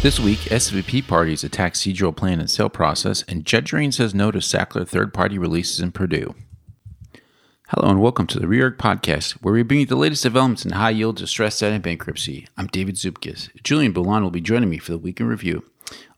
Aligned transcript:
This 0.00 0.20
week, 0.20 0.38
SVP 0.38 1.08
parties 1.08 1.42
attack 1.42 1.74
Seadrill 1.74 2.14
plan 2.14 2.38
and 2.38 2.48
sale 2.48 2.68
process, 2.68 3.24
and 3.26 3.44
Jet 3.44 3.68
says 3.68 4.14
no 4.14 4.30
to 4.30 4.38
Sackler 4.38 4.86
third 4.86 5.12
party 5.12 5.38
releases 5.38 5.80
in 5.80 5.90
Purdue. 5.90 6.36
Hello 7.70 7.90
and 7.90 8.00
welcome 8.00 8.28
to 8.28 8.38
the 8.38 8.46
Reorg 8.46 8.76
Podcast, 8.76 9.32
where 9.42 9.52
we 9.52 9.64
bring 9.64 9.80
you 9.80 9.86
the 9.86 9.96
latest 9.96 10.22
developments 10.22 10.64
in 10.64 10.70
high 10.70 10.90
yield, 10.90 11.16
distressed 11.16 11.58
debt, 11.58 11.72
and 11.72 11.82
bankruptcy. 11.82 12.46
I'm 12.56 12.68
David 12.68 12.94
Zupkis. 12.94 13.50
Julian 13.64 13.92
Boulan 13.92 14.22
will 14.22 14.30
be 14.30 14.40
joining 14.40 14.70
me 14.70 14.78
for 14.78 14.92
the 14.92 14.98
week 14.98 15.18
in 15.18 15.26
review. 15.26 15.64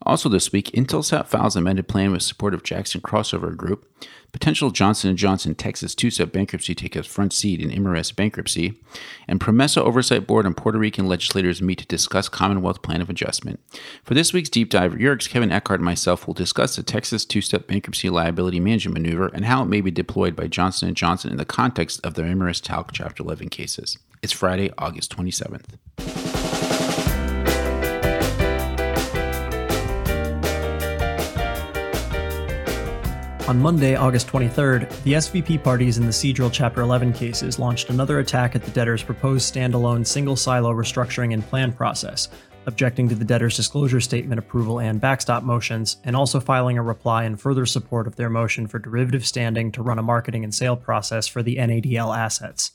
Also 0.03 0.29
this 0.29 0.51
week, 0.51 0.71
Intelsat 0.71 1.27
files 1.27 1.55
amended 1.55 1.87
plan 1.87 2.11
with 2.11 2.23
support 2.23 2.53
of 2.53 2.63
Jackson 2.63 3.01
Crossover 3.01 3.55
Group. 3.55 3.87
Potential 4.31 4.71
Johnson 4.71 5.15
& 5.15 5.17
Johnson 5.17 5.53
Texas 5.55 5.93
two-step 5.93 6.31
bankruptcy 6.31 6.73
takes 6.73 6.97
a 6.97 7.03
front 7.03 7.33
seat 7.33 7.59
in 7.59 7.69
Imerys 7.69 8.15
bankruptcy. 8.15 8.79
And 9.27 9.41
PROMESA 9.41 9.81
Oversight 9.81 10.25
Board 10.25 10.45
and 10.45 10.55
Puerto 10.55 10.79
Rican 10.79 11.07
legislators 11.07 11.61
meet 11.61 11.79
to 11.79 11.85
discuss 11.85 12.29
Commonwealth 12.29 12.81
Plan 12.81 13.01
of 13.01 13.09
Adjustment. 13.09 13.59
For 14.03 14.13
this 14.13 14.31
week's 14.31 14.49
deep 14.49 14.69
dive, 14.69 14.93
Reorg's 14.93 15.27
Kevin 15.27 15.51
Eckhart 15.51 15.81
and 15.81 15.85
myself 15.85 16.25
will 16.25 16.33
discuss 16.33 16.75
the 16.75 16.83
Texas 16.83 17.25
two-step 17.25 17.67
bankruptcy 17.67 18.09
liability 18.09 18.59
management 18.59 18.93
maneuver 18.93 19.27
and 19.27 19.45
how 19.45 19.61
it 19.63 19.67
may 19.67 19.81
be 19.81 19.91
deployed 19.91 20.35
by 20.35 20.47
Johnson 20.47 20.93
& 20.93 20.95
Johnson 20.95 21.31
in 21.31 21.37
the 21.37 21.45
context 21.45 21.99
of 22.05 22.13
their 22.13 22.25
Imerys 22.25 22.61
Talc 22.61 22.91
Chapter 22.93 23.23
11 23.23 23.49
cases. 23.49 23.97
It's 24.23 24.33
Friday, 24.33 24.71
August 24.77 25.15
27th. 25.15 26.60
On 33.51 33.59
Monday, 33.59 33.95
August 33.97 34.27
23rd, 34.27 34.89
the 35.03 35.11
SVP 35.11 35.61
parties 35.61 35.97
in 35.97 36.05
the 36.05 36.11
Seadrill 36.13 36.53
Chapter 36.53 36.79
11 36.79 37.11
cases 37.11 37.59
launched 37.59 37.89
another 37.89 38.19
attack 38.19 38.55
at 38.55 38.63
the 38.63 38.71
debtor's 38.71 39.03
proposed 39.03 39.53
standalone 39.53 40.07
single 40.07 40.37
silo 40.37 40.71
restructuring 40.71 41.33
and 41.33 41.45
plan 41.45 41.73
process, 41.73 42.29
objecting 42.65 43.09
to 43.09 43.15
the 43.15 43.25
debtor's 43.25 43.57
disclosure 43.57 43.99
statement 43.99 44.39
approval 44.39 44.79
and 44.79 45.01
backstop 45.01 45.43
motions, 45.43 45.97
and 46.05 46.15
also 46.15 46.39
filing 46.39 46.77
a 46.77 46.81
reply 46.81 47.25
in 47.25 47.35
further 47.35 47.65
support 47.65 48.07
of 48.07 48.15
their 48.15 48.29
motion 48.29 48.67
for 48.67 48.79
derivative 48.79 49.25
standing 49.25 49.69
to 49.69 49.83
run 49.83 49.99
a 49.99 50.01
marketing 50.01 50.45
and 50.45 50.55
sale 50.55 50.77
process 50.77 51.27
for 51.27 51.43
the 51.43 51.57
NADL 51.57 52.17
assets. 52.17 52.71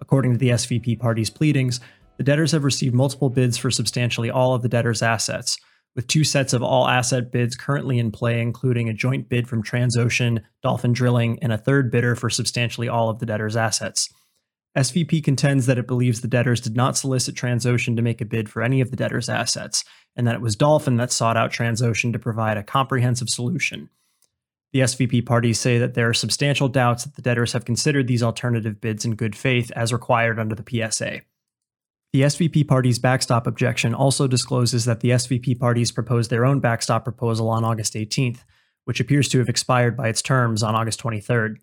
According 0.00 0.32
to 0.32 0.38
the 0.38 0.48
SVP 0.48 0.98
parties' 0.98 1.30
pleadings, 1.30 1.78
the 2.16 2.24
debtors 2.24 2.50
have 2.50 2.64
received 2.64 2.92
multiple 2.92 3.30
bids 3.30 3.56
for 3.56 3.70
substantially 3.70 4.32
all 4.32 4.52
of 4.52 4.62
the 4.62 4.68
debtor's 4.68 5.00
assets 5.00 5.58
with 5.98 6.06
two 6.06 6.22
sets 6.22 6.52
of 6.52 6.62
all 6.62 6.86
asset 6.86 7.32
bids 7.32 7.56
currently 7.56 7.98
in 7.98 8.12
play, 8.12 8.40
including 8.40 8.88
a 8.88 8.94
joint 8.94 9.28
bid 9.28 9.48
from 9.48 9.64
Transocean, 9.64 10.44
Dolphin 10.62 10.92
Drilling, 10.92 11.40
and 11.42 11.52
a 11.52 11.58
third 11.58 11.90
bidder 11.90 12.14
for 12.14 12.30
substantially 12.30 12.88
all 12.88 13.10
of 13.10 13.18
the 13.18 13.26
debtor's 13.26 13.56
assets. 13.56 14.08
SVP 14.76 15.24
contends 15.24 15.66
that 15.66 15.76
it 15.76 15.88
believes 15.88 16.20
the 16.20 16.28
debtors 16.28 16.60
did 16.60 16.76
not 16.76 16.96
solicit 16.96 17.34
Transocean 17.34 17.96
to 17.96 18.02
make 18.02 18.20
a 18.20 18.24
bid 18.24 18.48
for 18.48 18.62
any 18.62 18.80
of 18.80 18.92
the 18.92 18.96
debtor's 18.96 19.28
assets, 19.28 19.82
and 20.14 20.24
that 20.24 20.36
it 20.36 20.40
was 20.40 20.54
Dolphin 20.54 20.98
that 20.98 21.10
sought 21.10 21.36
out 21.36 21.50
Transocean 21.50 22.12
to 22.12 22.18
provide 22.20 22.56
a 22.56 22.62
comprehensive 22.62 23.28
solution. 23.28 23.90
The 24.72 24.82
SVP 24.82 25.26
parties 25.26 25.58
say 25.58 25.78
that 25.78 25.94
there 25.94 26.08
are 26.08 26.14
substantial 26.14 26.68
doubts 26.68 27.02
that 27.02 27.16
the 27.16 27.22
debtors 27.22 27.54
have 27.54 27.64
considered 27.64 28.06
these 28.06 28.22
alternative 28.22 28.80
bids 28.80 29.04
in 29.04 29.16
good 29.16 29.34
faith 29.34 29.72
as 29.74 29.92
required 29.92 30.38
under 30.38 30.54
the 30.54 30.62
PSA. 30.62 31.22
The 32.12 32.22
SVP 32.22 32.66
party's 32.66 32.98
backstop 32.98 33.46
objection 33.46 33.94
also 33.94 34.26
discloses 34.26 34.86
that 34.86 35.00
the 35.00 35.10
SVP 35.10 35.58
parties 35.58 35.92
proposed 35.92 36.30
their 36.30 36.46
own 36.46 36.58
backstop 36.58 37.04
proposal 37.04 37.50
on 37.50 37.64
August 37.64 37.94
18th, 37.94 38.44
which 38.84 39.00
appears 39.00 39.28
to 39.28 39.38
have 39.38 39.48
expired 39.48 39.96
by 39.96 40.08
its 40.08 40.22
terms 40.22 40.62
on 40.62 40.74
August 40.74 41.02
23rd. 41.02 41.56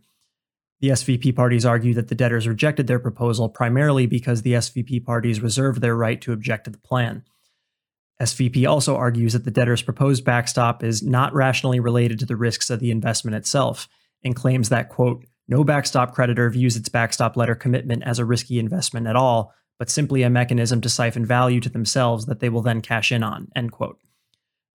The 0.81 0.89
SVP 0.89 1.35
parties 1.35 1.65
argue 1.65 1.95
that 1.95 2.09
the 2.09 2.15
debtors 2.15 2.47
rejected 2.47 2.85
their 2.85 2.99
proposal 2.99 3.49
primarily 3.49 4.05
because 4.05 4.43
the 4.43 4.53
SVP 4.53 5.03
parties 5.03 5.41
reserved 5.41 5.81
their 5.81 5.95
right 5.95 6.21
to 6.21 6.33
object 6.33 6.65
to 6.65 6.69
the 6.69 6.77
plan. 6.77 7.23
SVP 8.21 8.69
also 8.69 8.95
argues 8.95 9.33
that 9.33 9.45
the 9.45 9.51
debtor's 9.51 9.81
proposed 9.81 10.23
backstop 10.23 10.83
is 10.83 11.01
not 11.01 11.33
rationally 11.33 11.79
related 11.79 12.19
to 12.19 12.25
the 12.25 12.35
risks 12.35 12.69
of 12.69 12.79
the 12.79 12.91
investment 12.91 13.35
itself 13.35 13.89
and 14.23 14.35
claims 14.35 14.69
that, 14.69 14.89
quote, 14.89 15.25
no 15.47 15.63
backstop 15.63 16.13
creditor 16.13 16.49
views 16.49 16.75
its 16.75 16.89
backstop 16.89 17.35
letter 17.35 17.55
commitment 17.55 18.03
as 18.03 18.19
a 18.19 18.25
risky 18.25 18.59
investment 18.59 19.07
at 19.07 19.15
all, 19.15 19.53
but 19.79 19.89
simply 19.89 20.23
a 20.23 20.29
mechanism 20.29 20.81
to 20.81 20.89
siphon 20.89 21.25
value 21.25 21.59
to 21.59 21.69
themselves 21.69 22.25
that 22.25 22.39
they 22.39 22.49
will 22.49 22.61
then 22.61 22.81
cash 22.81 23.11
in 23.11 23.23
on, 23.23 23.47
end 23.55 23.71
quote. 23.71 23.99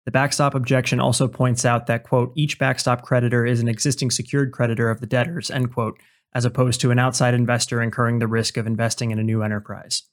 The 0.05 0.11
backstop 0.11 0.55
objection 0.55 0.99
also 0.99 1.27
points 1.27 1.65
out 1.65 1.87
that, 1.87 2.03
quote, 2.03 2.31
each 2.35 2.57
backstop 2.57 3.03
creditor 3.03 3.45
is 3.45 3.59
an 3.59 3.67
existing 3.67 4.11
secured 4.11 4.51
creditor 4.51 4.89
of 4.89 5.01
the 5.01 5.07
debtors, 5.07 5.51
end 5.51 5.73
quote, 5.73 5.99
as 6.33 6.45
opposed 6.45 6.81
to 6.81 6.91
an 6.91 6.99
outside 6.99 7.33
investor 7.33 7.81
incurring 7.81 8.19
the 8.19 8.27
risk 8.27 8.57
of 8.57 8.67
investing 8.67 9.11
in 9.11 9.19
a 9.19 9.23
new 9.23 9.43
enterprise. 9.43 10.03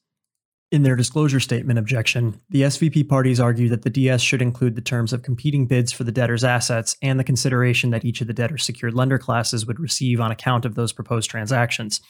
In 0.69 0.83
their 0.83 0.97
disclosure 0.97 1.39
statement 1.39 1.79
objection, 1.79 2.41
the 2.49 2.63
SVP 2.63 3.07
parties 3.07 3.39
argue 3.39 3.69
that 3.69 3.83
the 3.83 3.89
DS 3.89 4.21
should 4.21 4.41
include 4.41 4.75
the 4.75 4.81
terms 4.81 5.13
of 5.13 5.23
competing 5.23 5.65
bids 5.65 5.93
for 5.93 6.03
the 6.03 6.11
debtor's 6.11 6.43
assets 6.43 6.97
and 7.01 7.17
the 7.17 7.23
consideration 7.23 7.89
that 7.91 8.03
each 8.03 8.19
of 8.19 8.27
the 8.27 8.33
debtor's 8.33 8.65
secured 8.65 8.93
lender 8.93 9.17
classes 9.17 9.65
would 9.65 9.79
receive 9.79 10.19
on 10.19 10.29
account 10.29 10.65
of 10.65 10.75
those 10.75 10.91
proposed 10.91 11.29
transactions, 11.29 12.01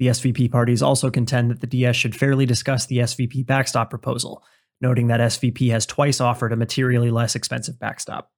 the 0.00 0.06
SVP 0.06 0.50
parties 0.50 0.82
also 0.82 1.10
contend 1.10 1.50
that 1.50 1.60
the 1.60 1.66
DS 1.66 1.94
should 1.94 2.16
fairly 2.16 2.46
discuss 2.46 2.86
the 2.86 2.98
SVP 2.98 3.44
backstop 3.44 3.90
proposal, 3.90 4.42
noting 4.80 5.08
that 5.08 5.20
SVP 5.20 5.70
has 5.72 5.84
twice 5.84 6.22
offered 6.22 6.54
a 6.54 6.56
materially 6.56 7.10
less 7.10 7.34
expensive 7.34 7.78
backstop. 7.78 8.32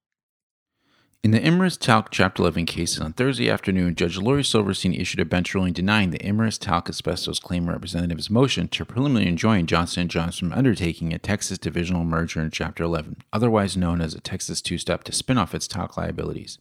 In 1.23 1.31
the 1.31 1.39
Imerys 1.39 1.79
Talc 1.79 2.11
Chapter 2.11 2.43
11 2.43 2.67
cases 2.67 2.99
on 2.99 3.13
Thursday 3.13 3.49
afternoon, 3.49 3.95
Judge 3.95 4.19
Laurie 4.19 4.43
Silverstein 4.43 4.93
issued 4.93 5.21
a 5.21 5.25
bench 5.25 5.55
ruling 5.55 5.73
denying 5.73 6.11
the 6.11 6.19
Imerys 6.19 6.59
Talc 6.59 6.89
asbestos 6.89 7.39
claim 7.39 7.69
representative's 7.69 8.29
motion 8.29 8.67
to 8.67 8.85
preliminarily 8.85 9.29
enjoin 9.29 9.67
Johnson 9.67 10.09
& 10.09 10.09
Johnson 10.09 10.49
from 10.49 10.59
undertaking 10.59 11.13
a 11.13 11.19
Texas 11.21 11.59
divisional 11.59 12.03
merger 12.03 12.41
in 12.41 12.51
Chapter 12.51 12.83
11, 12.83 13.19
otherwise 13.33 13.77
known 13.77 14.01
as 14.01 14.15
a 14.15 14.21
Texas 14.21 14.61
two-step 14.61 15.05
to 15.05 15.13
spin 15.13 15.39
off 15.39 15.55
its 15.55 15.69
talc 15.69 15.97
liabilities. 15.97 16.59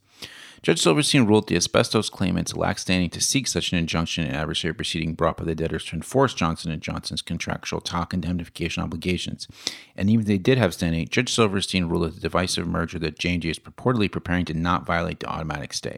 Judge 0.62 0.80
Silverstein 0.80 1.26
ruled 1.26 1.48
the 1.48 1.56
asbestos 1.56 2.08
claimants 2.08 2.54
lack 2.54 2.78
standing 2.78 3.10
to 3.10 3.20
seek 3.20 3.48
such 3.48 3.72
an 3.72 3.78
injunction 3.78 4.24
in 4.24 4.32
adversary 4.32 4.72
proceeding 4.72 5.12
brought 5.12 5.36
by 5.36 5.42
the 5.42 5.56
debtors 5.56 5.84
to 5.86 5.96
enforce 5.96 6.34
Johnson 6.34 6.78
& 6.80 6.80
Johnson's 6.80 7.20
contractual 7.20 7.80
talc 7.80 8.14
indemnification 8.14 8.80
obligations. 8.80 9.48
And 9.96 10.08
even 10.08 10.20
if 10.20 10.28
they 10.28 10.38
did 10.38 10.58
have 10.58 10.72
standing, 10.72 11.08
Judge 11.08 11.34
Silverstein 11.34 11.86
ruled 11.86 12.04
that 12.04 12.14
the 12.14 12.20
divisive 12.20 12.68
merger 12.68 13.00
that 13.00 13.18
J&J 13.18 13.48
is 13.48 13.58
purportedly 13.58 14.10
preparing 14.10 14.44
to 14.44 14.54
not 14.54 14.86
violate 14.86 15.18
the 15.18 15.26
automatic 15.26 15.72
stay. 15.72 15.96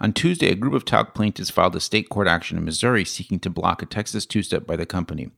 On 0.00 0.12
Tuesday, 0.12 0.50
a 0.50 0.54
group 0.54 0.74
of 0.74 0.84
talc 0.84 1.14
plaintiffs 1.14 1.50
filed 1.50 1.74
a 1.74 1.80
state 1.80 2.08
court 2.08 2.28
action 2.28 2.56
in 2.56 2.64
Missouri 2.64 3.04
seeking 3.04 3.40
to 3.40 3.50
block 3.50 3.82
a 3.82 3.86
Texas 3.86 4.24
two-step 4.26 4.66
by 4.66 4.76
the 4.76 4.86
company. 4.86 5.30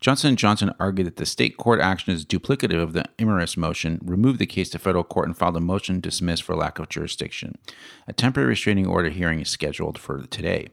Johnson 0.00 0.36
& 0.36 0.36
Johnson 0.36 0.72
argued 0.80 1.06
that 1.06 1.16
the 1.16 1.26
state 1.26 1.58
court 1.58 1.80
action 1.80 2.14
is 2.14 2.24
duplicative 2.24 2.82
of 2.82 2.94
the 2.94 3.04
Imerys 3.18 3.56
motion, 3.56 4.00
removed 4.02 4.38
the 4.38 4.46
case 4.46 4.70
to 4.70 4.78
federal 4.78 5.04
court, 5.04 5.26
and 5.26 5.36
filed 5.36 5.56
a 5.56 5.60
motion 5.60 5.96
to 5.96 6.08
dismiss 6.08 6.40
for 6.40 6.54
lack 6.54 6.78
of 6.78 6.88
jurisdiction. 6.88 7.58
A 8.08 8.12
temporary 8.12 8.50
restraining 8.50 8.86
order 8.86 9.10
hearing 9.10 9.40
is 9.40 9.50
scheduled 9.50 9.98
for 9.98 10.26
today. 10.26 10.68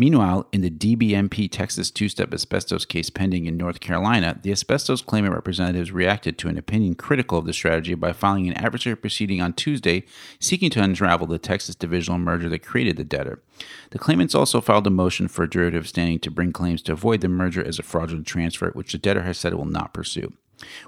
Meanwhile, 0.00 0.48
in 0.50 0.62
the 0.62 0.70
DBMP 0.70 1.52
Texas 1.52 1.90
two 1.90 2.08
step 2.08 2.32
asbestos 2.32 2.86
case 2.86 3.10
pending 3.10 3.44
in 3.44 3.58
North 3.58 3.80
Carolina, 3.80 4.40
the 4.42 4.50
asbestos 4.50 5.02
claimant 5.02 5.34
representatives 5.34 5.92
reacted 5.92 6.38
to 6.38 6.48
an 6.48 6.56
opinion 6.56 6.94
critical 6.94 7.36
of 7.36 7.44
the 7.44 7.52
strategy 7.52 7.92
by 7.92 8.14
filing 8.14 8.48
an 8.48 8.54
adversary 8.54 8.96
proceeding 8.96 9.42
on 9.42 9.52
Tuesday 9.52 10.04
seeking 10.38 10.70
to 10.70 10.82
unravel 10.82 11.26
the 11.26 11.38
Texas 11.38 11.74
divisional 11.74 12.18
merger 12.18 12.48
that 12.48 12.64
created 12.64 12.96
the 12.96 13.04
debtor. 13.04 13.42
The 13.90 13.98
claimants 13.98 14.34
also 14.34 14.62
filed 14.62 14.86
a 14.86 14.90
motion 14.90 15.28
for 15.28 15.42
a 15.42 15.50
derivative 15.50 15.86
standing 15.86 16.18
to 16.20 16.30
bring 16.30 16.50
claims 16.50 16.80
to 16.84 16.92
avoid 16.92 17.20
the 17.20 17.28
merger 17.28 17.62
as 17.62 17.78
a 17.78 17.82
fraudulent 17.82 18.26
transfer, 18.26 18.70
which 18.70 18.92
the 18.92 18.98
debtor 18.98 19.24
has 19.24 19.36
said 19.36 19.52
it 19.52 19.56
will 19.56 19.66
not 19.66 19.92
pursue. 19.92 20.32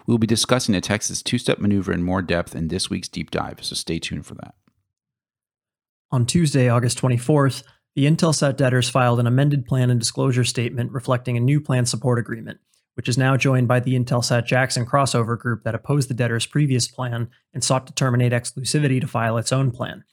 We 0.07 0.13
will 0.13 0.17
be 0.17 0.27
discussing 0.27 0.75
the 0.75 0.81
Texas 0.81 1.23
two 1.23 1.37
step 1.37 1.59
maneuver 1.59 1.93
in 1.93 2.03
more 2.03 2.23
depth 2.23 2.57
in 2.57 2.69
this 2.69 2.89
week's 2.89 3.09
deep 3.09 3.31
dive, 3.31 3.59
so 3.61 3.75
stay 3.75 3.99
tuned 3.99 4.25
for 4.25 4.37
that. 4.37 4.55
On 6.11 6.25
Tuesday, 6.25 6.71
August 6.71 6.99
24th, 6.99 7.63
the 7.95 8.07
Intelsat 8.07 8.57
debtors 8.57 8.89
filed 8.89 9.21
an 9.21 9.27
amended 9.27 9.67
plan 9.67 9.91
and 9.91 10.01
disclosure 10.01 10.45
statement 10.45 10.93
reflecting 10.93 11.37
a 11.37 11.41
new 11.41 11.61
plan 11.61 11.85
support 11.85 12.19
agreement, 12.19 12.59
which 12.95 13.09
is 13.09 13.19
now 13.19 13.37
joined 13.37 13.69
by 13.69 13.81
the 13.81 13.95
Intelsat 13.95 14.47
Jackson 14.47 14.87
crossover 14.87 15.39
group 15.39 15.63
that 15.65 15.75
opposed 15.75 16.09
the 16.09 16.15
debtors' 16.15 16.47
previous 16.47 16.89
plan 16.89 17.29
and 17.53 17.63
sought 17.63 17.87
to 17.87 17.93
terminate 17.93 18.33
exclusivity 18.33 19.01
to 19.01 19.07
file 19.07 19.37
its 19.37 19.53
own 19.53 19.71
plan. 19.71 20.05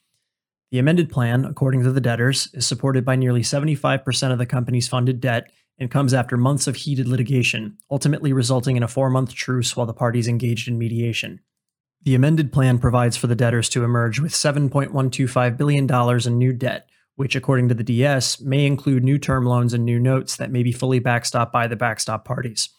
The 0.72 0.80
amended 0.80 1.10
plan, 1.10 1.46
according 1.46 1.84
to 1.84 1.92
the 1.92 2.02
debtors, 2.02 2.50
is 2.54 2.68
supported 2.68 3.06
by 3.06 3.16
nearly 3.16 3.42
75% 3.42 4.32
of 4.32 4.38
the 4.38 4.46
company's 4.46 4.88
funded 4.88 5.20
debt 5.20 5.50
and 5.80 5.90
comes 5.90 6.14
after 6.14 6.36
months 6.36 6.68
of 6.68 6.76
heated 6.76 7.08
litigation, 7.08 7.78
ultimately 7.90 8.34
resulting 8.34 8.76
in 8.76 8.84
a 8.84 8.88
four 8.88 9.10
month 9.10 9.34
truce 9.34 9.76
while 9.76 9.88
the 9.88 9.94
parties 9.94 10.28
engaged 10.28 10.68
in 10.68 10.78
mediation. 10.78 11.40
The 12.04 12.16
amended 12.16 12.52
plan 12.52 12.80
provides 12.80 13.18
for 13.18 13.28
the 13.28 13.36
debtors 13.36 13.70
to 13.70 13.84
emerge 13.84 14.20
with 14.20 14.34
$7.125 14.34 15.58
billion 15.58 16.28
in 16.28 16.38
new 16.38 16.54
debt, 16.54 16.89
which, 17.20 17.36
according 17.36 17.68
to 17.68 17.76
the 17.76 17.84
DS, 17.84 18.40
may 18.40 18.66
include 18.66 19.04
new 19.04 19.18
term 19.18 19.46
loans 19.46 19.74
and 19.74 19.84
new 19.84 20.00
notes 20.00 20.38
that 20.38 20.52
may 20.52 20.64
be 20.64 20.72
fully 20.72 21.02
backstopped 21.02 21.52
by 21.52 21.68
the 21.68 21.76
backstop 21.76 22.24
parties. 22.24 22.70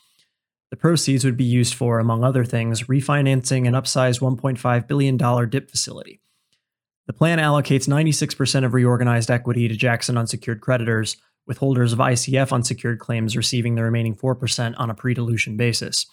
The 0.71 0.79
proceeds 0.79 1.27
would 1.27 1.37
be 1.37 1.45
used 1.45 1.75
for, 1.75 1.99
among 1.99 2.25
other 2.25 2.47
things, 2.47 2.85
refinancing 2.85 3.69
an 3.69 3.75
upsized 3.75 4.23
$1.5 4.23 4.89
billion 4.89 5.19
DIP 5.51 5.71
facility. 5.71 6.23
The 7.07 7.13
plan 7.13 7.39
allocates 7.39 7.87
96% 7.87 8.65
of 8.65 8.73
reorganized 8.73 9.31
equity 9.31 9.69
to 9.69 9.77
Jackson 9.77 10.17
unsecured 10.17 10.63
creditors, 10.63 11.19
with 11.47 11.59
holders 11.59 11.93
of 11.93 11.99
ICF 11.99 12.51
unsecured 12.51 12.99
claims 12.99 13.37
receiving 13.37 13.75
the 13.75 13.85
remaining 13.85 14.17
4% 14.17 14.75
on 14.79 14.89
a 14.89 14.95
pre 14.95 15.13
dilution 15.13 15.59
basis. 15.59 16.07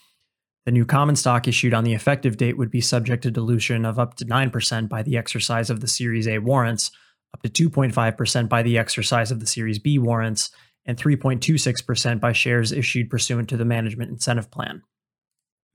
The 0.66 0.74
new 0.74 0.86
common 0.86 1.16
stock 1.16 1.48
issued 1.48 1.74
on 1.74 1.86
the 1.86 1.94
effective 1.94 2.36
date 2.36 2.58
would 2.58 2.72
be 2.72 2.82
subject 2.82 3.24
to 3.24 3.32
dilution 3.32 3.86
of 3.86 3.98
up 3.98 4.16
to 4.16 4.26
9% 4.26 4.90
by 4.90 5.02
the 5.02 5.16
exercise 5.16 5.70
of 5.70 5.80
the 5.80 5.88
Series 5.88 6.28
A 6.28 6.40
warrants, 6.40 6.92
up 7.38 7.54
to 7.54 7.70
2.5% 7.70 8.50
by 8.50 8.64
the 8.64 8.78
exercise 8.78 9.32
of 9.32 9.40
the 9.40 9.48
Series 9.48 9.80
B 9.80 10.00
warrants, 10.00 10.50
and 10.86 10.98
3.26% 10.98 12.20
by 12.20 12.32
shares 12.32 12.72
issued 12.72 13.10
pursuant 13.10 13.50
to 13.50 13.58
the 13.58 13.66
Management 13.66 14.10
Incentive 14.10 14.50
Plan. 14.50 14.84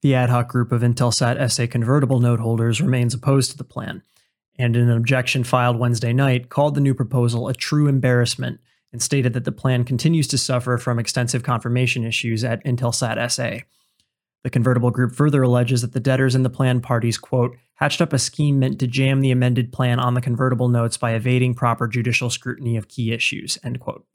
The 0.01 0.15
ad 0.15 0.31
hoc 0.31 0.49
group 0.49 0.73
of 0.73 0.83
Intelsat 0.83 1.51
SA 1.51 1.67
convertible 1.69 2.19
note 2.19 2.41
holders 2.41 2.81
remains 2.81 3.15
opposed 3.15 3.51
to 3.53 3.57
the 3.57 3.65
plan, 3.65 4.03
and 4.59 4.77
in 4.77 4.89
an 4.89 4.97
objection 4.97 5.45
filed 5.45 5.79
Wednesday 5.79 6.13
night, 6.13 6.49
called 6.49 6.75
the 6.75 6.81
new 6.81 6.95
proposal 6.95 7.49
a 7.49 7.55
true 7.55 7.87
embarrassment 7.87 8.61
and 8.93 9.01
stated 9.01 9.33
that 9.33 9.45
the 9.45 9.53
plan 9.53 9.85
continues 9.85 10.27
to 10.29 10.39
suffer 10.39 10.77
from 10.77 10.99
extensive 10.99 11.43
confirmation 11.43 12.05
issues 12.05 12.45
at 12.45 12.63
Intelsat 12.65 13.31
SA. 13.31 13.65
The 14.45 14.51
convertible 14.51 14.91
group 14.91 15.15
further 15.15 15.43
alleges 15.43 15.83
that 15.83 15.93
the 15.93 16.01
debtors 16.01 16.35
and 16.35 16.45
the 16.45 16.51
plan 16.51 16.81
parties, 16.81 17.17
quote, 17.17 17.57
hatched 17.83 18.01
up 18.01 18.13
a 18.13 18.19
scheme 18.19 18.61
meant 18.61 18.79
to 18.79 18.87
jam 18.87 19.21
the 19.21 19.33
amended 19.33 19.73
plan 19.73 19.99
on 19.99 20.15
the 20.15 20.21
convertible 20.21 20.69
notes 20.69 20.97
by 20.97 21.15
evading 21.15 21.53
proper 21.53 21.89
judicial 21.89 22.31
scrutiny 22.31 22.77
of 22.77 22.87
key 22.87 23.11
issues, 23.11 23.59
end 23.65 23.81
quote. 23.81 24.07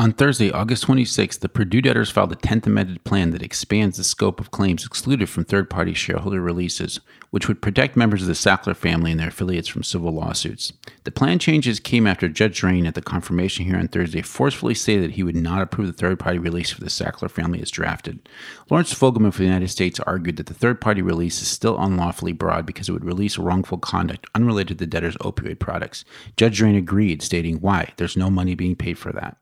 On 0.00 0.14
Thursday, 0.14 0.50
August 0.50 0.84
26, 0.84 1.36
the 1.36 1.48
Purdue 1.50 1.82
debtors 1.82 2.08
filed 2.08 2.32
a 2.32 2.36
10th 2.36 2.64
amended 2.64 3.04
plan 3.04 3.32
that 3.32 3.42
expands 3.42 3.98
the 3.98 4.02
scope 4.02 4.40
of 4.40 4.50
claims 4.50 4.86
excluded 4.86 5.28
from 5.28 5.44
third 5.44 5.68
party 5.68 5.92
shareholder 5.92 6.40
releases, 6.40 7.00
which 7.28 7.46
would 7.46 7.60
protect 7.60 7.98
members 7.98 8.22
of 8.22 8.28
the 8.28 8.32
Sackler 8.32 8.74
family 8.74 9.10
and 9.10 9.20
their 9.20 9.28
affiliates 9.28 9.68
from 9.68 9.82
civil 9.82 10.10
lawsuits. 10.10 10.72
The 11.04 11.10
plan 11.10 11.38
changes 11.38 11.80
came 11.80 12.06
after 12.06 12.30
Judge 12.30 12.60
Drain 12.60 12.86
at 12.86 12.94
the 12.94 13.02
confirmation 13.02 13.66
hearing 13.66 13.82
on 13.82 13.88
Thursday 13.88 14.22
forcefully 14.22 14.72
stated 14.72 15.04
that 15.04 15.16
he 15.16 15.22
would 15.22 15.36
not 15.36 15.60
approve 15.60 15.88
the 15.88 15.92
third 15.92 16.18
party 16.18 16.38
release 16.38 16.70
for 16.70 16.80
the 16.80 16.86
Sackler 16.86 17.30
family 17.30 17.60
as 17.60 17.70
drafted. 17.70 18.26
Lawrence 18.70 18.94
Fogelman 18.94 19.34
for 19.34 19.40
the 19.40 19.44
United 19.44 19.68
States 19.68 20.00
argued 20.00 20.38
that 20.38 20.46
the 20.46 20.54
third 20.54 20.80
party 20.80 21.02
release 21.02 21.42
is 21.42 21.48
still 21.48 21.78
unlawfully 21.78 22.32
broad 22.32 22.64
because 22.64 22.88
it 22.88 22.92
would 22.92 23.04
release 23.04 23.36
wrongful 23.36 23.76
conduct 23.76 24.26
unrelated 24.34 24.78
to 24.78 24.82
the 24.82 24.90
debtors' 24.90 25.18
opioid 25.18 25.58
products. 25.58 26.06
Judge 26.38 26.56
Drain 26.56 26.74
agreed, 26.74 27.20
stating, 27.20 27.56
Why? 27.56 27.92
There's 27.98 28.16
no 28.16 28.30
money 28.30 28.54
being 28.54 28.76
paid 28.76 28.96
for 28.96 29.12
that. 29.12 29.36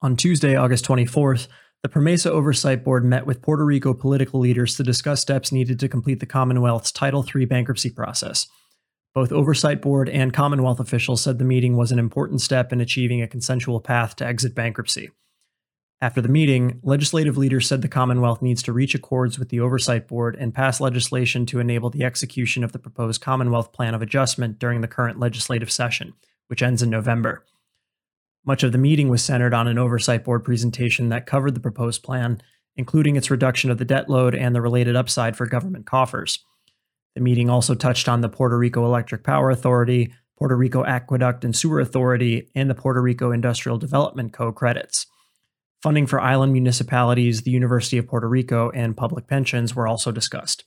On 0.00 0.14
Tuesday, 0.14 0.54
August 0.54 0.84
24th, 0.84 1.48
the 1.82 1.88
PROMESA 1.88 2.30
Oversight 2.30 2.84
Board 2.84 3.04
met 3.04 3.26
with 3.26 3.42
Puerto 3.42 3.64
Rico 3.64 3.92
political 3.92 4.38
leaders 4.38 4.76
to 4.76 4.84
discuss 4.84 5.20
steps 5.20 5.50
needed 5.50 5.80
to 5.80 5.88
complete 5.88 6.20
the 6.20 6.26
Commonwealth's 6.26 6.92
Title 6.92 7.26
III 7.34 7.46
bankruptcy 7.46 7.90
process. 7.90 8.46
Both 9.12 9.32
Oversight 9.32 9.82
Board 9.82 10.08
and 10.08 10.32
Commonwealth 10.32 10.78
officials 10.78 11.20
said 11.20 11.38
the 11.38 11.44
meeting 11.44 11.76
was 11.76 11.90
an 11.90 11.98
important 11.98 12.40
step 12.40 12.72
in 12.72 12.80
achieving 12.80 13.22
a 13.22 13.26
consensual 13.26 13.80
path 13.80 14.14
to 14.16 14.26
exit 14.26 14.54
bankruptcy. 14.54 15.10
After 16.00 16.20
the 16.20 16.28
meeting, 16.28 16.78
legislative 16.84 17.36
leaders 17.36 17.66
said 17.66 17.82
the 17.82 17.88
Commonwealth 17.88 18.40
needs 18.40 18.62
to 18.62 18.72
reach 18.72 18.94
accords 18.94 19.36
with 19.36 19.48
the 19.48 19.58
Oversight 19.58 20.06
Board 20.06 20.36
and 20.38 20.54
pass 20.54 20.80
legislation 20.80 21.44
to 21.46 21.58
enable 21.58 21.90
the 21.90 22.04
execution 22.04 22.62
of 22.62 22.70
the 22.70 22.78
proposed 22.78 23.20
Commonwealth 23.20 23.72
Plan 23.72 23.96
of 23.96 24.02
Adjustment 24.02 24.60
during 24.60 24.80
the 24.80 24.86
current 24.86 25.18
legislative 25.18 25.72
session, 25.72 26.14
which 26.46 26.62
ends 26.62 26.82
in 26.82 26.90
November. 26.90 27.42
Much 28.48 28.62
of 28.62 28.72
the 28.72 28.78
meeting 28.78 29.10
was 29.10 29.22
centered 29.22 29.52
on 29.52 29.68
an 29.68 29.76
oversight 29.76 30.24
board 30.24 30.42
presentation 30.42 31.10
that 31.10 31.26
covered 31.26 31.52
the 31.52 31.60
proposed 31.60 32.02
plan, 32.02 32.40
including 32.76 33.14
its 33.14 33.30
reduction 33.30 33.70
of 33.70 33.76
the 33.76 33.84
debt 33.84 34.08
load 34.08 34.34
and 34.34 34.54
the 34.54 34.62
related 34.62 34.96
upside 34.96 35.36
for 35.36 35.44
government 35.44 35.84
coffers. 35.84 36.42
The 37.14 37.20
meeting 37.20 37.50
also 37.50 37.74
touched 37.74 38.08
on 38.08 38.22
the 38.22 38.28
Puerto 38.30 38.56
Rico 38.56 38.86
Electric 38.86 39.22
Power 39.22 39.50
Authority, 39.50 40.14
Puerto 40.38 40.56
Rico 40.56 40.82
Aqueduct 40.82 41.44
and 41.44 41.54
Sewer 41.54 41.78
Authority, 41.78 42.48
and 42.54 42.70
the 42.70 42.74
Puerto 42.74 43.02
Rico 43.02 43.32
Industrial 43.32 43.76
Development 43.76 44.32
Co. 44.32 44.50
credits. 44.50 45.04
Funding 45.82 46.06
for 46.06 46.18
island 46.18 46.54
municipalities, 46.54 47.42
the 47.42 47.50
University 47.50 47.98
of 47.98 48.06
Puerto 48.06 48.30
Rico, 48.30 48.70
and 48.70 48.96
public 48.96 49.26
pensions 49.26 49.76
were 49.76 49.86
also 49.86 50.10
discussed. 50.10 50.64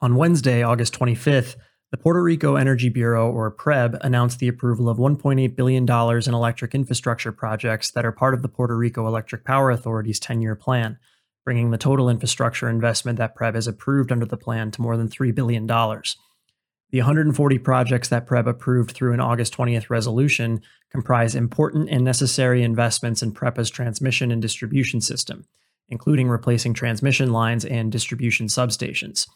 On 0.00 0.16
Wednesday, 0.16 0.62
August 0.62 0.98
25th, 0.98 1.56
the 1.90 1.96
Puerto 1.96 2.22
Rico 2.22 2.56
Energy 2.56 2.90
Bureau, 2.90 3.30
or 3.30 3.50
PREB, 3.50 3.98
announced 4.02 4.40
the 4.40 4.48
approval 4.48 4.90
of 4.90 4.98
$1.8 4.98 5.56
billion 5.56 5.84
in 5.84 6.34
electric 6.34 6.74
infrastructure 6.74 7.32
projects 7.32 7.90
that 7.92 8.04
are 8.04 8.12
part 8.12 8.34
of 8.34 8.42
the 8.42 8.48
Puerto 8.48 8.76
Rico 8.76 9.06
Electric 9.06 9.44
Power 9.44 9.70
Authority's 9.70 10.20
10 10.20 10.42
year 10.42 10.54
plan, 10.54 10.98
bringing 11.44 11.70
the 11.70 11.78
total 11.78 12.10
infrastructure 12.10 12.68
investment 12.68 13.16
that 13.18 13.34
PREB 13.34 13.54
has 13.54 13.66
approved 13.66 14.12
under 14.12 14.26
the 14.26 14.36
plan 14.36 14.70
to 14.72 14.82
more 14.82 14.98
than 14.98 15.08
$3 15.08 15.34
billion. 15.34 15.66
The 15.66 17.00
140 17.00 17.58
projects 17.58 18.08
that 18.08 18.26
PREB 18.26 18.46
approved 18.46 18.92
through 18.92 19.14
an 19.14 19.20
August 19.20 19.54
20th 19.54 19.88
resolution 19.88 20.60
comprise 20.90 21.34
important 21.34 21.88
and 21.88 22.04
necessary 22.04 22.62
investments 22.62 23.22
in 23.22 23.32
PREPA's 23.32 23.70
transmission 23.70 24.30
and 24.30 24.42
distribution 24.42 25.00
system, 25.00 25.46
including 25.88 26.28
replacing 26.28 26.74
transmission 26.74 27.32
lines 27.32 27.64
and 27.64 27.90
distribution 27.90 28.46
substations. 28.46 29.26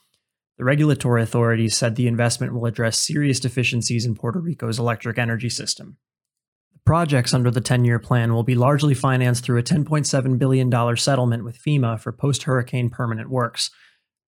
The 0.62 0.66
regulatory 0.66 1.24
authorities 1.24 1.76
said 1.76 1.96
the 1.96 2.06
investment 2.06 2.54
will 2.54 2.66
address 2.66 2.96
serious 2.96 3.40
deficiencies 3.40 4.06
in 4.06 4.14
Puerto 4.14 4.38
Rico's 4.38 4.78
electric 4.78 5.18
energy 5.18 5.48
system. 5.48 5.96
The 6.72 6.78
projects 6.86 7.34
under 7.34 7.50
the 7.50 7.60
10 7.60 7.84
year 7.84 7.98
plan 7.98 8.32
will 8.32 8.44
be 8.44 8.54
largely 8.54 8.94
financed 8.94 9.44
through 9.44 9.58
a 9.58 9.64
$10.7 9.64 10.38
billion 10.38 10.96
settlement 10.96 11.42
with 11.42 11.58
FEMA 11.58 11.98
for 11.98 12.12
post 12.12 12.44
hurricane 12.44 12.90
permanent 12.90 13.28
works. 13.28 13.72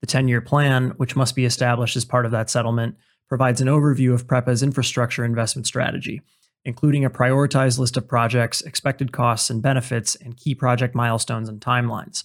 The 0.01 0.09
10 0.09 0.27
year 0.27 0.41
plan, 0.41 0.95
which 0.97 1.15
must 1.15 1.37
be 1.37 1.45
established 1.45 1.95
as 1.95 2.05
part 2.05 2.27
of 2.27 2.33
that 2.33 2.51
settlement, 2.51 2.97
provides 3.29 3.61
an 3.61 3.69
overview 3.69 4.13
of 4.13 4.27
PREPA's 4.27 4.65
infrastructure 4.65 5.25
investment 5.25 5.69
strategy, 5.69 6.21
including 6.65 7.05
a 7.05 7.11
prioritized 7.11 7.79
list 7.79 7.97
of 7.97 8.09
projects, 8.09 8.61
expected 8.61 9.13
costs 9.13 9.51
and 9.51 9.63
benefits, 9.63 10.17
and 10.17 10.37
key 10.37 10.57
project 10.57 10.97
milestones 10.97 11.49
and 11.49 11.61
timelines. 11.61 12.25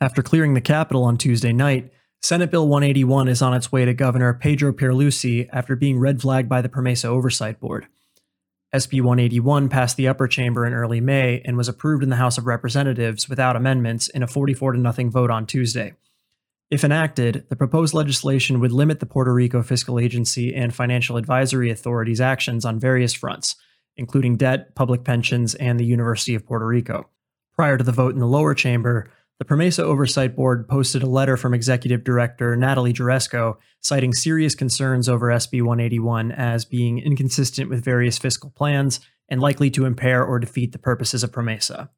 After 0.00 0.24
clearing 0.24 0.54
the 0.54 0.60
Capitol 0.60 1.04
on 1.04 1.16
Tuesday 1.16 1.52
night, 1.52 1.92
Senate 2.24 2.50
Bill 2.50 2.66
181 2.66 3.28
is 3.28 3.42
on 3.42 3.52
its 3.52 3.70
way 3.70 3.84
to 3.84 3.92
Governor 3.92 4.32
Pedro 4.32 4.72
Pierluisi 4.72 5.46
after 5.52 5.76
being 5.76 5.98
red 5.98 6.22
flagged 6.22 6.48
by 6.48 6.62
the 6.62 6.70
PROMESA 6.70 7.04
Oversight 7.04 7.60
Board. 7.60 7.86
SB 8.74 9.02
181 9.02 9.68
passed 9.68 9.98
the 9.98 10.08
upper 10.08 10.26
chamber 10.26 10.64
in 10.64 10.72
early 10.72 11.02
May 11.02 11.42
and 11.44 11.58
was 11.58 11.68
approved 11.68 12.02
in 12.02 12.08
the 12.08 12.16
House 12.16 12.38
of 12.38 12.46
Representatives 12.46 13.28
without 13.28 13.56
amendments 13.56 14.08
in 14.08 14.22
a 14.22 14.26
44 14.26 14.72
to 14.72 14.78
nothing 14.78 15.10
vote 15.10 15.30
on 15.30 15.44
Tuesday. 15.44 15.92
If 16.70 16.82
enacted, 16.82 17.44
the 17.50 17.56
proposed 17.56 17.92
legislation 17.92 18.58
would 18.58 18.72
limit 18.72 19.00
the 19.00 19.06
Puerto 19.06 19.34
Rico 19.34 19.62
Fiscal 19.62 19.98
Agency 19.98 20.54
and 20.54 20.74
Financial 20.74 21.18
Advisory 21.18 21.70
Authority's 21.70 22.22
actions 22.22 22.64
on 22.64 22.80
various 22.80 23.12
fronts, 23.12 23.56
including 23.98 24.38
debt, 24.38 24.74
public 24.74 25.04
pensions, 25.04 25.54
and 25.56 25.78
the 25.78 25.84
University 25.84 26.34
of 26.34 26.46
Puerto 26.46 26.66
Rico. 26.66 27.10
Prior 27.54 27.76
to 27.76 27.84
the 27.84 27.92
vote 27.92 28.14
in 28.14 28.20
the 28.20 28.26
lower 28.26 28.54
chamber, 28.54 29.10
the 29.38 29.44
PROMESA 29.44 29.82
Oversight 29.82 30.36
Board 30.36 30.68
posted 30.68 31.02
a 31.02 31.08
letter 31.08 31.36
from 31.36 31.54
Executive 31.54 32.04
Director 32.04 32.54
Natalie 32.54 32.92
Jaresko 32.92 33.56
citing 33.80 34.12
serious 34.12 34.54
concerns 34.54 35.08
over 35.08 35.26
SB 35.28 35.60
181 35.60 36.30
as 36.30 36.64
being 36.64 37.00
inconsistent 37.00 37.68
with 37.68 37.84
various 37.84 38.16
fiscal 38.16 38.50
plans 38.50 39.00
and 39.28 39.40
likely 39.40 39.70
to 39.70 39.86
impair 39.86 40.24
or 40.24 40.38
defeat 40.38 40.72
the 40.72 40.78
purposes 40.78 41.24
of 41.24 41.32
PROMESA. 41.32 41.88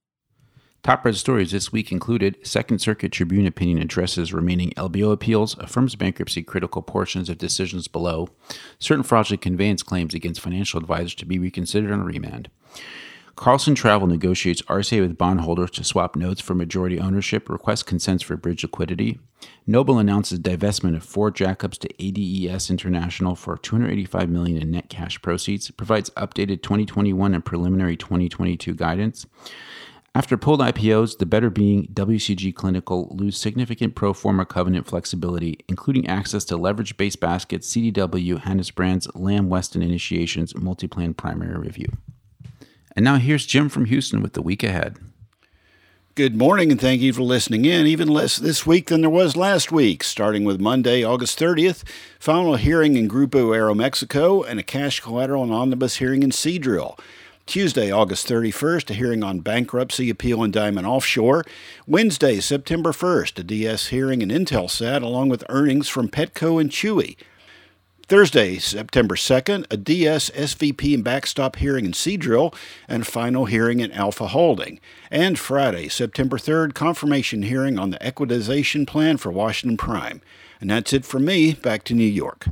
Top 0.83 1.05
Reorg 1.05 1.16
stories 1.16 1.50
this 1.50 1.73
week 1.73 1.90
included 1.90 2.38
Second 2.47 2.78
Circuit 2.78 3.11
Tribune 3.11 3.47
opinion 3.47 3.78
addresses 3.78 4.33
remaining 4.33 4.71
LBO 4.76 5.12
appeals, 5.12 5.59
affirms 5.59 5.97
bankruptcy 5.97 6.43
critical 6.43 6.81
portions 6.81 7.28
of 7.28 7.38
decisions 7.38 7.88
below, 7.88 8.28
certain 8.78 9.02
fraudulent 9.02 9.43
conveyance 9.43 9.83
claims 9.83 10.14
against 10.14 10.40
financial 10.40 10.81
advisors 10.81 11.16
to 11.16 11.26
be 11.26 11.38
reconsidered 11.38 11.90
on 11.90 12.05
remand. 12.05 12.50
Carlson 13.37 13.75
Travel 13.75 14.09
negotiates 14.09 14.62
RSA 14.62 15.02
with 15.02 15.19
bondholders 15.19 15.71
to 15.73 15.85
swap 15.85 16.16
notes 16.16 16.40
for 16.40 16.55
majority 16.55 16.99
ownership, 16.99 17.50
requests 17.50 17.83
consents 17.83 18.23
for 18.23 18.35
bridge 18.35 18.62
liquidity. 18.62 19.21
Noble 19.66 19.99
announces 19.99 20.40
divestment 20.40 20.97
of 20.97 21.05
four 21.05 21.31
jackups 21.31 21.78
to 21.81 22.02
ADES 22.02 22.71
International 22.71 23.37
for 23.37 23.59
285 23.59 24.31
million 24.31 24.57
in 24.62 24.71
net 24.71 24.88
cash 24.88 25.21
proceeds. 25.21 25.71
Provides 25.71 26.09
updated 26.11 26.62
2021 26.62 27.35
and 27.35 27.45
preliminary 27.45 27.95
2022 27.95 28.75
guidance. 28.75 29.26
After 30.14 30.38
pulled 30.38 30.61
IPOs, 30.61 31.19
the 31.19 31.26
better 31.26 31.50
being 31.50 31.88
WCG 31.88 32.55
Clinical 32.55 33.14
lose 33.14 33.37
significant 33.37 33.95
pro 33.95 34.14
forma 34.14 34.47
covenant 34.47 34.87
flexibility, 34.87 35.59
including 35.69 36.09
access 36.09 36.43
to 36.47 36.57
leverage 36.57 36.97
based 36.97 37.21
baskets, 37.21 37.71
CDW, 37.71 38.40
Hanesbrands, 38.40 39.09
Lamb 39.14 39.50
Weston 39.50 39.83
Initiations, 39.83 40.55
MultiPlan 40.55 41.14
primary 41.14 41.59
review. 41.59 41.88
And 42.97 43.05
now 43.05 43.17
here's 43.17 43.45
Jim 43.45 43.69
from 43.69 43.85
Houston 43.85 44.23
with 44.23 44.33
the 44.33 44.41
week 44.41 44.62
ahead. 44.62 44.97
Good 46.15 46.35
morning, 46.35 46.71
and 46.71 46.81
thank 46.81 47.03
you 47.03 47.12
for 47.12 47.21
listening 47.21 47.67
in. 47.67 47.87
Even 47.87 48.09
less 48.09 48.38
this 48.38 48.67
week 48.67 48.87
than 48.87 49.03
there 49.03 49.11
was 49.11 49.37
last 49.37 49.71
week, 49.71 50.03
starting 50.03 50.45
with 50.45 50.59
Monday, 50.59 51.05
August 51.05 51.38
30th, 51.38 51.85
final 52.19 52.57
hearing 52.57 52.97
in 52.97 53.07
Grupo 53.07 53.55
Aeromexico, 53.55 54.43
and 54.49 54.59
a 54.59 54.62
cash 54.62 55.00
collateral 55.00 55.43
and 55.43 55.53
omnibus 55.53 55.97
hearing 55.97 56.23
in 56.23 56.31
Seadrill. 56.31 56.99
Tuesday, 57.45 57.93
August 57.93 58.26
31st, 58.29 58.88
a 58.88 58.95
hearing 58.95 59.23
on 59.23 59.41
bankruptcy 59.41 60.09
appeal 60.09 60.43
in 60.43 60.50
Diamond 60.50 60.87
Offshore. 60.87 61.45
Wednesday, 61.87 62.41
September 62.41 62.93
1st, 62.93 63.41
a 63.41 63.43
DS 63.43 63.88
hearing 63.88 64.23
in 64.23 64.31
Intelsat, 64.31 65.03
along 65.03 65.29
with 65.29 65.45
earnings 65.50 65.87
from 65.87 66.09
Petco 66.09 66.59
and 66.59 66.71
Chewy. 66.71 67.17
Thursday, 68.09 68.57
September 68.59 69.17
2nd, 69.17 69.67
a 69.69 69.77
DS, 69.77 70.31
SVP, 70.31 70.95
and 70.95 71.03
backstop 71.03 71.57
hearing 71.57 71.85
in 71.85 71.91
Seadrill 71.91 72.55
and 72.87 73.05
final 73.05 73.47
hearing 73.47 73.81
in 73.81 73.91
Alpha 73.91 74.29
Holding. 74.29 74.79
And 75.11 75.37
Friday, 75.37 75.89
September 75.89 76.39
3rd, 76.39 76.73
confirmation 76.73 77.43
hearing 77.43 77.81
on 77.81 77.91
the 77.91 77.99
equitization 77.99 78.87
plan 78.87 79.17
for 79.17 79.33
Washington 79.33 79.77
Prime. 79.77 80.23
And 80.61 80.71
that's 80.71 80.93
it 80.93 81.05
from 81.05 81.25
me. 81.25 81.55
Back 81.55 81.83
to 81.85 81.95
New 81.95 82.05
York. 82.05 82.47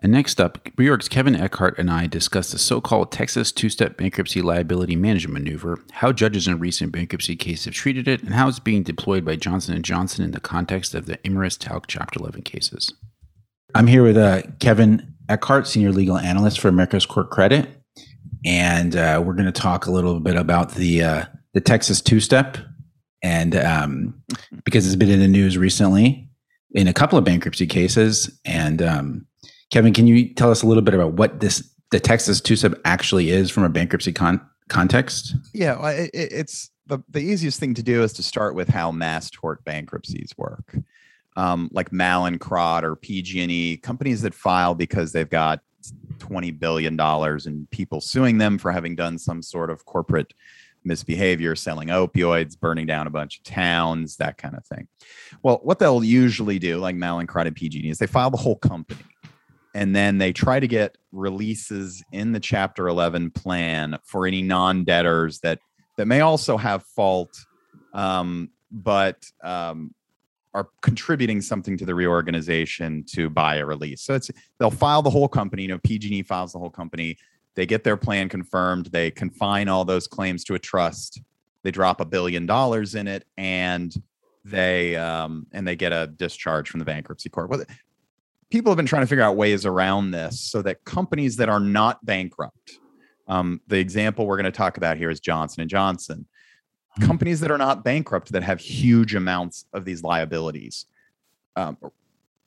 And 0.00 0.12
next 0.12 0.40
up, 0.40 0.62
Reorg's 0.76 1.08
Kevin 1.08 1.34
Eckhart 1.34 1.76
and 1.76 1.90
I 1.90 2.06
discuss 2.06 2.52
the 2.52 2.58
so 2.58 2.80
called 2.80 3.10
Texas 3.10 3.50
two 3.50 3.68
step 3.68 3.96
bankruptcy 3.96 4.40
liability 4.40 4.94
management 4.94 5.44
maneuver, 5.44 5.80
how 5.90 6.12
judges 6.12 6.46
in 6.46 6.60
recent 6.60 6.92
bankruptcy 6.92 7.34
cases 7.34 7.64
have 7.64 7.74
treated 7.74 8.06
it, 8.06 8.22
and 8.22 8.34
how 8.34 8.46
it's 8.46 8.60
being 8.60 8.84
deployed 8.84 9.24
by 9.24 9.34
Johnson 9.34 9.82
& 9.82 9.82
Johnson 9.82 10.24
in 10.24 10.30
the 10.30 10.38
context 10.38 10.94
of 10.94 11.06
the 11.06 11.16
Imerys 11.18 11.58
Talc 11.58 11.88
Chapter 11.88 12.20
11 12.20 12.42
cases. 12.42 12.92
I'm 13.74 13.86
here 13.86 14.02
with 14.02 14.16
uh, 14.16 14.42
Kevin 14.60 15.14
Eckhart, 15.28 15.66
Senior 15.66 15.92
Legal 15.92 16.16
Analyst 16.16 16.58
for 16.58 16.68
America's 16.68 17.04
Core 17.04 17.24
Credit. 17.24 17.68
And 18.44 18.96
uh, 18.96 19.22
we're 19.24 19.34
going 19.34 19.46
to 19.46 19.52
talk 19.52 19.86
a 19.86 19.90
little 19.90 20.20
bit 20.20 20.36
about 20.36 20.74
the, 20.74 21.02
uh, 21.02 21.24
the 21.52 21.60
Texas 21.60 22.00
two 22.00 22.20
step. 22.20 22.56
And 23.22 23.54
um, 23.56 24.22
because 24.64 24.86
it's 24.86 24.96
been 24.96 25.10
in 25.10 25.20
the 25.20 25.28
news 25.28 25.58
recently 25.58 26.30
in 26.72 26.88
a 26.88 26.94
couple 26.94 27.18
of 27.18 27.24
bankruptcy 27.24 27.66
cases. 27.66 28.40
And 28.44 28.80
um, 28.80 29.26
Kevin, 29.70 29.92
can 29.92 30.06
you 30.06 30.32
tell 30.32 30.50
us 30.50 30.62
a 30.62 30.66
little 30.66 30.82
bit 30.82 30.94
about 30.94 31.14
what 31.14 31.40
this 31.40 31.68
the 31.90 32.00
Texas 32.00 32.40
two 32.40 32.54
step 32.54 32.74
actually 32.84 33.30
is 33.30 33.50
from 33.50 33.64
a 33.64 33.68
bankruptcy 33.68 34.12
con- 34.12 34.40
context? 34.68 35.34
Yeah, 35.52 35.84
it, 35.90 36.10
it's 36.14 36.70
the, 36.86 37.00
the 37.08 37.20
easiest 37.20 37.58
thing 37.60 37.74
to 37.74 37.82
do 37.82 38.02
is 38.02 38.12
to 38.14 38.22
start 38.22 38.54
with 38.54 38.68
how 38.68 38.92
mass 38.92 39.30
tort 39.30 39.64
bankruptcies 39.64 40.32
work 40.36 40.76
um, 41.38 41.70
like 41.72 41.90
Mallinckrodt 41.90 42.82
or 42.82 42.96
PG&E, 42.96 43.76
companies 43.76 44.22
that 44.22 44.34
file 44.34 44.74
because 44.74 45.12
they've 45.12 45.30
got 45.30 45.60
twenty 46.18 46.50
billion 46.50 46.96
dollars 46.96 47.46
and 47.46 47.70
people 47.70 48.00
suing 48.00 48.38
them 48.38 48.58
for 48.58 48.72
having 48.72 48.96
done 48.96 49.16
some 49.18 49.40
sort 49.40 49.70
of 49.70 49.84
corporate 49.84 50.34
misbehavior, 50.84 51.54
selling 51.54 51.88
opioids, 51.88 52.58
burning 52.58 52.86
down 52.86 53.06
a 53.06 53.10
bunch 53.10 53.38
of 53.38 53.44
towns, 53.44 54.16
that 54.16 54.36
kind 54.36 54.56
of 54.56 54.66
thing. 54.66 54.88
Well, 55.44 55.60
what 55.62 55.78
they'll 55.78 56.02
usually 56.02 56.58
do, 56.58 56.78
like 56.78 56.96
Mallinckrodt 56.96 57.46
and 57.46 57.54
PG&E, 57.54 57.88
is 57.88 57.98
they 57.98 58.06
file 58.08 58.30
the 58.30 58.36
whole 58.36 58.56
company, 58.56 59.04
and 59.74 59.94
then 59.94 60.18
they 60.18 60.32
try 60.32 60.58
to 60.58 60.66
get 60.66 60.98
releases 61.12 62.02
in 62.10 62.32
the 62.32 62.40
Chapter 62.40 62.88
11 62.88 63.30
plan 63.30 63.96
for 64.02 64.26
any 64.26 64.42
non-debtors 64.42 65.38
that 65.40 65.60
that 65.98 66.06
may 66.06 66.20
also 66.20 66.56
have 66.56 66.82
fault, 66.84 67.36
um, 67.92 68.50
but 68.72 69.24
um, 69.44 69.92
are 70.58 70.68
contributing 70.82 71.40
something 71.40 71.76
to 71.76 71.86
the 71.86 71.94
reorganization 71.94 73.04
to 73.04 73.30
buy 73.30 73.56
a 73.56 73.64
release. 73.64 74.02
So 74.02 74.14
it's 74.14 74.28
they'll 74.58 74.70
file 74.70 75.02
the 75.02 75.10
whole 75.10 75.28
company. 75.28 75.62
You 75.62 75.68
know, 75.68 75.78
PG&E 75.78 76.22
files 76.22 76.52
the 76.52 76.58
whole 76.58 76.70
company. 76.70 77.16
They 77.54 77.64
get 77.64 77.84
their 77.84 77.96
plan 77.96 78.28
confirmed. 78.28 78.86
They 78.86 79.12
confine 79.12 79.68
all 79.68 79.84
those 79.84 80.08
claims 80.08 80.42
to 80.44 80.54
a 80.54 80.58
trust. 80.58 81.22
They 81.62 81.70
drop 81.70 82.00
a 82.00 82.04
billion 82.04 82.44
dollars 82.46 82.96
in 82.96 83.06
it, 83.06 83.24
and 83.36 83.94
they 84.44 84.96
um, 84.96 85.46
and 85.52 85.66
they 85.66 85.76
get 85.76 85.92
a 85.92 86.08
discharge 86.08 86.68
from 86.68 86.80
the 86.80 86.84
bankruptcy 86.84 87.28
court. 87.28 87.50
Well, 87.50 87.62
people 88.50 88.72
have 88.72 88.76
been 88.76 88.86
trying 88.86 89.02
to 89.02 89.06
figure 89.06 89.24
out 89.24 89.36
ways 89.36 89.64
around 89.64 90.10
this 90.10 90.40
so 90.40 90.60
that 90.62 90.84
companies 90.84 91.36
that 91.36 91.48
are 91.48 91.60
not 91.60 92.04
bankrupt. 92.04 92.78
Um, 93.28 93.60
the 93.68 93.78
example 93.78 94.26
we're 94.26 94.38
going 94.38 94.44
to 94.44 94.50
talk 94.50 94.76
about 94.76 94.96
here 94.96 95.10
is 95.10 95.20
Johnson 95.20 95.60
and 95.60 95.70
Johnson 95.70 96.26
companies 97.00 97.40
that 97.40 97.50
are 97.50 97.58
not 97.58 97.84
bankrupt 97.84 98.32
that 98.32 98.42
have 98.42 98.60
huge 98.60 99.14
amounts 99.14 99.64
of 99.72 99.84
these 99.84 100.02
liabilities. 100.02 100.86
Um, 101.56 101.76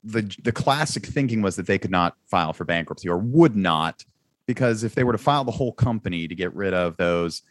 the 0.03 0.36
the 0.43 0.51
classic 0.51 1.05
thinking 1.05 1.41
was 1.41 1.55
that 1.58 1.67
they 1.67 1.77
could 1.77 1.91
not 1.91 2.15
file 2.27 2.53
for 2.53 2.65
bankruptcy 2.65 3.08
or 3.08 3.17
would 3.17 3.55
not 3.55 4.03
because 4.48 4.84
if 4.84 4.96
they 4.96 5.03
were 5.03 5.12
to 5.12 5.17
file 5.17 5.43
the 5.43 5.51
whole 5.51 5.74
company 5.74 6.27
to 6.27 6.36
get 6.36 6.53
rid 6.55 6.74
of 6.74 6.98
those 6.98 7.43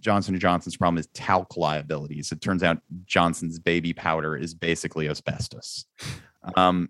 Johnson 0.00 0.34
and 0.34 0.40
Johnson's 0.40 0.76
problem 0.76 0.98
is 0.98 1.08
talc 1.08 1.56
liabilities. 1.56 2.30
It 2.32 2.40
turns 2.40 2.62
out 2.62 2.78
Johnson's 3.06 3.58
baby 3.58 3.92
powder 3.92 4.36
is 4.36 4.54
basically 4.54 5.08
asbestos. 5.08 5.86
Um, 6.56 6.88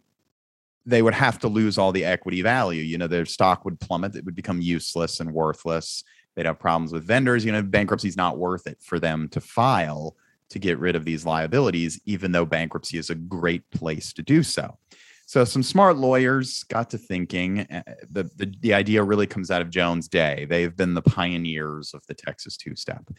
they 0.85 1.03
would 1.03 1.15
have 1.15 1.39
to 1.41 1.49
lose 1.49 1.79
all 1.79 1.91
the 1.91 2.05
equity 2.05 2.43
value. 2.43 2.83
You 2.83 2.99
know, 2.99 3.07
their 3.07 3.27
stock 3.27 3.65
would 3.65 3.81
plummet. 3.81 4.15
It 4.15 4.25
would 4.25 4.35
become 4.35 4.61
useless 4.61 5.21
and 5.21 5.33
worthless. 5.33 6.05
They'd 6.39 6.47
have 6.47 6.61
problems 6.61 6.93
with 6.93 7.03
vendors. 7.03 7.45
You 7.45 7.51
know, 7.51 7.63
bankruptcy 7.63 8.07
is 8.07 8.17
not 8.17 8.39
worth 8.39 8.69
it 8.69 8.79
for 8.81 9.01
them 9.01 9.29
to 9.31 9.41
file 9.41 10.15
to 10.51 10.61
get 10.61 10.79
rid 10.79 10.95
of 10.95 11.05
these 11.05 11.27
liabilities, 11.27 12.01
even 12.05 12.31
though 12.31 12.47
bankruptcy 12.47 12.97
is 12.97 13.11
a 13.11 13.17
great 13.17 13.69
place 13.73 14.13
to 14.13 14.23
do 14.23 14.45
so. 14.45 14.79
So 15.27 15.45
some 15.45 15.65
smart 15.65 15.97
lawyers 15.97 16.63
got 16.63 16.91
to 16.91 16.99
thinking. 16.99 17.63
Uh, 17.63 17.83
the, 18.09 18.31
the, 18.37 18.55
the 18.61 18.73
idea 18.73 19.03
really 19.03 19.27
comes 19.27 19.51
out 19.51 19.63
of 19.63 19.69
Jones 19.69 20.07
Day. 20.07 20.47
They've 20.49 20.77
been 20.77 20.95
the 20.95 21.03
pioneers 21.03 21.93
of 21.93 22.07
the 22.07 22.15
Texas 22.15 22.57
two 22.57 22.77
step. 22.77 23.11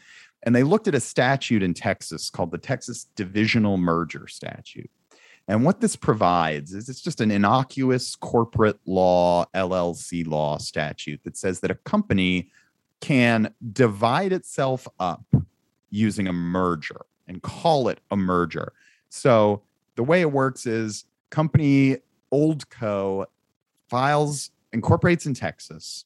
And 0.44 0.56
they 0.56 0.62
looked 0.62 0.88
at 0.88 0.94
a 0.94 1.00
statute 1.00 1.62
in 1.62 1.74
Texas 1.74 2.30
called 2.30 2.52
the 2.52 2.56
Texas 2.56 3.04
Divisional 3.16 3.76
Merger 3.76 4.28
Statute. 4.28 4.90
And 5.46 5.62
what 5.62 5.82
this 5.82 5.94
provides 5.94 6.72
is 6.72 6.88
it's 6.88 7.02
just 7.02 7.20
an 7.20 7.30
innocuous 7.30 8.16
corporate 8.16 8.78
law, 8.86 9.44
LLC 9.54 10.26
law 10.26 10.56
statute 10.56 11.20
that 11.24 11.36
says 11.36 11.60
that 11.60 11.70
a 11.70 11.74
company 11.74 12.50
can 13.00 13.54
divide 13.72 14.32
itself 14.32 14.86
up 14.98 15.24
using 15.90 16.28
a 16.28 16.32
merger 16.32 17.00
and 17.26 17.42
call 17.42 17.88
it 17.88 18.00
a 18.10 18.16
merger. 18.16 18.72
So 19.08 19.62
the 19.96 20.02
way 20.02 20.20
it 20.20 20.30
works 20.32 20.66
is 20.66 21.04
company 21.30 21.98
Oldco 22.32 23.26
files 23.88 24.50
incorporates 24.72 25.26
in 25.26 25.34
Texas, 25.34 26.04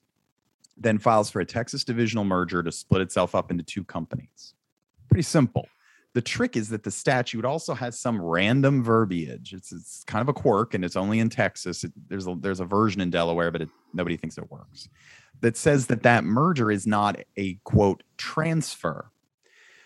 then 0.77 0.99
files 0.99 1.31
for 1.31 1.41
a 1.41 1.45
Texas 1.45 1.85
divisional 1.85 2.25
merger 2.25 2.63
to 2.63 2.73
split 2.73 3.03
itself 3.03 3.35
up 3.35 3.51
into 3.51 3.63
two 3.63 3.85
companies. 3.85 4.55
Pretty 5.09 5.23
simple. 5.23 5.69
The 6.15 6.23
trick 6.23 6.57
is 6.57 6.69
that 6.69 6.85
the 6.85 6.93
statute 6.93 7.45
also 7.45 7.75
has 7.75 7.99
some 7.99 8.23
random 8.23 8.85
verbiage. 8.85 9.53
It's, 9.53 9.73
it's 9.73 10.05
kind 10.05 10.23
of 10.23 10.29
a 10.29 10.33
quirk, 10.33 10.73
and 10.75 10.85
it's 10.85 10.95
only 10.95 11.19
in 11.19 11.29
Texas. 11.29 11.83
It, 11.83 11.93
there's 12.09 12.29
a 12.29 12.37
there's 12.39 12.61
a 12.61 12.65
version 12.65 13.01
in 13.01 13.11
Delaware, 13.11 13.51
but 13.51 13.63
it, 13.63 13.69
nobody 13.93 14.17
thinks 14.17 14.39
it 14.39 14.49
works 14.49 14.89
that 15.45 15.59
says 15.59 15.89
that 15.89 16.03
that 16.03 16.25
merger 16.25 16.71
is 16.71 16.87
not 16.87 17.21
a 17.37 17.53
quote 17.65 18.03
transfer. 18.17 19.11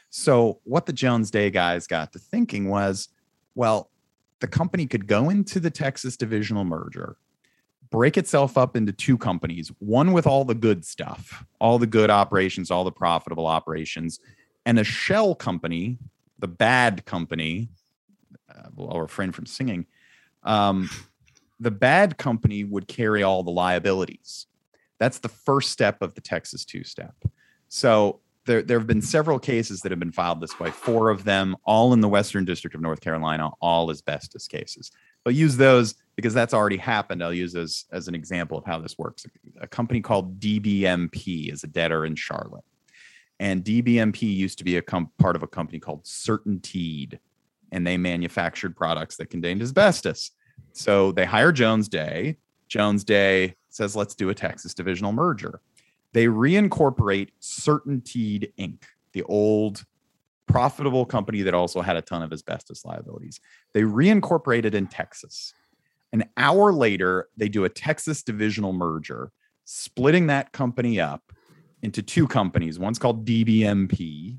So 0.08 0.60
what 0.62 0.86
the 0.86 0.92
Jones 0.92 1.32
Day 1.32 1.50
guys 1.50 1.88
got 1.88 2.12
to 2.12 2.20
thinking 2.20 2.68
was, 2.68 3.08
well, 3.56 3.90
the 4.38 4.46
company 4.46 4.86
could 4.86 5.08
go 5.08 5.30
into 5.30 5.58
the 5.58 5.70
Texas 5.70 6.16
divisional 6.16 6.64
merger, 6.64 7.16
break 7.90 8.16
itself 8.16 8.56
up 8.56 8.76
into 8.76 8.92
two 8.92 9.18
companies, 9.18 9.72
one 9.80 10.12
with 10.12 10.28
all 10.28 10.44
the 10.44 10.54
good 10.54 10.84
stuff, 10.84 11.44
all 11.60 11.76
the 11.80 11.88
good 11.88 12.08
operations, 12.08 12.70
all 12.70 12.84
the 12.84 12.92
profitable 12.92 13.48
operations, 13.48 14.20
and 14.64 14.78
a 14.78 14.84
shell 14.84 15.34
company, 15.34 15.98
the 16.38 16.46
bad 16.46 17.04
company. 17.04 17.68
Uh, 18.48 18.68
I'll 18.78 19.00
refrain 19.00 19.32
from 19.32 19.46
singing. 19.46 19.86
Um, 20.44 20.88
the 21.58 21.72
bad 21.72 22.16
company 22.16 22.62
would 22.62 22.86
carry 22.86 23.24
all 23.24 23.42
the 23.42 23.50
liabilities. 23.50 24.46
That's 24.98 25.18
the 25.18 25.28
first 25.28 25.70
step 25.70 26.02
of 26.02 26.14
the 26.14 26.20
Texas 26.20 26.64
two 26.64 26.84
step. 26.84 27.14
So 27.68 28.20
there, 28.46 28.62
there 28.62 28.78
have 28.78 28.86
been 28.86 29.02
several 29.02 29.38
cases 29.38 29.80
that 29.82 29.92
have 29.92 30.00
been 30.00 30.10
filed 30.10 30.40
this 30.40 30.58
way, 30.58 30.70
four 30.70 31.10
of 31.10 31.24
them, 31.24 31.56
all 31.64 31.92
in 31.92 32.00
the 32.00 32.08
Western 32.08 32.44
District 32.44 32.74
of 32.74 32.80
North 32.80 33.00
Carolina, 33.00 33.50
all 33.60 33.90
asbestos 33.90 34.48
cases. 34.48 34.90
I'll 35.26 35.32
use 35.32 35.56
those 35.56 35.94
because 36.16 36.34
that's 36.34 36.54
already 36.54 36.78
happened. 36.78 37.22
I'll 37.22 37.34
use 37.34 37.52
those 37.52 37.84
as 37.92 38.08
an 38.08 38.14
example 38.14 38.58
of 38.58 38.64
how 38.64 38.78
this 38.78 38.96
works. 38.98 39.26
A 39.60 39.66
company 39.66 40.00
called 40.00 40.40
DBMP 40.40 41.52
is 41.52 41.62
a 41.62 41.66
debtor 41.66 42.06
in 42.06 42.16
Charlotte. 42.16 42.64
And 43.38 43.62
DBMP 43.62 44.22
used 44.22 44.58
to 44.58 44.64
be 44.64 44.78
a 44.78 44.82
com- 44.82 45.12
part 45.18 45.36
of 45.36 45.42
a 45.42 45.46
company 45.46 45.78
called 45.78 46.04
CertainTeed, 46.04 47.18
and 47.70 47.86
they 47.86 47.96
manufactured 47.96 48.74
products 48.76 49.16
that 49.16 49.30
contained 49.30 49.62
asbestos. 49.62 50.32
So 50.72 51.12
they 51.12 51.24
hire 51.24 51.52
Jones 51.52 51.88
Day. 51.88 52.38
Jones 52.68 53.04
Day 53.04 53.54
says, 53.78 53.96
let's 53.96 54.14
do 54.14 54.28
a 54.28 54.34
Texas 54.34 54.74
divisional 54.74 55.12
merger. 55.12 55.60
They 56.12 56.26
reincorporate 56.26 57.30
CertainTeed 57.40 58.52
Inc., 58.58 58.82
the 59.12 59.22
old 59.22 59.84
profitable 60.46 61.06
company 61.06 61.42
that 61.42 61.54
also 61.54 61.80
had 61.80 61.96
a 61.96 62.02
ton 62.02 62.22
of 62.22 62.32
asbestos 62.32 62.84
liabilities. 62.84 63.40
They 63.74 63.82
reincorporated 63.82 64.74
in 64.74 64.86
Texas. 64.86 65.54
An 66.12 66.24
hour 66.36 66.72
later, 66.72 67.28
they 67.36 67.48
do 67.48 67.64
a 67.64 67.68
Texas 67.68 68.22
divisional 68.22 68.72
merger, 68.72 69.30
splitting 69.64 70.26
that 70.26 70.52
company 70.52 70.98
up 70.98 71.32
into 71.82 72.02
two 72.02 72.26
companies. 72.26 72.78
One's 72.78 72.98
called 72.98 73.26
DBMP 73.26 74.38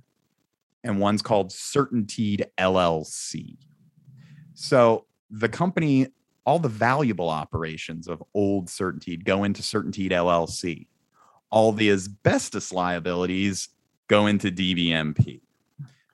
and 0.84 1.00
one's 1.00 1.22
called 1.22 1.51
CertainTeed 1.51 2.46
LLC. 2.58 3.58
So 4.53 5.05
the 5.29 5.50
company 5.50 6.08
all 6.50 6.58
the 6.58 6.68
valuable 6.68 7.29
operations 7.29 8.08
of 8.08 8.24
old 8.34 8.65
CertainTeed 8.70 9.24
go 9.24 9.44
into 9.44 9.62
CertainTeed 9.62 10.10
LLC. 10.10 10.88
All 11.51 11.72
the 11.72 11.91
asbestos 11.91 12.74
liabilities 12.74 13.70
go 14.08 14.25
into 14.25 14.50
DBMP. 14.50 15.41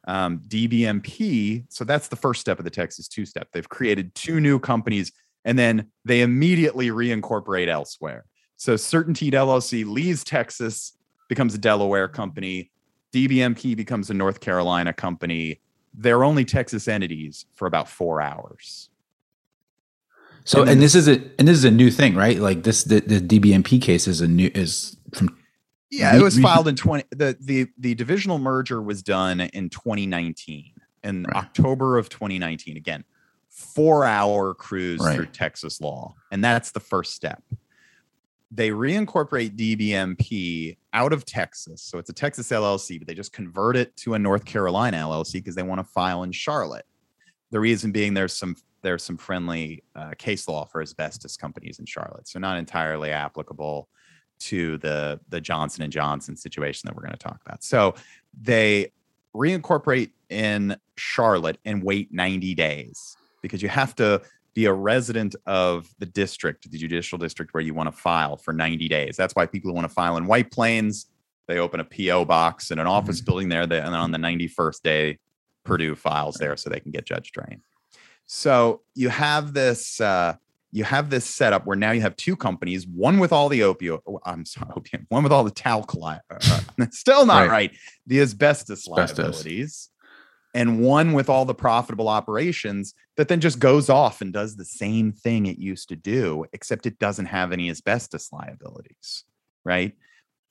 Um, 0.05 0.39
DBMP, 0.39 1.63
so 1.69 1.85
that's 1.85 2.09
the 2.09 2.17
first 2.17 2.41
step 2.41 2.59
of 2.59 2.65
the 2.65 2.69
Texas 2.69 3.07
two 3.07 3.25
step. 3.25 3.47
They've 3.53 3.69
created 3.69 4.13
two 4.13 4.41
new 4.41 4.59
companies 4.59 5.13
and 5.45 5.57
then 5.57 5.89
they 6.03 6.19
immediately 6.19 6.89
reincorporate 6.89 7.69
elsewhere. 7.69 8.25
So 8.57 8.73
Certainteed 8.73 9.31
LLC 9.31 9.85
leaves 9.85 10.25
Texas, 10.25 10.97
becomes 11.29 11.55
a 11.55 11.59
Delaware 11.59 12.09
company. 12.09 12.71
DBMP 13.13 13.73
becomes 13.77 14.09
a 14.09 14.13
North 14.13 14.41
Carolina 14.41 14.91
company. 14.91 15.61
They're 15.93 16.25
only 16.25 16.43
Texas 16.43 16.89
entities 16.89 17.45
for 17.55 17.67
about 17.67 17.87
four 17.87 18.19
hours. 18.19 18.89
So, 20.45 20.61
and, 20.61 20.71
and 20.71 20.81
this 20.81 20.93
is 20.93 21.07
a 21.07 21.21
and 21.39 21.47
this 21.47 21.57
is 21.57 21.65
a 21.65 21.71
new 21.71 21.89
thing, 21.89 22.15
right? 22.15 22.39
Like 22.39 22.63
this, 22.63 22.83
the, 22.83 22.99
the 23.01 23.19
DBMP 23.19 23.81
case 23.81 24.07
is 24.07 24.21
a 24.21 24.27
new 24.27 24.51
is 24.53 24.95
from. 25.13 25.35
Yeah, 25.89 26.15
it 26.15 26.21
was 26.21 26.39
filed 26.39 26.67
in 26.67 26.75
twenty. 26.75 27.03
the 27.09 27.35
the 27.39 27.67
The 27.79 27.95
divisional 27.95 28.37
merger 28.37 28.81
was 28.81 29.01
done 29.01 29.41
in 29.41 29.69
2019, 29.69 30.71
in 31.03 31.23
right. 31.23 31.35
October 31.35 31.97
of 31.97 32.09
2019. 32.09 32.77
Again, 32.77 33.03
four 33.49 34.05
hour 34.05 34.53
cruise 34.53 34.99
right. 34.99 35.15
through 35.15 35.27
Texas 35.27 35.81
law, 35.81 36.13
and 36.31 36.43
that's 36.43 36.71
the 36.71 36.79
first 36.79 37.15
step. 37.15 37.41
They 38.51 38.69
reincorporate 38.69 39.55
DBMP 39.57 40.77
out 40.93 41.11
of 41.11 41.25
Texas, 41.25 41.81
so 41.81 41.97
it's 41.97 42.11
a 42.11 42.13
Texas 42.13 42.49
LLC, 42.49 42.99
but 42.99 43.07
they 43.07 43.15
just 43.15 43.33
convert 43.33 43.75
it 43.75 43.95
to 43.97 44.13
a 44.13 44.19
North 44.19 44.45
Carolina 44.45 44.97
LLC 44.97 45.33
because 45.33 45.55
they 45.55 45.63
want 45.63 45.79
to 45.79 45.83
file 45.83 46.21
in 46.21 46.31
Charlotte. 46.31 46.85
The 47.49 47.59
reason 47.59 47.91
being 47.91 48.13
there's 48.13 48.33
some 48.33 48.55
there's 48.85 49.03
some 49.03 49.17
friendly 49.17 49.83
uh, 49.95 50.11
case 50.17 50.47
law 50.47 50.65
for 50.65 50.81
asbestos 50.81 51.35
companies 51.35 51.79
in 51.79 51.85
Charlotte, 51.85 52.27
so 52.27 52.37
not 52.37 52.57
entirely 52.57 53.09
applicable 53.09 53.89
to 54.37 54.77
the 54.77 55.19
the 55.29 55.41
Johnson 55.41 55.83
and 55.83 55.91
Johnson 55.91 56.35
situation 56.37 56.87
that 56.87 56.95
we're 56.95 57.01
going 57.01 57.13
to 57.13 57.17
talk 57.17 57.41
about. 57.45 57.63
So 57.63 57.95
they 58.39 58.91
reincorporate 59.35 60.11
in 60.29 60.77
Charlotte 60.97 61.57
and 61.65 61.83
wait 61.83 62.13
90 62.13 62.53
days 62.53 63.17
because 63.41 63.61
you 63.61 63.69
have 63.69 63.95
to 63.95 64.21
be 64.53 64.65
a 64.65 64.73
resident 64.73 65.35
of 65.45 65.93
the 65.99 66.05
district, 66.05 66.69
the 66.71 66.77
judicial 66.77 67.17
district 67.17 67.53
where 67.53 67.63
you 67.63 67.73
want 67.73 67.93
to 67.93 67.99
file 67.99 68.37
for 68.37 68.53
90 68.53 68.87
days. 68.87 69.17
That's 69.17 69.35
why 69.35 69.45
people 69.45 69.69
who 69.69 69.75
want 69.75 69.87
to 69.87 69.93
file 69.93 70.15
in 70.15 70.27
White 70.27 70.51
Plains, 70.51 71.07
they 71.47 71.57
open 71.57 71.81
a 71.81 71.83
PO 71.83 72.25
box 72.25 72.71
in 72.71 72.79
an 72.79 72.87
office 72.87 73.17
mm-hmm. 73.17 73.25
building 73.25 73.49
there, 73.49 73.63
and 73.63 73.71
then 73.71 73.93
on 73.93 74.11
the 74.11 74.17
91st 74.17 74.81
day, 74.81 75.19
Purdue 75.65 75.95
files 75.95 76.35
there 76.35 76.55
so 76.55 76.69
they 76.69 76.79
can 76.79 76.91
get 76.91 77.05
Judge 77.05 77.31
Drain. 77.31 77.61
So 78.27 78.81
you 78.95 79.09
have 79.09 79.53
this 79.53 80.01
uh, 80.01 80.35
you 80.71 80.83
have 80.83 81.09
this 81.09 81.25
setup 81.25 81.65
where 81.65 81.77
now 81.77 81.91
you 81.91 82.01
have 82.01 82.17
two 82.17 82.35
companies, 82.35 82.85
one 82.85 83.17
with 83.17 83.31
all 83.31 83.47
the 83.47 83.61
opioid, 83.61 84.01
oh, 84.05 84.19
I'm 84.25 84.43
sorry, 84.45 84.71
opium, 84.75 85.05
one 85.09 85.23
with 85.23 85.31
all 85.31 85.45
the 85.45 85.51
talc, 85.51 85.93
li- 85.93 86.17
uh, 86.29 86.59
still 86.91 87.25
not 87.25 87.47
right. 87.47 87.49
right, 87.49 87.71
the 88.07 88.19
asbestos, 88.19 88.87
asbestos 88.87 89.17
liabilities, 89.19 89.89
and 90.53 90.81
one 90.81 91.13
with 91.13 91.29
all 91.29 91.45
the 91.45 91.55
profitable 91.55 92.09
operations 92.09 92.93
that 93.15 93.29
then 93.29 93.39
just 93.39 93.59
goes 93.59 93.89
off 93.89 94.19
and 94.21 94.33
does 94.33 94.57
the 94.57 94.65
same 94.65 95.13
thing 95.13 95.45
it 95.45 95.57
used 95.57 95.87
to 95.89 95.95
do, 95.95 96.45
except 96.51 96.85
it 96.85 96.99
doesn't 96.99 97.27
have 97.27 97.53
any 97.53 97.69
asbestos 97.69 98.33
liabilities, 98.33 99.23
right? 99.63 99.93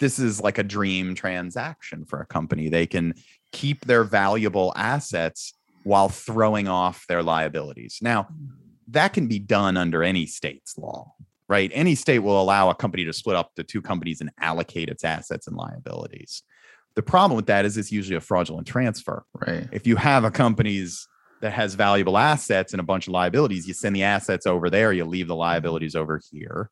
This 0.00 0.18
is 0.18 0.40
like 0.40 0.58
a 0.58 0.62
dream 0.62 1.14
transaction 1.14 2.04
for 2.04 2.20
a 2.20 2.26
company. 2.26 2.68
They 2.68 2.86
can 2.86 3.14
keep 3.52 3.84
their 3.84 4.04
valuable 4.04 4.72
assets 4.74 5.52
while 5.84 6.08
throwing 6.08 6.66
off 6.66 7.06
their 7.06 7.22
liabilities. 7.22 7.98
Now, 8.02 8.22
mm-hmm. 8.22 8.46
that 8.88 9.12
can 9.12 9.28
be 9.28 9.38
done 9.38 9.76
under 9.76 10.02
any 10.02 10.26
state's 10.26 10.76
law, 10.76 11.14
right? 11.48 11.70
Any 11.72 11.94
state 11.94 12.20
will 12.20 12.40
allow 12.40 12.70
a 12.70 12.74
company 12.74 13.04
to 13.04 13.12
split 13.12 13.36
up 13.36 13.52
the 13.54 13.64
two 13.64 13.80
companies 13.80 14.20
and 14.20 14.30
allocate 14.40 14.88
its 14.88 15.04
assets 15.04 15.46
and 15.46 15.56
liabilities. 15.56 16.42
The 16.94 17.02
problem 17.02 17.36
with 17.36 17.46
that 17.46 17.64
is 17.64 17.76
it's 17.76 17.92
usually 17.92 18.16
a 18.16 18.20
fraudulent 18.20 18.66
transfer. 18.66 19.24
Right. 19.34 19.68
If 19.72 19.86
you 19.86 19.96
have 19.96 20.24
a 20.24 20.30
company's 20.30 21.06
that 21.40 21.52
has 21.52 21.74
valuable 21.74 22.16
assets 22.16 22.72
and 22.72 22.80
a 22.80 22.84
bunch 22.84 23.06
of 23.06 23.12
liabilities, 23.12 23.66
you 23.68 23.74
send 23.74 23.94
the 23.94 24.04
assets 24.04 24.46
over 24.46 24.70
there, 24.70 24.92
you 24.92 25.04
leave 25.04 25.28
the 25.28 25.34
mm-hmm. 25.34 25.40
liabilities 25.40 25.94
over 25.94 26.20
here. 26.30 26.70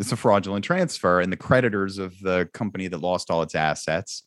It's 0.00 0.10
a 0.10 0.16
fraudulent 0.16 0.64
transfer, 0.64 1.20
and 1.20 1.32
the 1.32 1.36
creditors 1.36 1.98
of 1.98 2.18
the 2.20 2.48
company 2.52 2.88
that 2.88 2.98
lost 2.98 3.30
all 3.30 3.42
its 3.42 3.54
assets 3.54 4.24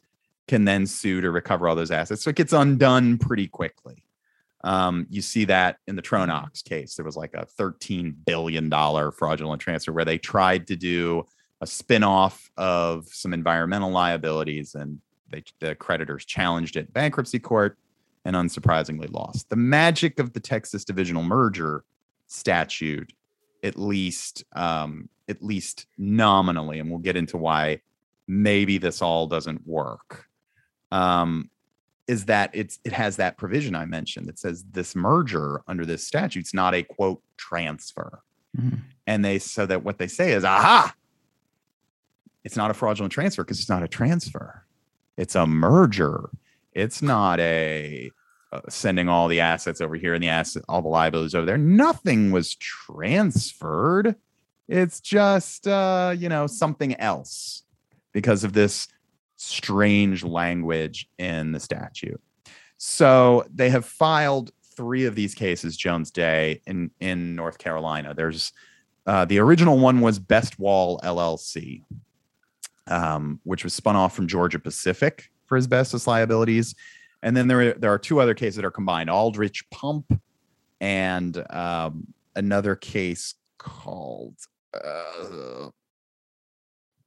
can 0.48 0.64
then 0.64 0.86
sue 0.86 1.20
to 1.20 1.30
recover 1.30 1.68
all 1.68 1.76
those 1.76 1.92
assets. 1.92 2.24
So 2.24 2.30
it 2.30 2.38
gets 2.38 2.54
undone 2.54 3.18
pretty 3.18 3.48
quickly. 3.48 4.04
Um, 4.64 5.08
you 5.10 5.22
see 5.22 5.46
that 5.46 5.78
in 5.88 5.96
the 5.96 6.02
Tronox 6.02 6.64
case. 6.64 6.96
There 6.96 7.06
was 7.06 7.16
like 7.16 7.34
a 7.34 7.48
$13 7.60 8.16
billion 8.26 8.70
fraudulent 9.12 9.62
transfer 9.62 9.92
where 9.92 10.06
they 10.06 10.18
tried 10.18 10.68
to 10.68 10.76
do 10.76 11.26
a 11.62 11.66
spinoff 11.66 12.50
of 12.58 13.08
some 13.08 13.34
environmental 13.34 13.92
liabilities, 13.92 14.76
and 14.76 15.00
they, 15.32 15.44
the 15.60 15.76
creditors 15.76 16.26
challenged 16.26 16.76
it 16.76 16.94
bankruptcy 16.94 17.40
court 17.40 17.78
and 18.26 18.36
unsurprisingly 18.36 19.12
lost. 19.12 19.50
The 19.50 19.56
magic 19.56 20.20
of 20.20 20.34
the 20.34 20.40
Texas 20.40 20.84
divisional 20.84 21.24
merger 21.24 21.84
statute, 22.28 23.14
at 23.64 23.78
least, 23.78 24.44
um, 24.56 25.10
at 25.30 25.42
least 25.42 25.88
nominally, 25.98 26.80
and 26.80 26.90
we'll 26.90 27.00
get 27.00 27.16
into 27.16 27.38
why 27.38 27.82
maybe 28.28 28.78
this 28.78 29.02
all 29.02 29.28
doesn't 29.28 29.66
work. 29.66 30.26
Um, 30.92 31.50
is 32.08 32.26
that 32.26 32.50
it's 32.54 32.80
it 32.84 32.94
has 32.94 33.18
that 33.18 33.38
provision 33.38 33.76
I 33.76 33.86
mentioned 33.86 34.28
that 34.28 34.40
says 34.40 34.64
this 34.72 34.96
merger 34.96 35.62
under 35.68 35.86
this 35.86 36.06
statute's 36.06 36.54
not 36.54 36.74
a 36.74 36.84
quote 36.84 37.22
transfer. 37.36 38.22
Mm-hmm. 38.58 38.78
And 39.06 39.26
they 39.26 39.40
so 39.40 39.66
that 39.66 39.84
what 39.84 39.98
they 39.98 40.08
say 40.08 40.32
is, 40.32 40.44
aha, 40.44 40.94
it's 42.44 42.56
not 42.56 42.72
a 42.72 42.74
fraudulent 42.74 43.12
transfer 43.12 43.44
because 43.44 43.60
it's 43.60 43.70
not 43.70 43.84
a 43.84 43.88
transfer. 43.88 44.66
It's 45.18 45.36
a 45.36 45.46
merger. 45.46 46.30
It's 46.74 47.02
not 47.02 47.40
a 47.40 48.12
uh, 48.54 48.62
sending 48.70 49.10
all 49.10 49.28
the 49.28 49.42
assets 49.42 49.82
over 49.82 49.96
here 49.96 50.14
and 50.14 50.24
the 50.24 50.30
asset, 50.30 50.64
all 50.70 50.82
the 50.82 50.88
liabilities 50.88 51.36
over 51.36 51.46
there. 51.46 51.58
Nothing 51.58 52.32
was 52.32 52.56
transferred. 52.56 54.16
It's 54.70 55.02
just, 55.02 55.68
uh, 55.68 56.16
you 56.18 56.30
know, 56.30 56.48
something 56.48 56.98
else 57.00 57.64
because 58.14 58.44
of 58.44 58.54
this 58.54 58.88
strange 59.38 60.24
language 60.24 61.08
in 61.18 61.52
the 61.52 61.60
statute. 61.60 62.22
So 62.78 63.46
they 63.54 63.70
have 63.70 63.86
filed 63.86 64.52
three 64.76 65.06
of 65.06 65.16
these 65.16 65.34
cases, 65.34 65.78
Jones 65.78 66.12
Day, 66.12 66.62
in, 66.68 66.92
in 67.00 67.36
North 67.36 67.58
Carolina. 67.58 68.14
There's 68.14 68.52
uh, 69.08 69.24
the 69.24 69.40
original 69.40 69.80
one 69.80 70.02
was 70.02 70.20
Bestwall 70.20 71.00
LLC, 71.02 71.82
um, 72.88 73.40
which 73.44 73.64
was 73.64 73.74
spun 73.74 73.96
off 73.96 74.14
from 74.14 74.28
Georgia 74.28 74.60
Pacific 74.60 75.30
for 75.46 75.58
asbestos 75.58 76.08
liabilities. 76.08 76.76
And 77.24 77.36
then 77.36 77.48
there, 77.48 77.74
there 77.74 77.92
are 77.92 77.98
two 77.98 78.20
other 78.20 78.34
cases 78.34 78.58
that 78.58 78.66
are 78.66 78.72
combined 78.72 79.10
Aldrich 79.10 79.68
Pump 79.72 80.22
and 80.82 81.44
um, 81.52 82.14
another 82.36 82.76
case 82.76 83.36
called 83.58 84.36
uh, 84.74 85.70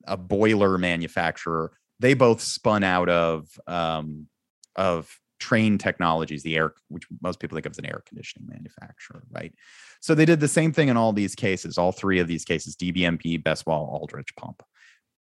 a 0.04 0.16
boiler 0.16 0.78
manufacturer. 0.78 1.72
They 2.00 2.14
both 2.14 2.40
spun 2.40 2.82
out 2.82 3.08
of 3.08 3.48
um, 3.66 4.26
of 4.74 5.16
Trane 5.40 5.78
Technologies, 5.78 6.42
the 6.42 6.56
air, 6.56 6.74
which 6.88 7.04
most 7.22 7.38
people 7.38 7.56
think 7.56 7.66
of 7.66 7.70
as 7.70 7.78
an 7.78 7.86
air 7.86 8.02
conditioning 8.06 8.48
manufacturer, 8.50 9.22
right? 9.30 9.54
So 10.00 10.14
they 10.14 10.24
did 10.24 10.40
the 10.40 10.48
same 10.48 10.72
thing 10.72 10.88
in 10.88 10.96
all 10.96 11.12
these 11.12 11.34
cases, 11.34 11.78
all 11.78 11.92
three 11.92 12.18
of 12.18 12.26
these 12.26 12.44
cases: 12.44 12.74
DBMP, 12.74 13.42
Bestwall, 13.42 13.88
Aldrich 13.88 14.34
Pump. 14.36 14.62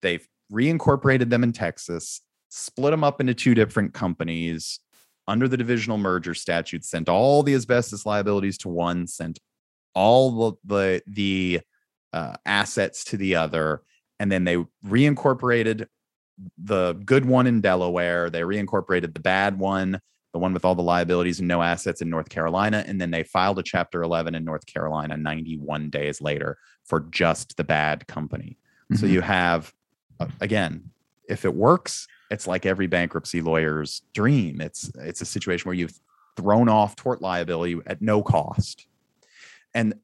They've 0.01 0.27
reincorporated 0.51 1.29
them 1.29 1.43
in 1.43 1.53
Texas 1.53 2.21
split 2.53 2.91
them 2.91 3.03
up 3.03 3.19
into 3.19 3.33
two 3.33 3.55
different 3.55 3.93
companies 3.93 4.79
under 5.27 5.47
the 5.47 5.57
divisional 5.57 5.97
merger 5.97 6.35
statute, 6.35 6.85
sent 6.85 7.09
all 7.09 7.41
the 7.41 7.55
asbestos 7.55 8.05
liabilities 8.05 8.59
to 8.59 8.69
one, 8.69 9.07
sent 9.07 9.39
all 9.95 10.31
the 10.31 10.53
the, 10.63 11.03
the 11.07 11.61
uh, 12.11 12.35
assets 12.45 13.03
to 13.05 13.17
the 13.17 13.35
other, 13.35 13.81
and 14.19 14.31
then 14.31 14.43
they 14.43 14.57
reincorporated 14.85 15.87
the 16.57 16.93
good 16.93 17.25
one 17.25 17.47
in 17.47 17.61
Delaware. 17.61 18.29
They 18.29 18.41
reincorporated 18.41 19.13
the 19.13 19.19
bad 19.19 19.59
one, 19.59 19.99
the 20.33 20.39
one 20.39 20.53
with 20.53 20.65
all 20.65 20.75
the 20.75 20.81
liabilities 20.81 21.39
and 21.39 21.47
no 21.47 21.61
assets 21.61 22.01
in 22.01 22.09
North 22.09 22.29
Carolina, 22.29 22.83
and 22.87 22.99
then 22.99 23.11
they 23.11 23.23
filed 23.23 23.59
a 23.59 23.63
Chapter 23.63 24.01
11 24.03 24.35
in 24.35 24.43
North 24.43 24.65
Carolina 24.65 25.15
91 25.15 25.89
days 25.89 26.21
later 26.21 26.57
for 26.83 27.01
just 27.11 27.55
the 27.57 27.63
bad 27.63 28.07
company. 28.07 28.57
Mm-hmm. 28.91 28.99
So 28.99 29.05
you 29.05 29.21
have, 29.21 29.73
uh, 30.19 30.27
again, 30.41 30.89
if 31.29 31.45
it 31.45 31.53
works, 31.53 32.07
it's 32.29 32.47
like 32.47 32.65
every 32.65 32.87
bankruptcy 32.87 33.41
lawyer's 33.41 34.01
dream. 34.13 34.59
It's 34.59 34.91
it's 34.95 35.21
a 35.21 35.25
situation 35.25 35.69
where 35.69 35.75
you've 35.75 35.99
thrown 36.35 36.67
off 36.67 36.95
tort 36.95 37.21
liability 37.21 37.79
at 37.85 38.01
no 38.01 38.23
cost. 38.23 38.87
And 39.73 39.95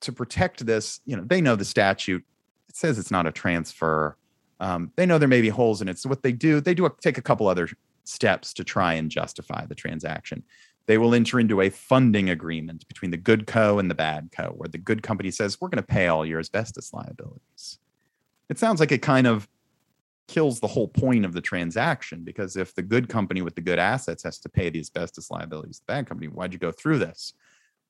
to 0.00 0.12
protect 0.12 0.64
this, 0.66 1.00
you 1.06 1.16
know, 1.16 1.24
they 1.24 1.40
know 1.40 1.56
the 1.56 1.64
statute. 1.64 2.22
It 2.68 2.76
says 2.76 2.98
it's 2.98 3.10
not 3.10 3.26
a 3.26 3.32
transfer. 3.32 4.16
Um, 4.60 4.92
they 4.96 5.06
know 5.06 5.18
there 5.18 5.28
may 5.28 5.40
be 5.40 5.48
holes 5.48 5.82
in 5.82 5.88
it. 5.88 5.98
So 5.98 6.08
what 6.08 6.22
they 6.22 6.32
do, 6.32 6.60
they 6.60 6.74
do 6.74 6.86
a, 6.86 6.90
take 7.00 7.18
a 7.18 7.22
couple 7.22 7.48
other 7.48 7.68
steps 8.04 8.52
to 8.54 8.64
try 8.64 8.94
and 8.94 9.10
justify 9.10 9.66
the 9.66 9.74
transaction. 9.74 10.42
They 10.86 10.98
will 10.98 11.14
enter 11.14 11.40
into 11.40 11.60
a 11.60 11.70
funding 11.70 12.28
agreement 12.28 12.86
between 12.88 13.10
the 13.10 13.16
good 13.16 13.46
co 13.46 13.78
and 13.78 13.90
the 13.90 13.94
bad 13.94 14.30
co, 14.36 14.50
where 14.50 14.68
the 14.68 14.78
good 14.78 15.02
company 15.02 15.30
says, 15.30 15.60
"We're 15.60 15.68
going 15.68 15.82
to 15.82 15.82
pay 15.82 16.08
all 16.08 16.26
your 16.26 16.40
asbestos 16.40 16.92
liabilities." 16.92 17.78
It 18.48 18.58
sounds 18.58 18.80
like 18.80 18.92
it 18.92 19.00
kind 19.00 19.26
of 19.26 19.48
kills 20.26 20.60
the 20.60 20.66
whole 20.66 20.88
point 20.88 21.24
of 21.24 21.32
the 21.32 21.40
transaction 21.40 22.22
because 22.22 22.56
if 22.56 22.74
the 22.74 22.82
good 22.82 23.08
company 23.08 23.42
with 23.42 23.54
the 23.54 23.60
good 23.60 23.78
assets 23.78 24.22
has 24.22 24.38
to 24.38 24.48
pay 24.48 24.70
the 24.70 24.80
asbestos 24.80 25.30
liabilities, 25.30 25.78
the 25.80 25.92
bad 25.92 26.06
company, 26.06 26.28
why'd 26.28 26.52
you 26.52 26.58
go 26.58 26.70
through 26.72 26.98
this? 26.98 27.34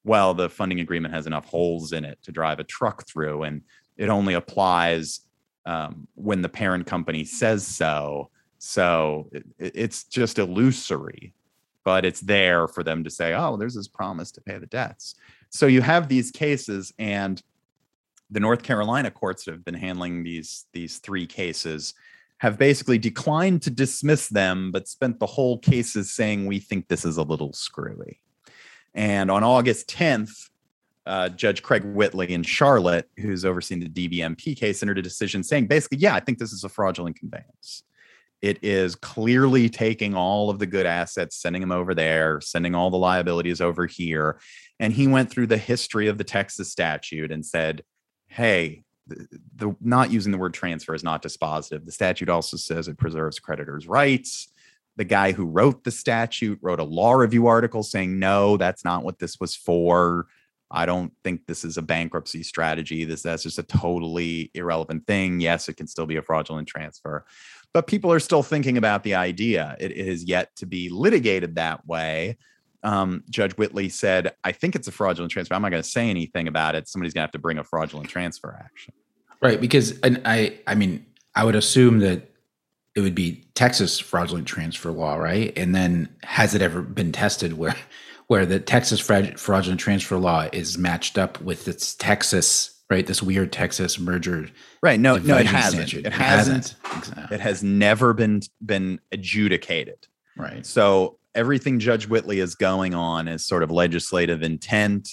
well, 0.05 0.35
the 0.35 0.50
funding 0.50 0.81
agreement 0.81 1.14
has 1.14 1.27
enough 1.27 1.46
holes 1.46 1.92
in 1.92 2.05
it 2.05 2.18
to 2.22 2.33
drive 2.33 2.61
a 2.61 2.64
truck 2.64 3.07
through, 3.07 3.42
and 3.42 3.62
it 3.96 4.11
only 4.11 4.35
applies 4.35 5.20
um, 5.66 6.07
when 6.14 6.42
the 6.42 6.48
parent 6.48 6.87
company 6.87 7.24
says 7.24 7.66
so. 7.66 8.31
So 8.59 9.29
it, 9.33 9.44
it's 9.59 10.05
just 10.05 10.38
illusory, 10.38 11.35
but 11.85 12.05
it's 12.05 12.20
there 12.20 12.68
for 12.68 12.83
them 12.83 13.05
to 13.05 13.11
say, 13.11 13.35
oh, 13.35 13.57
there's 13.57 13.74
this 13.74 13.88
promise 13.88 14.31
to 14.33 14.40
pay 14.40 14.59
the 14.59 14.66
debts. 14.66 15.14
So 15.50 15.66
you 15.66 15.83
have 15.83 16.09
these 16.09 16.31
cases, 16.31 16.92
and 16.98 17.42
the 18.31 18.40
North 18.40 18.62
Carolina 18.62 19.11
courts 19.11 19.44
that 19.44 19.53
have 19.53 19.64
been 19.64 19.74
handling 19.74 20.24
these 20.24 20.66
these 20.72 20.98
three 20.98 21.27
cases 21.27 21.94
have 22.38 22.59
basically 22.59 22.98
declined 22.98 23.62
to 23.62 23.70
dismiss 23.70 24.29
them, 24.29 24.72
but 24.72 24.88
spent 24.88 25.18
the 25.18 25.27
whole 25.27 25.59
cases 25.59 26.12
saying 26.12 26.46
we 26.46 26.59
think 26.59 26.88
this 26.88 27.05
is 27.05 27.16
a 27.16 27.22
little 27.22 27.53
screwy. 27.53 28.20
And 28.92 29.31
on 29.31 29.42
August 29.42 29.88
10th, 29.88 30.50
uh, 31.06 31.28
Judge 31.30 31.62
Craig 31.62 31.84
Whitley 31.84 32.32
in 32.32 32.42
Charlotte, 32.42 33.08
who's 33.18 33.44
overseeing 33.44 33.80
the 33.80 33.88
DBMP 33.88 34.56
case, 34.56 34.82
entered 34.82 34.98
a 34.98 35.02
decision 35.02 35.42
saying 35.42 35.66
basically, 35.66 35.98
yeah, 35.98 36.14
I 36.14 36.20
think 36.20 36.38
this 36.38 36.52
is 36.52 36.64
a 36.64 36.68
fraudulent 36.68 37.18
conveyance. 37.18 37.82
It 38.40 38.62
is 38.62 38.94
clearly 38.94 39.68
taking 39.70 40.14
all 40.14 40.50
of 40.50 40.58
the 40.58 40.66
good 40.66 40.86
assets, 40.86 41.36
sending 41.36 41.60
them 41.62 41.72
over 41.72 41.94
there, 41.94 42.40
sending 42.40 42.74
all 42.74 42.90
the 42.90 42.98
liabilities 42.98 43.60
over 43.60 43.86
here. 43.86 44.38
And 44.78 44.92
he 44.92 45.06
went 45.06 45.30
through 45.30 45.46
the 45.46 45.56
history 45.56 46.08
of 46.08 46.18
the 46.18 46.24
Texas 46.24 46.70
statute 46.70 47.32
and 47.32 47.44
said, 47.44 47.82
hey, 48.26 48.84
the, 49.06 49.26
the 49.56 49.76
not 49.80 50.10
using 50.10 50.32
the 50.32 50.38
word 50.38 50.54
transfer 50.54 50.94
is 50.94 51.04
not 51.04 51.22
dispositive. 51.22 51.84
The 51.84 51.92
statute 51.92 52.28
also 52.28 52.56
says 52.56 52.88
it 52.88 52.98
preserves 52.98 53.38
creditors' 53.38 53.86
rights. 53.86 54.48
The 54.96 55.04
guy 55.04 55.32
who 55.32 55.46
wrote 55.46 55.84
the 55.84 55.90
statute 55.90 56.58
wrote 56.62 56.80
a 56.80 56.84
law 56.84 57.12
review 57.12 57.46
article 57.46 57.82
saying, 57.82 58.18
no, 58.18 58.56
that's 58.56 58.84
not 58.84 59.04
what 59.04 59.18
this 59.18 59.40
was 59.40 59.56
for. 59.56 60.26
I 60.70 60.87
don't 60.87 61.12
think 61.22 61.46
this 61.46 61.64
is 61.64 61.77
a 61.77 61.83
bankruptcy 61.83 62.42
strategy. 62.42 63.05
This 63.05 63.22
that's 63.22 63.42
just 63.42 63.59
a 63.59 63.62
totally 63.62 64.50
irrelevant 64.55 65.07
thing. 65.07 65.40
Yes, 65.40 65.68
it 65.68 65.77
can 65.77 65.87
still 65.87 66.07
be 66.07 66.16
a 66.16 66.22
fraudulent 66.22 66.68
transfer, 66.68 67.24
but 67.72 67.87
people 67.87 68.12
are 68.12 68.20
still 68.20 68.42
thinking 68.42 68.77
about 68.77 69.03
the 69.03 69.14
idea. 69.14 69.77
it, 69.79 69.92
is 69.92 70.24
yet 70.24 70.55
to 70.57 70.66
be 70.66 70.88
litigated 70.88 71.57
that 71.57 71.87
way. 71.87 72.38
Um, 72.83 73.24
Judge 73.31 73.53
Whitley 73.53 73.88
said, 73.88 74.35
"I 74.42 74.53
think 74.53 74.74
it's 74.74 74.88
a 74.88 74.92
fraudulent 74.92 75.33
transfer. 75.33 75.55
I'm 75.55 75.62
not 75.62 75.70
going 75.70 75.83
to 75.83 75.88
say 75.88 76.11
anything 76.11 76.48
about 76.48 76.74
it. 76.74 76.88
Somebody's 76.88 77.14
going 77.14 77.22
to 77.22 77.27
have 77.27 77.33
to 77.33 77.38
bring 77.38 77.59
a 77.59 77.64
fraudulent 77.64 78.09
transfer 78.09 78.59
action." 78.59 78.94
Right, 79.40 79.61
because 79.61 79.98
and 80.00 80.20
I, 80.24 80.59
I 80.66 80.74
mean, 80.74 81.05
I 81.35 81.44
would 81.44 81.55
assume 81.55 81.98
that 82.00 82.31
it 82.94 83.00
would 83.00 83.14
be 83.14 83.44
Texas 83.55 83.98
fraudulent 83.98 84.46
transfer 84.46 84.90
law, 84.90 85.16
right? 85.16 85.53
And 85.57 85.74
then 85.74 86.09
has 86.22 86.55
it 86.55 86.62
ever 86.62 86.81
been 86.83 87.12
tested 87.12 87.55
where 87.55 87.77
where 88.26 88.46
the 88.46 88.58
Texas 88.60 89.00
fraudulent 89.00 89.80
transfer 89.80 90.16
law 90.16 90.48
is 90.52 90.78
matched 90.78 91.18
up 91.18 91.40
with 91.40 91.68
its 91.68 91.94
Texas, 91.94 92.82
right? 92.88 93.06
This 93.06 93.22
weird 93.22 93.52
Texas 93.52 93.98
merger. 93.98 94.48
Right. 94.82 94.98
No, 94.98 95.16
no, 95.18 95.37
it 95.37 95.46
hasn't. 95.46 95.92
It, 95.92 96.06
it 96.06 96.12
hasn't. 96.12 96.74
hasn't. 96.82 97.32
It 97.32 97.40
has 97.40 97.62
never 97.62 98.12
been 98.12 98.42
been 98.64 99.00
adjudicated. 99.12 100.06
Right. 100.37 100.64
So 100.64 101.18
everything 101.34 101.78
Judge 101.78 102.06
Whitley 102.08 102.40
is 102.40 102.54
going 102.54 102.94
on 102.94 103.28
is 103.28 103.44
sort 103.44 103.62
of 103.62 103.70
legislative 103.70 104.42
intent, 104.42 105.10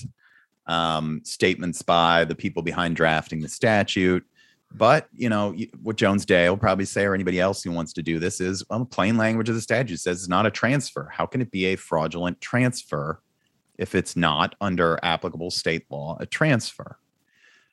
um, 0.68 1.22
statements 1.24 1.82
by 1.82 2.26
the 2.26 2.36
people 2.36 2.62
behind 2.64 2.96
drafting 2.96 3.42
the 3.42 3.50
statute. 3.50 4.26
But 4.74 5.08
you 5.14 5.30
know 5.30 5.56
what 5.82 5.98
Jones 5.98 6.26
Day 6.26 6.50
will 6.50 6.58
probably 6.58 6.86
say, 6.86 7.06
or 7.06 7.14
anybody 7.14 7.40
else 7.40 7.64
who 7.64 7.72
wants 7.72 7.94
to 7.94 8.02
do 8.02 8.20
this 8.20 8.40
is, 8.40 8.64
well, 8.70 8.86
plain 8.86 9.18
language 9.18 9.50
of 9.50 9.56
the 9.56 9.62
statute 9.62 9.98
says 9.98 10.20
it's 10.20 10.30
not 10.30 10.46
a 10.46 10.52
transfer. 10.52 11.10
How 11.12 11.26
can 11.26 11.42
it 11.42 11.52
be 11.52 11.66
a 11.66 11.76
fraudulent 11.76 12.40
transfer 12.40 13.22
if 13.78 13.96
it's 13.96 14.16
not 14.16 14.56
under 14.62 15.00
applicable 15.04 15.52
state 15.52 15.86
law 15.90 16.18
a 16.20 16.26
transfer? 16.26 16.98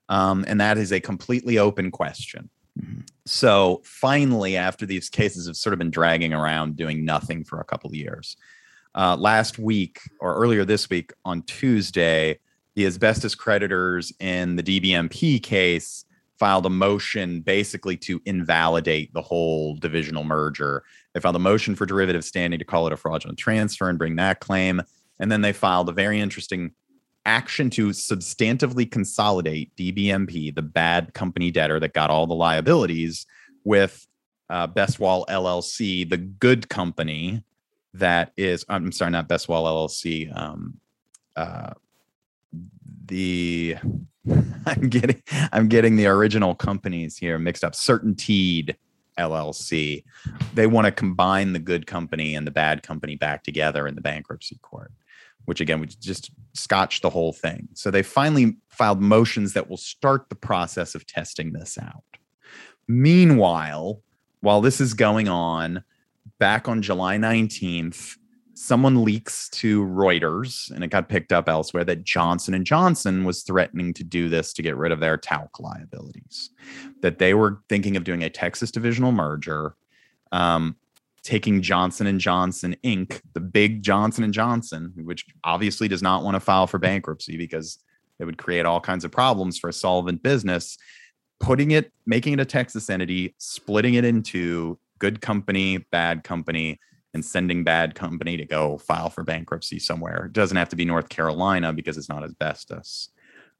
Um, 0.08 0.44
and 0.48 0.61
that 0.61 0.78
is 0.78 0.92
a 0.92 1.00
completely 1.00 1.58
open 1.58 1.90
question. 1.90 2.50
Mm-hmm. 2.80 3.00
So 3.26 3.82
finally, 3.84 4.56
after 4.56 4.87
these 4.87 5.08
cases 5.08 5.46
have 5.46 5.56
sort 5.56 5.74
of 5.74 5.78
been 5.78 5.90
dragging 5.90 6.32
around, 6.32 6.76
doing 6.76 7.04
nothing 7.04 7.44
for 7.44 7.61
a 7.61 7.64
couple 7.64 7.90
of 7.90 7.94
years, 7.94 8.37
uh, 8.94 9.16
last 9.16 9.58
week 9.58 10.00
or 10.20 10.34
earlier 10.34 10.64
this 10.64 10.88
week 10.90 11.12
on 11.24 11.42
Tuesday, 11.42 12.38
the 12.74 12.87
asbestos 12.87 13.34
creditors 13.34 14.12
in 14.18 14.56
the 14.56 14.62
DBMP 14.62 15.42
case 15.42 16.04
filed 16.38 16.66
a 16.66 16.70
motion 16.70 17.40
basically 17.40 17.96
to 17.96 18.20
invalidate 18.24 19.12
the 19.12 19.22
whole 19.22 19.74
divisional 19.77 20.24
merger. 20.24 20.85
They 21.12 21.20
filed 21.20 21.37
a 21.37 21.40
motion 21.40 21.74
for 21.74 21.87
derivative 21.87 22.24
standing 22.24 22.59
to 22.59 22.64
call 22.64 22.87
it 22.87 22.92
a 22.92 22.96
fraudulent 22.96 23.38
transfer 23.38 23.88
and 23.88 23.98
bring 23.98 24.16
that 24.16 24.40
claim. 24.40 24.83
And 25.18 25.33
then 25.33 25.40
they 25.40 25.53
filed 25.53 25.88
a 25.88 25.92
very 25.92 26.20
interesting 26.20 26.72
action 27.27 27.70
to 27.70 27.88
substantively 27.88 28.90
consolidate 28.90 29.74
DBMP, 29.77 30.55
the 30.55 30.62
bad 30.62 31.12
company 31.12 31.51
debtor 31.51 31.81
that 31.81 31.92
got 31.92 32.11
all 32.11 32.27
the 32.27 32.35
liabilities, 32.35 33.27
with 33.64 34.07
uh, 34.48 34.66
Bestwall 34.66 35.27
LLC, 35.27 36.09
the 36.09 36.16
good 36.16 36.68
company 36.68 37.44
that 37.94 38.33
is, 38.37 38.64
I'm 38.68 38.92
sorry, 38.92 39.11
not 39.11 39.29
Bestwall 39.29 39.64
LLC, 39.64 40.35
um, 40.35 40.81
uh, 41.37 41.72
the 43.05 43.77
I'm 44.67 44.88
getting 44.88 45.23
I'm 45.53 45.69
getting 45.69 45.97
the 45.97 46.07
original 46.07 46.55
companies 46.55 47.17
here 47.17 47.38
mixed 47.38 47.64
up. 47.64 47.73
CertainTeed 47.73 48.77
LLC. 49.19 50.05
They 50.55 50.67
want 50.67 50.87
to 50.87 50.93
combine 50.93 51.53
the 51.53 51.59
good 51.59 51.87
company 51.87 52.35
and 52.35 52.47
the 52.47 52.51
bad 52.51 52.83
company 52.83 53.17
back 53.17 53.43
together 53.43 53.87
in 53.87 53.95
the 53.95 54.01
bankruptcy 54.01 54.59
court, 54.62 54.93
which 55.45 55.61
again 55.61 55.81
would 55.81 56.01
just 56.01 56.31
scotch 56.55 57.01
the 57.01 57.11
whole 57.11 57.33
thing. 57.33 57.69
So 57.75 57.91
they 57.91 58.03
finally 58.03 58.57
filed 58.69 59.01
motions 59.01 59.55
that 59.55 59.69
will 59.69 59.77
start 59.77 60.29
the 60.29 60.37
process 60.37 60.95
of 60.95 61.07
testing 61.07 61.53
this 61.53 61.79
out. 61.79 62.05
Meanwhile, 62.87 64.01
while 64.41 64.61
this 64.61 64.81
is 64.81 64.95
going 64.95 65.29
on, 65.29 65.85
back 66.38 66.69
on 66.69 66.83
July 66.83 67.17
19th, 67.17 68.17
someone 68.59 69.05
leaks 69.05 69.49
to 69.51 69.87
Reuters 69.87 70.71
and 70.73 70.83
it 70.83 70.88
got 70.88 71.09
picked 71.09 71.33
up 71.33 71.49
elsewhere 71.49 71.85
that 71.85 72.03
Johnson 72.03 72.55
and 72.55 72.66
Johnson 72.66 73.25
was 73.25 73.42
threatening 73.42 73.94
to 73.94 74.03
do 74.03 74.29
this 74.29 74.53
to 74.55 74.62
get 74.62 74.77
rid 74.77 74.90
of 74.90 74.99
their 74.99 75.16
talc 75.16 75.61
liabilities. 75.61 76.51
That 77.01 77.18
they 77.18 77.35
were 77.35 77.61
thinking 77.68 77.97
of 77.97 78.03
doing 78.03 78.25
a 78.25 78.31
Texas 78.31 78.73
divisional 78.73 79.12
merger, 79.12 79.77
um, 80.33 80.75
taking 81.23 81.62
Johnson 81.62 82.09
and 82.09 82.18
Johnson 82.18 82.77
Inc., 82.83 83.21
the 83.33 83.40
big 83.40 83.83
Johnson 83.83 84.25
and 84.25 84.35
Johnson, 84.35 84.92
which 85.05 85.25
obviously 85.44 85.87
does 85.87 86.03
not 86.03 86.25
want 86.25 86.35
to 86.35 86.40
file 86.40 86.66
for 86.66 86.79
bankruptcy 86.79 87.37
because 87.37 87.79
it 88.18 88.25
would 88.25 88.38
create 88.38 88.66
all 88.66 88.81
kinds 88.81 89.05
of 89.05 89.12
problems 89.12 89.57
for 89.57 89.68
a 89.68 89.73
solvent 89.73 90.21
business, 90.25 90.79
putting 91.38 91.71
it, 91.71 91.92
making 92.07 92.33
it 92.33 92.40
a 92.40 92.44
Texas 92.44 92.90
entity, 92.90 93.37
splitting 93.38 93.94
it 93.94 94.05
into 94.05 94.81
good 94.99 95.21
company, 95.21 95.79
bad 95.92 96.25
company 96.25 96.81
and 97.14 97.25
sending 97.25 97.64
bad 97.64 97.94
company 97.94 98.37
to 98.37 98.44
go 98.44 98.79
file 98.79 99.11
for 99.11 99.25
bankruptcy 99.25 99.79
somewhere. 99.79 100.27
It 100.27 100.33
doesn't 100.33 100.57
have 100.57 100.68
to 100.71 100.77
be 100.77 100.85
North 100.85 101.09
Carolina 101.09 101.73
because 101.73 101.97
it's 101.97 102.09
not 102.09 102.25
asbestos. 102.25 103.11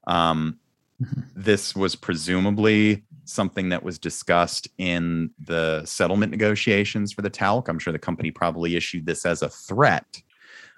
Um, 0.07 0.59
mm-hmm. 1.03 1.21
This 1.35 1.75
was 1.75 1.95
presumably 1.97 3.05
something 3.25 3.71
that 3.71 3.83
was 3.83 3.99
discussed 3.99 4.69
in 4.79 5.31
the 5.39 5.85
settlement 5.85 6.31
negotiations 6.31 7.13
for 7.13 7.23
the 7.23 7.31
talc. 7.31 7.69
I'm 7.69 7.79
sure 7.79 7.93
the 7.93 7.99
company 7.99 8.31
probably 8.31 8.77
issued 8.77 9.07
this 9.07 9.27
as 9.27 9.43
a 9.43 9.49
threat, 9.49 10.23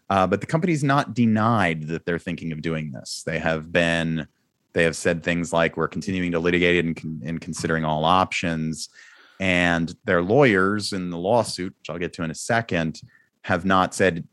uh, 0.08 0.26
but 0.26 0.40
the 0.40 0.46
company's 0.46 0.84
not 0.84 1.14
denied 1.14 1.88
that 1.88 2.06
they're 2.06 2.18
thinking 2.18 2.52
of 2.52 2.62
doing 2.62 2.92
this. 2.92 3.22
They 3.24 3.38
have 3.38 3.72
been, 3.72 4.26
they 4.72 4.84
have 4.84 4.96
said 4.96 5.22
things 5.22 5.52
like, 5.52 5.76
"We're 5.76 5.88
continuing 5.88 6.32
to 6.32 6.38
litigate 6.38 6.76
it 6.76 6.84
and, 6.84 6.96
con- 6.96 7.22
and 7.24 7.40
considering 7.40 7.84
all 7.84 8.04
options." 8.04 8.88
And 9.40 9.96
their 10.04 10.22
lawyers 10.22 10.92
in 10.92 11.08
the 11.08 11.18
lawsuit, 11.18 11.74
which 11.78 11.88
I'll 11.88 11.98
get 11.98 12.12
to 12.12 12.22
in 12.22 12.30
a 12.30 12.34
second, 12.34 13.00
have 13.42 13.64
not 13.64 13.94
said 13.94 14.28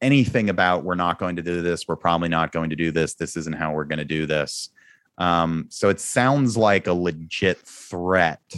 anything 0.00 0.48
about 0.48 0.84
we're 0.84 0.94
not 0.94 1.18
going 1.18 1.36
to 1.36 1.42
do 1.42 1.60
this. 1.60 1.88
We're 1.88 1.96
probably 1.96 2.28
not 2.28 2.52
going 2.52 2.70
to 2.70 2.76
do 2.76 2.92
this. 2.92 3.14
This 3.14 3.36
isn't 3.36 3.56
how 3.56 3.72
we're 3.72 3.84
going 3.84 3.98
to 3.98 4.04
do 4.04 4.26
this. 4.26 4.70
Um, 5.18 5.66
so 5.70 5.88
it 5.88 5.98
sounds 5.98 6.56
like 6.56 6.86
a 6.86 6.92
legit 6.92 7.58
threat 7.58 8.54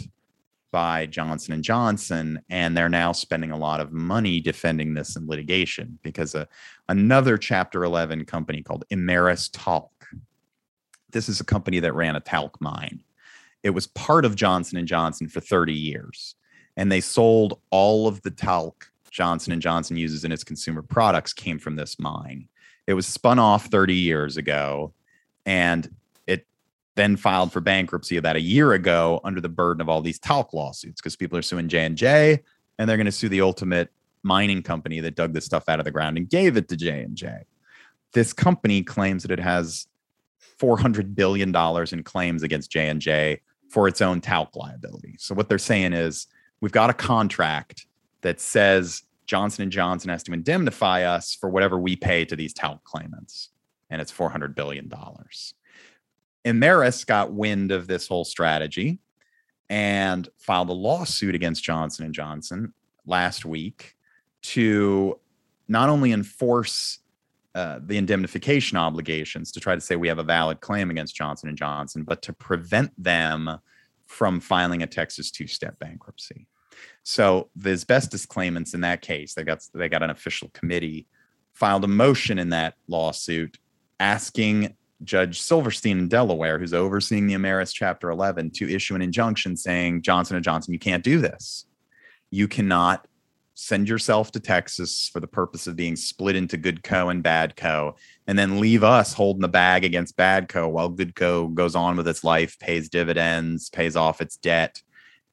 by 0.71 1.07
Johnson 1.07 1.53
and 1.53 1.63
Johnson, 1.63 2.41
and 2.49 2.77
they're 2.77 2.89
now 2.89 3.11
spending 3.11 3.51
a 3.51 3.57
lot 3.57 3.79
of 3.79 3.91
money 3.91 4.39
defending 4.39 4.93
this 4.93 5.15
in 5.15 5.27
litigation 5.27 5.97
because 6.03 6.35
uh, 6.35 6.45
another 6.89 7.37
Chapter 7.37 7.83
11 7.83 8.25
company 8.25 8.61
called 8.61 8.85
Imerys 8.91 9.49
Talc. 9.51 9.91
This 11.11 11.29
is 11.29 11.39
a 11.39 11.45
company 11.45 11.79
that 11.79 11.95
ran 11.95 12.15
a 12.15 12.19
talc 12.19 12.59
mine 12.59 13.01
it 13.63 13.71
was 13.71 13.87
part 13.87 14.25
of 14.25 14.35
Johnson 14.35 14.77
and 14.77 14.87
Johnson 14.87 15.27
for 15.27 15.39
30 15.39 15.73
years, 15.73 16.35
and 16.75 16.91
they 16.91 17.01
sold 17.01 17.59
all 17.69 18.07
of 18.07 18.21
the 18.21 18.31
talc 18.31 18.91
Johnson 19.09 19.51
and 19.51 19.61
Johnson 19.61 19.97
uses 19.97 20.23
in 20.23 20.31
its 20.31 20.43
consumer 20.43 20.81
products 20.81 21.33
came 21.33 21.57
from 21.57 21.75
this 21.75 21.97
mine. 21.99 22.47
It 22.85 22.93
was 22.93 23.07
spun 23.07 23.39
off 23.39 23.65
30 23.65 23.95
years 23.95 24.37
ago, 24.37 24.93
and 25.45 25.89
it 26.27 26.45
then 26.95 27.17
filed 27.17 27.51
for 27.51 27.61
bankruptcy 27.61 28.17
about 28.17 28.35
a 28.35 28.41
year 28.41 28.73
ago 28.73 29.19
under 29.23 29.41
the 29.41 29.49
burden 29.49 29.81
of 29.81 29.89
all 29.89 30.01
these 30.01 30.19
talc 30.19 30.53
lawsuits 30.53 31.01
because 31.01 31.15
people 31.15 31.37
are 31.37 31.43
suing 31.43 31.67
J 31.67 31.85
and 31.85 31.97
J, 31.97 32.43
and 32.77 32.87
they're 32.87 32.97
going 32.97 33.05
to 33.05 33.11
sue 33.11 33.29
the 33.29 33.41
ultimate 33.41 33.89
mining 34.23 34.61
company 34.61 34.99
that 34.99 35.15
dug 35.15 35.33
this 35.33 35.45
stuff 35.45 35.69
out 35.69 35.79
of 35.79 35.85
the 35.85 35.91
ground 35.91 36.17
and 36.17 36.29
gave 36.29 36.57
it 36.57 36.67
to 36.69 36.75
J 36.75 37.01
and 37.01 37.15
J 37.15 37.45
this 38.13 38.33
company 38.33 38.83
claims 38.83 39.23
that 39.23 39.31
it 39.31 39.39
has 39.39 39.87
400 40.57 41.15
billion 41.15 41.51
dollars 41.51 41.93
in 41.93 42.03
claims 42.03 42.43
against 42.43 42.71
J&J 42.71 43.41
for 43.69 43.87
its 43.87 44.01
own 44.01 44.21
talc 44.21 44.55
liability. 44.55 45.15
So 45.19 45.35
what 45.35 45.49
they're 45.49 45.57
saying 45.57 45.93
is 45.93 46.27
we've 46.61 46.71
got 46.71 46.89
a 46.89 46.93
contract 46.93 47.85
that 48.21 48.39
says 48.39 49.03
Johnson 49.25 49.69
& 49.69 49.71
Johnson 49.71 50.09
has 50.09 50.23
to 50.23 50.33
indemnify 50.33 51.03
us 51.03 51.35
for 51.35 51.49
whatever 51.49 51.77
we 51.77 51.95
pay 51.95 52.25
to 52.25 52.35
these 52.35 52.53
talc 52.53 52.83
claimants 52.83 53.49
and 53.89 54.01
it's 54.01 54.11
400 54.11 54.55
billion 54.55 54.87
dollars. 54.87 55.53
Imerys 56.45 57.05
got 57.05 57.33
wind 57.33 57.71
of 57.71 57.87
this 57.87 58.07
whole 58.07 58.25
strategy 58.25 58.99
and 59.69 60.29
filed 60.37 60.69
a 60.69 60.73
lawsuit 60.73 61.35
against 61.35 61.63
Johnson 61.63 62.11
& 62.13 62.13
Johnson 62.13 62.73
last 63.05 63.45
week 63.45 63.95
to 64.43 65.19
not 65.67 65.89
only 65.89 66.13
enforce 66.13 66.99
uh, 67.57 67.79
the 67.83 67.97
indemnification 67.97 68.77
obligations 68.77 69.51
to 69.51 69.59
try 69.59 69.73
to 69.73 69.81
say 69.81 69.95
we 69.95 70.07
have 70.07 70.19
a 70.19 70.23
valid 70.23 70.61
claim 70.61 70.91
against 70.91 71.15
Johnson 71.15 71.49
and 71.49 71.57
Johnson, 71.57 72.03
but 72.03 72.21
to 72.21 72.31
prevent 72.31 72.91
them 73.01 73.49
from 74.05 74.39
filing 74.39 74.83
a 74.83 74.87
Texas 74.87 75.31
two-step 75.31 75.79
bankruptcy. 75.79 76.45
So 77.01 77.49
the 77.55 77.71
asbestos 77.71 78.27
claimants 78.27 78.75
in 78.75 78.81
that 78.81 79.01
case, 79.01 79.33
they 79.33 79.43
got 79.43 79.65
they 79.73 79.89
got 79.89 80.03
an 80.03 80.11
official 80.11 80.49
committee 80.53 81.07
filed 81.53 81.83
a 81.83 81.87
motion 81.87 82.37
in 82.37 82.49
that 82.49 82.75
lawsuit 82.87 83.57
asking 83.99 84.75
Judge 85.03 85.41
Silverstein 85.41 85.97
in 85.97 86.07
Delaware, 86.09 86.59
who's 86.59 86.75
overseeing 86.75 87.25
the 87.25 87.33
Imerys 87.33 87.73
Chapter 87.73 88.11
11, 88.11 88.51
to 88.51 88.71
issue 88.71 88.93
an 88.93 89.01
injunction 89.01 89.57
saying 89.57 90.03
Johnson 90.03 90.35
and 90.35 90.45
Johnson, 90.45 90.73
you 90.73 90.79
can't 90.79 91.03
do 91.03 91.19
this. 91.19 91.65
You 92.29 92.47
cannot 92.47 93.07
send 93.59 93.89
yourself 93.89 94.31
to 94.31 94.39
Texas 94.39 95.09
for 95.11 95.19
the 95.19 95.27
purpose 95.27 95.65
of 95.65 95.75
being 95.75 95.95
split 95.95 96.35
into 96.35 96.57
good 96.57 96.83
co 96.83 97.09
and 97.09 97.23
bad 97.23 97.55
co, 97.55 97.95
and 98.27 98.37
then 98.37 98.59
leave 98.59 98.83
us 98.83 99.13
holding 99.13 99.41
the 99.41 99.47
bag 99.47 99.83
against 99.83 100.15
bad 100.15 100.47
co 100.47 100.67
while 100.69 100.89
good 100.89 101.15
co 101.15 101.47
goes 101.47 101.75
on 101.75 101.97
with 101.97 102.07
its 102.07 102.23
life, 102.23 102.59
pays 102.59 102.87
dividends, 102.87 103.71
pays 103.71 103.95
off 103.95 104.21
its 104.21 104.37
debt, 104.37 104.83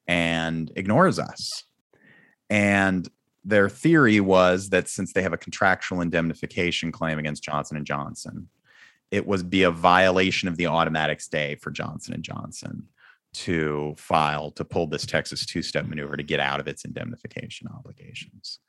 and 0.07 0.71
ignores 0.75 1.19
us. 1.19 1.65
And 2.49 3.07
their 3.43 3.69
theory 3.69 4.19
was 4.19 4.69
that 4.69 4.89
since 4.89 5.13
they 5.13 5.21
have 5.21 5.33
a 5.33 5.37
contractual 5.37 6.01
indemnification 6.01 6.91
claim 6.91 7.19
against 7.19 7.43
Johnson 7.43 7.77
and 7.77 7.85
Johnson, 7.85 8.49
it 9.11 9.27
was 9.27 9.43
be 9.43 9.61
a 9.61 9.71
violation 9.71 10.49
of 10.49 10.57
the 10.57 10.65
automatic 10.65 11.21
stay 11.21 11.57
for 11.61 11.69
Johnson 11.69 12.15
and 12.15 12.23
Johnson 12.23 12.87
to 13.35 13.93
file 13.97 14.51
to 14.51 14.63
pull 14.63 14.87
this 14.87 15.05
Texas 15.05 15.45
two 15.45 15.61
step 15.61 15.85
maneuver 15.85 16.15
to 16.17 16.23
get 16.23 16.39
out 16.39 16.59
of 16.59 16.67
its 16.67 16.85
indemnification 16.85 17.67
obligations. 17.67 18.59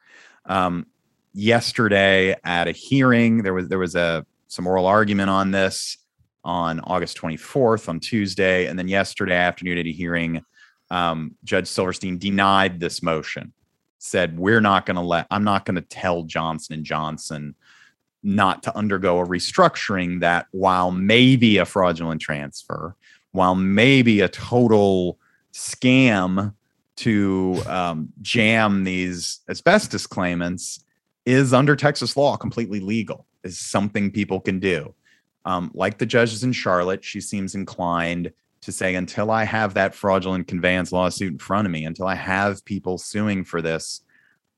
Um, 0.47 0.87
yesterday 1.33 2.35
at 2.45 2.67
a 2.67 2.73
hearing, 2.73 3.43
there 3.43 3.55
was 3.55 3.69
there 3.69 3.79
was 3.79 3.95
a 3.95 4.27
some 4.49 4.67
oral 4.67 4.87
argument 4.87 5.31
on 5.31 5.51
this 5.51 5.99
on 6.45 6.81
August 6.81 7.19
24th 7.19 7.89
on 7.89 8.01
Tuesday, 8.01 8.67
and 8.67 8.79
then 8.79 8.89
yesterday 8.89 9.35
afternoon 9.35 9.79
at 9.79 9.87
a 9.87 9.93
hearing, 9.93 10.43
um, 10.91 11.35
Judge 11.45 11.67
Silverstein 11.67 12.19
denied 12.19 12.79
this 12.79 13.03
motion. 13.03 13.53
Said 13.99 14.39
we're 14.39 14.61
not 14.61 14.87
going 14.87 14.97
to 14.97 15.03
let 15.03 15.27
I'm 15.31 15.45
not 15.45 15.65
going 15.65 15.77
to 15.77 15.81
tell 15.81 16.23
Johnson 16.25 16.75
and 16.75 16.85
Johnson 16.85 17.55
not 18.23 18.65
to 18.65 18.77
undergo 18.77 19.21
a 19.21 19.27
restructuring 19.27 20.21
that 20.21 20.47
while 20.51 20.91
maybe 20.91 21.59
a 21.59 21.65
fraudulent 21.65 22.21
transfer 22.21 22.97
while 23.37 23.55
maybe 23.55 24.21
a 24.21 24.29
total 24.29 25.19
scam 25.53 26.53
to 26.97 27.63
um, 27.67 28.13
jam 28.23 28.85
these 28.85 29.41
asbestos 29.49 30.07
claimants 30.07 30.83
is 31.27 31.53
under 31.53 31.77
Texas 31.77 32.17
law 32.17 32.37
completely 32.37 32.81
legal, 32.81 33.27
is 33.45 33.59
something 33.59 34.11
people 34.11 34.41
can 34.41 34.59
do. 34.59 34.95
Um, 35.45 35.71
like 35.75 35.99
the 35.99 36.07
judges 36.07 36.43
in 36.43 36.53
Charlotte, 36.53 37.05
she 37.05 37.21
seems 37.21 37.55
inclined 37.55 38.33
to 38.63 38.73
say, 38.73 38.95
until 38.95 39.31
I 39.31 39.45
have 39.45 39.75
that 39.75 39.95
fraudulent 39.95 40.49
conveyance 40.49 40.91
lawsuit 40.91 41.33
in 41.33 41.39
front 41.39 41.67
of 41.67 41.73
me, 41.73 41.85
until 41.85 42.07
I 42.07 42.15
have 42.15 42.65
people 42.65 42.99
suing 42.99 43.45
for 43.45 43.63
this, 43.63 44.01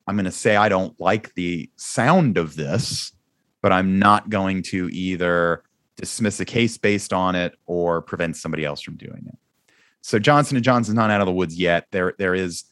I'm 0.07 0.17
going 0.17 0.25
to 0.25 0.31
say 0.31 0.57
I 0.57 0.71
don't 0.71 0.99
like 0.99 1.35
the 1.35 1.69
sound 1.77 2.39
of 2.39 2.57
this, 2.57 3.13
but 3.61 3.73
I'm 3.73 3.99
not 3.99 4.31
going 4.31 4.63
to 4.65 4.89
either 4.89 5.63
dismiss 5.99 6.41
a 6.41 6.45
case 6.45 6.79
based 6.79 7.13
on 7.13 7.35
it 7.35 7.55
or 7.67 8.01
prevent 8.01 8.37
somebody 8.37 8.65
else 8.65 8.81
from 8.81 8.97
doing 8.97 9.25
it. 9.27 9.39
So 10.01 10.19
Johnson 10.19 10.57
and 10.57 10.65
Johnson's 10.65 10.95
not 10.95 11.11
out 11.11 11.21
of 11.21 11.27
the 11.27 11.33
woods 11.33 11.59
yet. 11.59 11.87
There, 11.91 12.15
there 12.19 12.35
is 12.35 12.65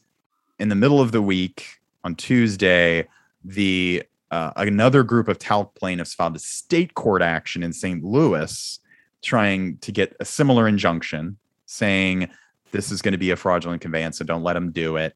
in 0.59 0.69
the 0.69 0.75
middle 0.75 1.01
of 1.01 1.13
the 1.13 1.21
week 1.21 1.67
on 2.05 2.15
Tuesday, 2.15 3.07
the 3.45 4.03
uh, 4.31 4.53
another 4.57 5.03
group 5.03 5.29
of 5.29 5.39
talc 5.39 5.75
plaintiffs 5.75 6.15
filed 6.15 6.37
a 6.37 6.39
state 6.39 6.95
court 6.95 7.23
action 7.23 7.63
in 7.63 7.73
St. 7.73 8.03
Louis, 8.03 8.79
trying 9.23 9.77
to 9.79 9.93
get 9.93 10.17
a 10.19 10.25
similar 10.25 10.67
injunction, 10.67 11.37
saying 11.67 12.29
this 12.73 12.91
is 12.91 13.03
going 13.03 13.13
to 13.13 13.19
be 13.19 13.31
a 13.31 13.37
fraudulent 13.37 13.83
conveyance, 13.83 14.19
so 14.19 14.25
don't 14.25 14.43
let 14.43 14.55
them 14.55 14.73
do 14.73 14.97
it. 14.97 15.15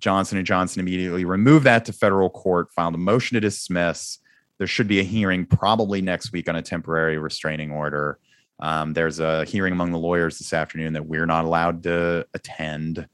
Johnson 0.00 0.38
and 0.38 0.46
Johnson 0.46 0.80
immediately 0.80 1.24
removed 1.24 1.64
that 1.66 1.84
to 1.86 1.92
federal 1.92 2.30
court, 2.30 2.72
filed 2.72 2.94
a 2.94 2.98
motion 2.98 3.34
to 3.34 3.40
dismiss 3.40 4.18
there 4.58 4.66
should 4.66 4.88
be 4.88 5.00
a 5.00 5.04
hearing 5.04 5.46
probably 5.46 6.02
next 6.02 6.32
week 6.32 6.48
on 6.48 6.56
a 6.56 6.62
temporary 6.62 7.18
restraining 7.18 7.70
order. 7.70 8.18
Um, 8.60 8.92
there's 8.92 9.20
a 9.20 9.44
hearing 9.44 9.72
among 9.72 9.92
the 9.92 9.98
lawyers 9.98 10.38
this 10.38 10.52
afternoon 10.52 10.92
that 10.94 11.06
we're 11.06 11.26
not 11.26 11.44
allowed 11.44 11.84
to 11.84 12.26
attend 12.34 13.08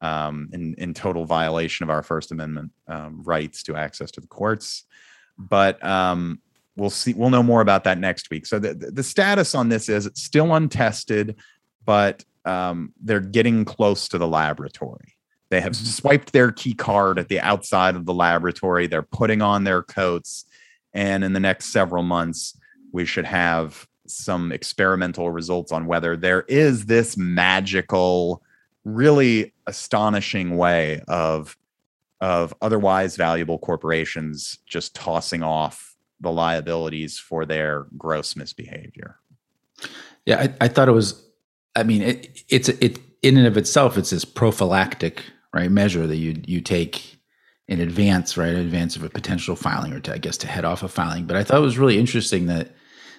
um, 0.00 0.48
in, 0.52 0.74
in 0.74 0.94
total 0.94 1.24
violation 1.24 1.84
of 1.84 1.90
our 1.90 2.02
First 2.02 2.30
Amendment 2.30 2.70
um, 2.86 3.22
rights 3.24 3.62
to 3.64 3.76
access 3.76 4.10
to 4.12 4.20
the 4.20 4.28
courts. 4.28 4.84
But 5.36 5.84
um, 5.84 6.40
we'll 6.76 6.90
see. 6.90 7.14
We'll 7.14 7.30
know 7.30 7.42
more 7.42 7.60
about 7.60 7.84
that 7.84 7.98
next 7.98 8.30
week. 8.30 8.46
So 8.46 8.58
the, 8.58 8.74
the 8.74 9.02
status 9.02 9.54
on 9.54 9.68
this 9.68 9.88
is 9.88 10.06
it's 10.06 10.22
still 10.22 10.54
untested, 10.54 11.36
but 11.84 12.24
um, 12.44 12.92
they're 13.02 13.20
getting 13.20 13.64
close 13.64 14.08
to 14.08 14.18
the 14.18 14.28
laboratory. 14.28 15.16
They 15.48 15.60
have 15.60 15.72
mm-hmm. 15.72 15.86
swiped 15.86 16.32
their 16.32 16.52
key 16.52 16.74
card 16.74 17.18
at 17.18 17.28
the 17.28 17.40
outside 17.40 17.96
of 17.96 18.06
the 18.06 18.14
laboratory. 18.14 18.86
They're 18.86 19.02
putting 19.02 19.42
on 19.42 19.64
their 19.64 19.82
coats 19.82 20.44
and 20.96 21.22
in 21.22 21.34
the 21.34 21.40
next 21.40 21.66
several 21.66 22.02
months, 22.02 22.58
we 22.90 23.04
should 23.04 23.26
have 23.26 23.86
some 24.06 24.50
experimental 24.50 25.30
results 25.30 25.70
on 25.70 25.86
whether 25.86 26.16
there 26.16 26.42
is 26.48 26.86
this 26.86 27.16
magical, 27.18 28.42
really 28.84 29.52
astonishing 29.66 30.56
way 30.56 31.02
of 31.06 31.56
of 32.22 32.54
otherwise 32.62 33.14
valuable 33.14 33.58
corporations 33.58 34.58
just 34.64 34.94
tossing 34.94 35.42
off 35.42 35.94
the 36.20 36.32
liabilities 36.32 37.18
for 37.18 37.44
their 37.44 37.86
gross 37.98 38.34
misbehavior. 38.34 39.18
Yeah, 40.24 40.40
I, 40.40 40.64
I 40.64 40.68
thought 40.68 40.88
it 40.88 40.92
was. 40.92 41.22
I 41.74 41.82
mean, 41.82 42.00
it, 42.00 42.42
it's 42.48 42.70
it 42.70 43.00
in 43.20 43.36
and 43.36 43.46
of 43.46 43.58
itself, 43.58 43.98
it's 43.98 44.10
this 44.10 44.24
prophylactic 44.24 45.22
right 45.52 45.70
measure 45.70 46.06
that 46.06 46.16
you 46.16 46.40
you 46.46 46.62
take 46.62 47.15
in 47.68 47.80
advance, 47.80 48.36
right? 48.36 48.52
In 48.52 48.60
advance 48.60 48.96
of 48.96 49.02
a 49.02 49.08
potential 49.08 49.56
filing, 49.56 49.92
or 49.92 50.00
to, 50.00 50.14
I 50.14 50.18
guess 50.18 50.36
to 50.38 50.46
head 50.46 50.64
off 50.64 50.82
a 50.82 50.88
filing. 50.88 51.26
But 51.26 51.36
I 51.36 51.44
thought 51.44 51.58
it 51.58 51.62
was 51.64 51.78
really 51.78 51.98
interesting 51.98 52.46
that, 52.46 52.70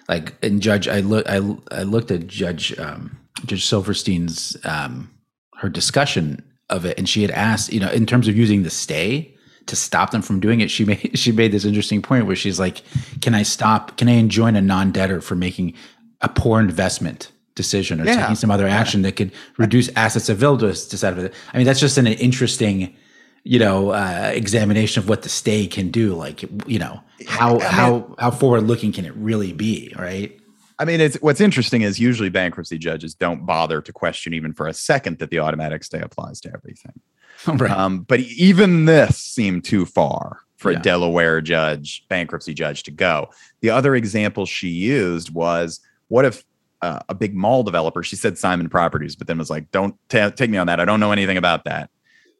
like, 0.08 0.34
in 0.42 0.60
Judge, 0.60 0.88
I 0.88 1.00
look, 1.00 1.28
I, 1.28 1.36
I 1.70 1.82
looked 1.82 2.10
at 2.10 2.26
Judge 2.26 2.78
um, 2.78 3.18
Judge 3.44 3.66
Silverstein's 3.66 4.56
um, 4.64 5.10
her 5.56 5.68
discussion 5.68 6.42
of 6.70 6.84
it, 6.84 6.98
and 6.98 7.08
she 7.08 7.22
had 7.22 7.30
asked, 7.30 7.72
you 7.72 7.80
know, 7.80 7.90
in 7.90 8.06
terms 8.06 8.28
of 8.28 8.36
using 8.36 8.62
the 8.62 8.70
stay 8.70 9.34
to 9.66 9.76
stop 9.76 10.10
them 10.12 10.22
from 10.22 10.40
doing 10.40 10.60
it. 10.60 10.70
She 10.70 10.84
made 10.86 11.18
she 11.18 11.32
made 11.32 11.52
this 11.52 11.64
interesting 11.64 12.02
point 12.02 12.26
where 12.26 12.36
she's 12.36 12.58
like, 12.58 12.82
"Can 13.20 13.34
I 13.34 13.42
stop? 13.42 13.96
Can 13.96 14.08
I 14.08 14.12
enjoin 14.12 14.56
a 14.56 14.62
non-debtor 14.62 15.20
for 15.20 15.34
making 15.34 15.74
a 16.20 16.28
poor 16.28 16.60
investment?" 16.60 17.32
decision 17.54 18.00
or 18.00 18.04
yeah. 18.04 18.20
taking 18.20 18.36
some 18.36 18.52
other 18.52 18.68
action 18.68 19.00
yeah. 19.00 19.10
that 19.10 19.16
could 19.16 19.32
reduce 19.56 19.90
assets 19.96 20.28
available 20.28 20.60
to 20.60 20.70
us 20.70 20.86
to 20.86 20.96
set 20.96 21.18
it. 21.18 21.34
I 21.52 21.56
mean, 21.56 21.66
that's 21.66 21.80
just 21.80 21.98
an 21.98 22.06
interesting 22.06 22.96
you 23.44 23.58
know 23.58 23.90
uh, 23.90 24.30
examination 24.34 25.02
of 25.02 25.08
what 25.08 25.22
the 25.22 25.28
stay 25.28 25.66
can 25.66 25.90
do 25.90 26.14
like 26.14 26.42
you 26.66 26.78
know 26.78 27.00
how 27.26 27.50
I 27.50 27.52
mean, 27.52 27.60
how 27.62 28.14
how 28.18 28.30
forward 28.30 28.62
looking 28.62 28.92
can 28.92 29.04
it 29.04 29.14
really 29.14 29.52
be 29.52 29.94
right? 29.98 30.38
I 30.78 30.84
mean 30.84 31.00
it's 31.00 31.16
what's 31.16 31.40
interesting 31.40 31.82
is 31.82 31.98
usually 31.98 32.28
bankruptcy 32.28 32.78
judges 32.78 33.14
don't 33.14 33.46
bother 33.46 33.80
to 33.80 33.92
question 33.92 34.34
even 34.34 34.52
for 34.52 34.66
a 34.66 34.74
second 34.74 35.18
that 35.18 35.30
the 35.30 35.38
automatic 35.38 35.84
stay 35.84 36.00
applies 36.00 36.40
to 36.42 36.52
everything. 36.52 36.92
Right. 37.46 37.70
Um, 37.70 38.00
but 38.00 38.18
even 38.18 38.86
this 38.86 39.16
seemed 39.16 39.64
too 39.64 39.86
far 39.86 40.40
for 40.56 40.72
yeah. 40.72 40.80
a 40.80 40.82
delaware 40.82 41.40
judge 41.40 42.04
bankruptcy 42.08 42.52
judge 42.52 42.82
to 42.82 42.90
go. 42.90 43.30
The 43.60 43.70
other 43.70 43.94
example 43.94 44.44
she 44.44 44.70
used 44.70 45.32
was 45.32 45.78
what 46.08 46.24
if 46.24 46.44
uh, 46.82 46.98
a 47.08 47.14
big 47.14 47.36
mall 47.36 47.62
developer 47.62 48.02
she 48.02 48.16
said 48.16 48.36
simon 48.38 48.68
properties 48.68 49.14
but 49.14 49.28
then 49.28 49.38
was 49.38 49.50
like 49.50 49.70
don't 49.70 49.94
t- 50.08 50.30
take 50.32 50.50
me 50.50 50.58
on 50.58 50.66
that. 50.66 50.80
I 50.80 50.84
don't 50.84 50.98
know 50.98 51.12
anything 51.12 51.36
about 51.36 51.64
that 51.64 51.90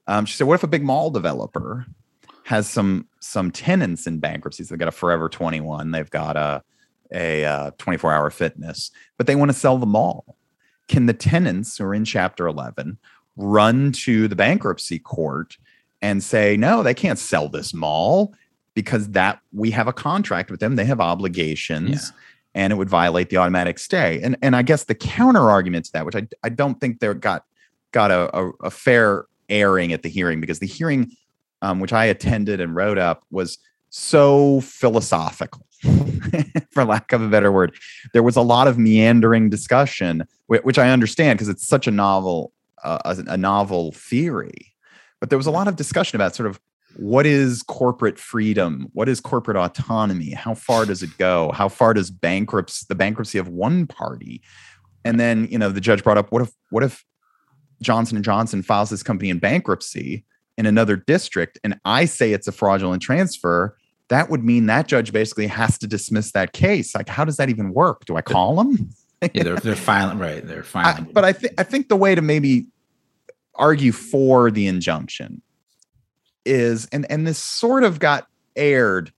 um, 0.09 0.25
she 0.25 0.35
said, 0.35 0.47
"What 0.47 0.55
if 0.55 0.64
a 0.64 0.68
big 0.68 0.83
mall 0.83 1.11
developer 1.11 1.87
has 2.44 2.68
some 2.68 3.07
some 3.21 3.51
tenants 3.51 4.07
in 4.07 4.18
bankruptcies? 4.18 4.68
They've 4.68 4.79
got 4.79 4.88
a 4.88 4.92
Forever 4.92 5.29
21, 5.29 5.92
they've 5.92 6.11
got 6.11 6.37
a 6.37 6.62
a 7.12 7.44
uh, 7.44 7.71
24 7.79 8.12
hour 8.12 8.31
fitness, 8.31 8.90
but 9.16 9.27
they 9.27 9.37
want 9.37 9.51
to 9.51 9.57
sell 9.57 9.79
the 9.79 9.87
mall. 9.87 10.37
Can 10.88 11.07
the 11.07 11.14
tenants 11.14 11.79
who 11.79 11.85
are 11.85 11.94
in 11.94 12.05
Chapter 12.05 12.47
11 12.47 12.99
run 13.37 13.92
to 13.92 14.29
the 14.29 14.37
bankruptcy 14.37 14.99
court 14.99 15.57
and 16.03 16.23
say, 16.23 16.57
no, 16.57 16.83
they 16.83 16.94
can't 16.94 17.18
sell 17.18 17.49
this 17.49 17.73
mall 17.73 18.35
because 18.75 19.11
that 19.11 19.40
we 19.53 19.71
have 19.71 19.88
a 19.88 19.92
contract 19.92 20.51
with 20.51 20.61
them. 20.61 20.77
They 20.77 20.85
have 20.85 21.01
obligations. 21.01 21.90
Yeah. 21.90 22.21
And 22.55 22.73
it 22.73 22.77
would 22.77 22.88
violate 22.88 23.31
the 23.31 23.37
automatic 23.37 23.79
stay. 23.79 24.21
And 24.23 24.37
and 24.42 24.57
I 24.57 24.62
guess 24.62 24.85
the 24.85 24.94
counter 24.94 25.51
argument 25.51 25.85
to 25.87 25.92
that, 25.92 26.07
which 26.07 26.16
I, 26.16 26.27
I 26.42 26.49
don't 26.49 26.81
think 26.81 26.99
they 26.99 27.12
got 27.14 27.44
got 27.92 28.11
a, 28.11 28.37
a, 28.37 28.51
a 28.64 28.71
fair 28.71 29.27
airing 29.49 29.93
at 29.93 30.03
the 30.03 30.09
hearing 30.09 30.41
because 30.41 30.59
the 30.59 30.67
hearing 30.67 31.11
um, 31.63 31.81
which 31.81 31.93
I 31.93 32.05
attended 32.07 32.61
and 32.61 32.75
wrote 32.75 32.99
up 32.99 33.25
was 33.31 33.59
so 33.91 34.61
philosophical, 34.61 35.67
for 36.71 36.85
lack 36.85 37.13
of 37.13 37.23
a 37.23 37.29
better 37.29 37.51
word. 37.51 37.75
There 38.13 38.23
was 38.23 38.37
a 38.37 38.43
lot 38.43 38.69
of 38.69 38.79
meandering 38.79 39.51
discussion, 39.51 40.25
which 40.47 40.79
I 40.79 40.91
understand 40.91 41.39
because 41.39 41.49
it's 41.49 41.67
such 41.67 41.87
a 41.87 41.91
novel, 41.91 42.53
uh, 42.85 43.17
a, 43.27 43.37
novel 43.37 43.93
theory. 43.93 44.75
But 45.21 45.31
there 45.31 45.39
was 45.39 45.47
a 45.47 45.51
lot 45.51 45.69
of 45.69 45.77
discussion 45.77 46.17
about 46.17 46.35
sort 46.35 46.49
of 46.49 46.61
what 46.97 47.27
is 47.27 47.63
corporate 47.63 48.19
freedom 48.19 48.89
what 48.93 49.09
is 49.09 49.21
corporate 49.21 49.59
autonomy 49.59 50.31
how 50.31 50.55
far 50.55 50.85
does 50.87 51.03
it 51.03 51.17
go 51.19 51.53
how 51.53 51.69
far 51.69 51.95
does 51.95 52.11
bankruptcy 52.11 52.87
the 52.89 52.95
bankruptcy 52.95 53.39
of 53.39 53.47
one 53.47 53.87
party 53.87 54.41
and 55.05 55.21
then 55.21 55.47
you 55.49 55.59
know 55.59 55.69
the 55.69 55.83
judge 55.83 56.03
brought 56.03 56.19
up 56.19 56.33
what 56.33 56.43
if 56.43 56.51
what 56.71 56.83
if 56.83 57.05
johnson 57.83 58.17
and 58.17 58.25
johnson 58.25 58.62
files 58.62 58.91
this 58.91 59.03
company 59.03 59.31
in 59.31 59.38
bankruptcy 59.38 60.25
in 60.57 60.67
another 60.67 60.97
district 60.97 61.59
and 61.64 61.79
i 61.85 62.05
say 62.05 62.33
it's 62.33 62.49
a 62.49 62.53
fraudulent 62.53 63.03
transfer 63.03 63.77
that 64.09 64.31
would 64.31 64.43
mean 64.43 64.67
that 64.67 64.88
judge 64.88 65.12
basically 65.12 65.47
has 65.47 65.77
to 65.77 65.87
dismiss 65.87 66.33
that 66.33 66.55
case. 66.55 66.95
Like 66.95 67.11
how 67.11 67.27
does 67.27 67.37
that 67.37 67.51
even 67.51 67.75
work? 67.75 68.07
Do 68.07 68.17
i 68.17 68.23
call 68.23 68.57
them 68.57 68.91
yeah 69.35 69.43
they're, 69.43 69.57
they're 69.57 69.77
filing 69.77 70.19
right 70.19 70.47
they're 70.47 70.62
filing. 70.64 71.07
I, 71.09 71.12
but 71.12 71.25
i 71.25 71.33
think 71.33 71.55
i 71.59 71.62
think 71.62 71.88
the 71.88 71.97
way 71.97 72.14
to 72.14 72.23
maybe 72.23 72.67
argue 73.55 73.93
for 73.93 74.51
the 74.51 74.67
injunction 74.67 75.43
is 76.45 76.87
and 76.93 77.11
and 77.11 77.27
this 77.27 77.38
sort 77.38 77.85
of 77.85 77.99
got 77.99 78.27
aired 78.57 79.12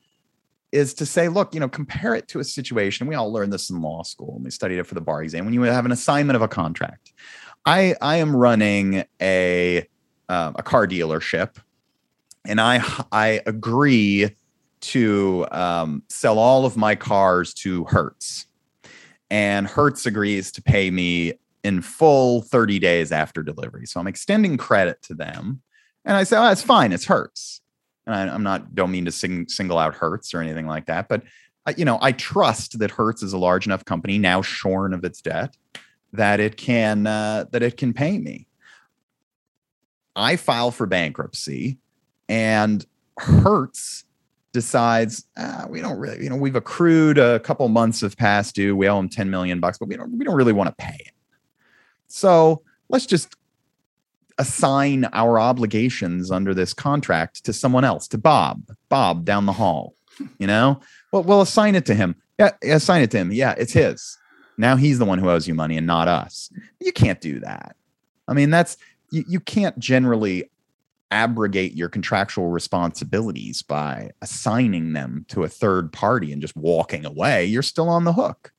is 0.73 0.95
to 0.95 1.07
say 1.07 1.29
look 1.29 1.55
you 1.55 1.61
know 1.61 1.69
compare 1.69 2.15
it 2.15 2.29
to 2.29 2.41
a 2.41 2.45
situation 2.45 3.07
we 3.07 3.15
all 3.15 3.33
learned 3.33 3.53
this 3.53 3.71
in 3.71 3.81
law 3.83 4.03
school 4.03 4.37
and 4.37 4.45
we 4.45 4.51
studied 4.51 4.79
it 4.79 4.87
for 4.87 4.95
the 4.95 5.01
bar 5.01 5.23
exam 5.23 5.45
when 5.45 5.55
you 5.55 5.63
have 5.63 5.85
an 5.85 5.93
assignment 5.93 6.37
of 6.37 6.43
a 6.43 6.49
contract 6.49 7.13
i 7.67 7.95
i 8.01 8.17
am 8.17 8.35
running 8.35 9.05
a 9.21 9.87
uh, 10.29 10.53
a 10.57 10.63
car 10.63 10.87
dealership 10.87 11.57
and 12.47 12.61
i 12.61 12.83
i 13.13 13.41
agree 13.47 14.35
to 14.81 15.47
um, 15.51 16.03
sell 16.09 16.39
all 16.39 16.65
of 16.65 16.77
my 16.77 16.95
cars 16.95 17.53
to 17.53 17.85
hertz 17.85 18.47
and 19.31 19.67
hertz 19.67 20.07
agrees 20.07 20.51
to 20.53 20.63
pay 20.63 20.91
me 20.91 21.35
in 21.63 21.83
full 21.83 22.43
30 22.43 22.79
days 22.79 23.13
after 23.13 23.43
delivery 23.43 23.87
so 23.87 24.01
i'm 24.01 24.07
extending 24.07 24.57
credit 24.57 25.01
to 25.03 25.15
them 25.15 25.63
and 26.05 26.17
I 26.17 26.25
say, 26.25 26.37
oh, 26.37 26.51
it's 26.51 26.63
fine. 26.63 26.93
It's 26.93 27.05
Hertz. 27.05 27.61
And 28.07 28.15
I, 28.15 28.35
am 28.35 28.43
not, 28.43 28.75
don't 28.75 28.91
mean 28.91 29.05
to 29.05 29.13
sing, 29.13 29.49
single 29.49 29.79
out 29.79 29.95
Hertz 29.95 30.33
or 30.33 30.41
anything 30.41 30.67
like 30.67 30.87
that. 30.87 31.09
But, 31.09 31.23
you 31.77 31.85
know, 31.85 31.99
I 32.01 32.13
trust 32.13 32.79
that 32.79 32.91
Hertz 32.91 33.23
is 33.23 33.33
a 33.33 33.39
large 33.39 33.67
enough 33.67 33.85
company 33.85 34.19
now 34.19 34.43
shorn 34.43 34.95
of 34.95 35.05
its 35.05 35.21
debt 35.21 35.57
that 36.13 36.41
it 36.41 36.57
can, 36.57 37.07
uh, 37.07 37.47
that 37.53 37.63
it 37.63 37.77
can 37.77 37.93
pay 37.93 38.19
me. 38.19 38.47
I 40.17 40.37
file 40.37 40.71
for 40.71 40.87
bankruptcy 40.87 41.79
and 42.29 42.85
Hertz 43.19 44.05
decides 44.53 45.25
ah, 45.37 45.67
we 45.69 45.81
don't 45.81 45.99
really, 45.99 46.25
you 46.25 46.31
know, 46.31 46.37
we've 46.37 46.57
accrued 46.57 47.19
a 47.19 47.39
couple 47.41 47.69
months 47.69 48.03
of 48.03 48.17
past 48.17 48.55
due. 48.55 48.77
We 48.77 48.89
owe 48.89 48.97
them 48.97 49.09
10 49.09 49.31
million 49.31 49.61
bucks, 49.61 49.79
but 49.79 49.89
we 49.89 49.97
don't, 49.97 50.17
we 50.19 50.25
don't 50.25 50.35
really 50.35 50.53
want 50.53 50.69
to 50.69 50.85
pay 50.85 50.97
it. 50.99 51.13
So 52.09 52.63
let's 52.89 53.07
just 53.07 53.37
assign 54.39 55.05
our 55.13 55.39
obligations 55.39 56.31
under 56.31 56.55
this 56.55 56.73
contract 56.73 57.45
to 57.45 57.53
someone 57.53 57.85
else, 57.85 58.09
to 58.09 58.19
Bob, 58.19 58.63
Bob 58.89 59.25
down 59.25 59.47
the 59.47 59.53
hall. 59.53 59.95
You 60.39 60.47
know, 60.47 60.81
well, 61.13 61.23
we'll 61.23 61.41
assign 61.41 61.75
it 61.75 61.87
to 61.87 61.95
him. 61.95 62.15
Yeah, 62.39 62.51
assign 62.63 63.03
it 63.03 63.11
to 63.13 63.19
him. 63.19 63.33
Yeah, 63.33 63.55
it's 63.57 63.73
his. 63.73 64.19
Now 64.61 64.77
he's 64.77 64.99
the 64.99 65.05
one 65.05 65.19
who 65.19 65.31
owes 65.31 65.49
you 65.49 65.55
money 65.55 65.77
and 65.77 65.87
not 65.87 66.07
us. 66.07 66.51
You 66.81 66.93
can't 66.93 67.21
do 67.21 67.41
that. 67.41 67.77
I 68.29 68.35
mean, 68.35 68.51
that's 68.51 68.77
you, 69.11 69.25
you 69.27 69.41
can't 69.41 69.79
generally 69.79 70.51
abrogate 71.11 71.75
your 71.75 71.89
contractual 71.89 72.49
responsibilities 72.49 73.63
by 73.63 74.11
assigning 74.23 74.93
them 74.93 75.25
to 75.29 75.43
a 75.43 75.49
third 75.49 75.93
party 75.93 76.33
and 76.33 76.41
just 76.41 76.57
walking 76.57 77.05
away. 77.05 77.45
You're 77.45 77.63
still 77.63 77.89
on 77.89 78.05
the 78.05 78.13
hook. 78.13 78.53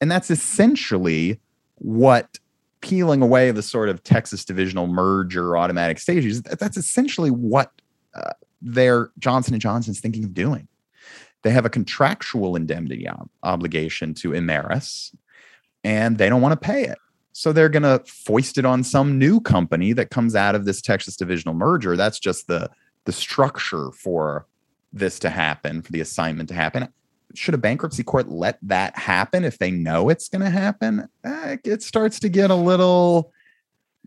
And 0.00 0.10
that's 0.10 0.30
essentially 0.30 1.40
what 1.74 2.38
peeling 2.80 3.20
away 3.20 3.50
the 3.50 3.62
sort 3.62 3.88
of 3.88 4.02
Texas 4.04 4.44
divisional 4.44 4.86
merger 4.86 5.56
automatic 5.56 5.98
stages, 5.98 6.40
that's 6.42 6.76
essentially 6.76 7.30
what 7.30 7.72
uh, 8.14 8.32
their 8.62 9.10
Johnson 9.18 9.54
and 9.54 9.60
Johnson's 9.60 10.00
thinking 10.00 10.24
of 10.24 10.32
doing. 10.32 10.68
They 11.42 11.50
have 11.50 11.66
a 11.66 11.70
contractual 11.70 12.56
indemnity 12.56 13.08
ob- 13.08 13.28
obligation 13.42 14.14
to 14.14 14.30
Imerys, 14.30 15.14
and 15.84 16.18
they 16.18 16.28
don't 16.28 16.42
want 16.42 16.60
to 16.60 16.66
pay 16.66 16.84
it. 16.84 16.98
So 17.32 17.52
they're 17.52 17.68
going 17.68 17.84
to 17.84 18.02
foist 18.06 18.58
it 18.58 18.64
on 18.64 18.82
some 18.82 19.18
new 19.18 19.40
company 19.40 19.92
that 19.92 20.10
comes 20.10 20.34
out 20.34 20.54
of 20.54 20.64
this 20.64 20.82
Texas 20.82 21.16
divisional 21.16 21.54
merger. 21.54 21.96
That's 21.96 22.18
just 22.18 22.46
the 22.46 22.70
the 23.04 23.12
structure 23.12 23.90
for 23.92 24.46
this 24.92 25.18
to 25.20 25.30
happen, 25.30 25.80
for 25.80 25.92
the 25.92 26.00
assignment 26.00 26.48
to 26.50 26.54
happen 26.54 26.88
should 27.34 27.54
a 27.54 27.58
bankruptcy 27.58 28.02
court 28.02 28.28
let 28.28 28.58
that 28.62 28.96
happen 28.96 29.44
if 29.44 29.58
they 29.58 29.70
know 29.70 30.08
it's 30.08 30.28
going 30.28 30.42
to 30.42 30.50
happen? 30.50 31.08
It 31.24 31.82
starts 31.82 32.20
to 32.20 32.28
get 32.28 32.50
a 32.50 32.54
little. 32.54 33.32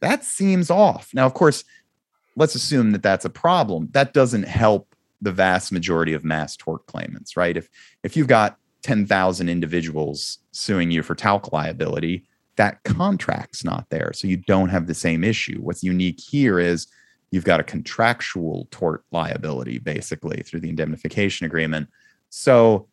That 0.02 0.24
seems 0.24 0.70
off. 0.70 1.10
Now, 1.14 1.26
of 1.26 1.34
course, 1.34 1.64
let's 2.36 2.56
assume 2.56 2.92
that 2.92 3.04
that's 3.04 3.26
a 3.26 3.30
problem. 3.30 3.90
That 3.92 4.14
doesn't 4.14 4.44
help 4.44 4.96
the 5.22 5.32
vast 5.32 5.72
majority 5.72 6.14
of 6.14 6.24
mass 6.24 6.58
tort 6.58 6.86
claimants, 6.88 7.38
right? 7.38 7.56
If 7.56 7.70
if 8.04 8.18
you've 8.18 8.28
got 8.28 8.58
ten 8.82 9.06
thousand 9.06 9.50
individuals 9.50 10.40
suing 10.52 10.92
you 10.92 11.04
for 11.04 11.16
talc 11.16 11.52
liability, 11.52 12.26
that 12.56 12.84
contract's 12.84 13.64
not 13.64 13.90
there, 13.90 14.12
so 14.14 14.28
you 14.28 14.38
don't 14.38 14.70
have 14.70 14.88
the 14.88 14.94
same 14.94 15.24
issue. 15.24 15.60
What's 15.62 15.84
unique 15.84 16.20
here 16.20 16.60
is 16.60 16.88
you've 17.32 17.46
got 17.46 17.60
a 17.60 17.64
contractual 17.64 18.68
tort 18.72 19.04
liability, 19.12 19.80
basically 19.80 20.44
through 20.44 20.60
the 20.60 20.70
indemnification 20.70 21.46
agreement. 21.46 21.90
So 22.30 22.88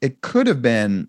it 0.00 0.20
could 0.20 0.46
have 0.46 0.62
been 0.62 1.08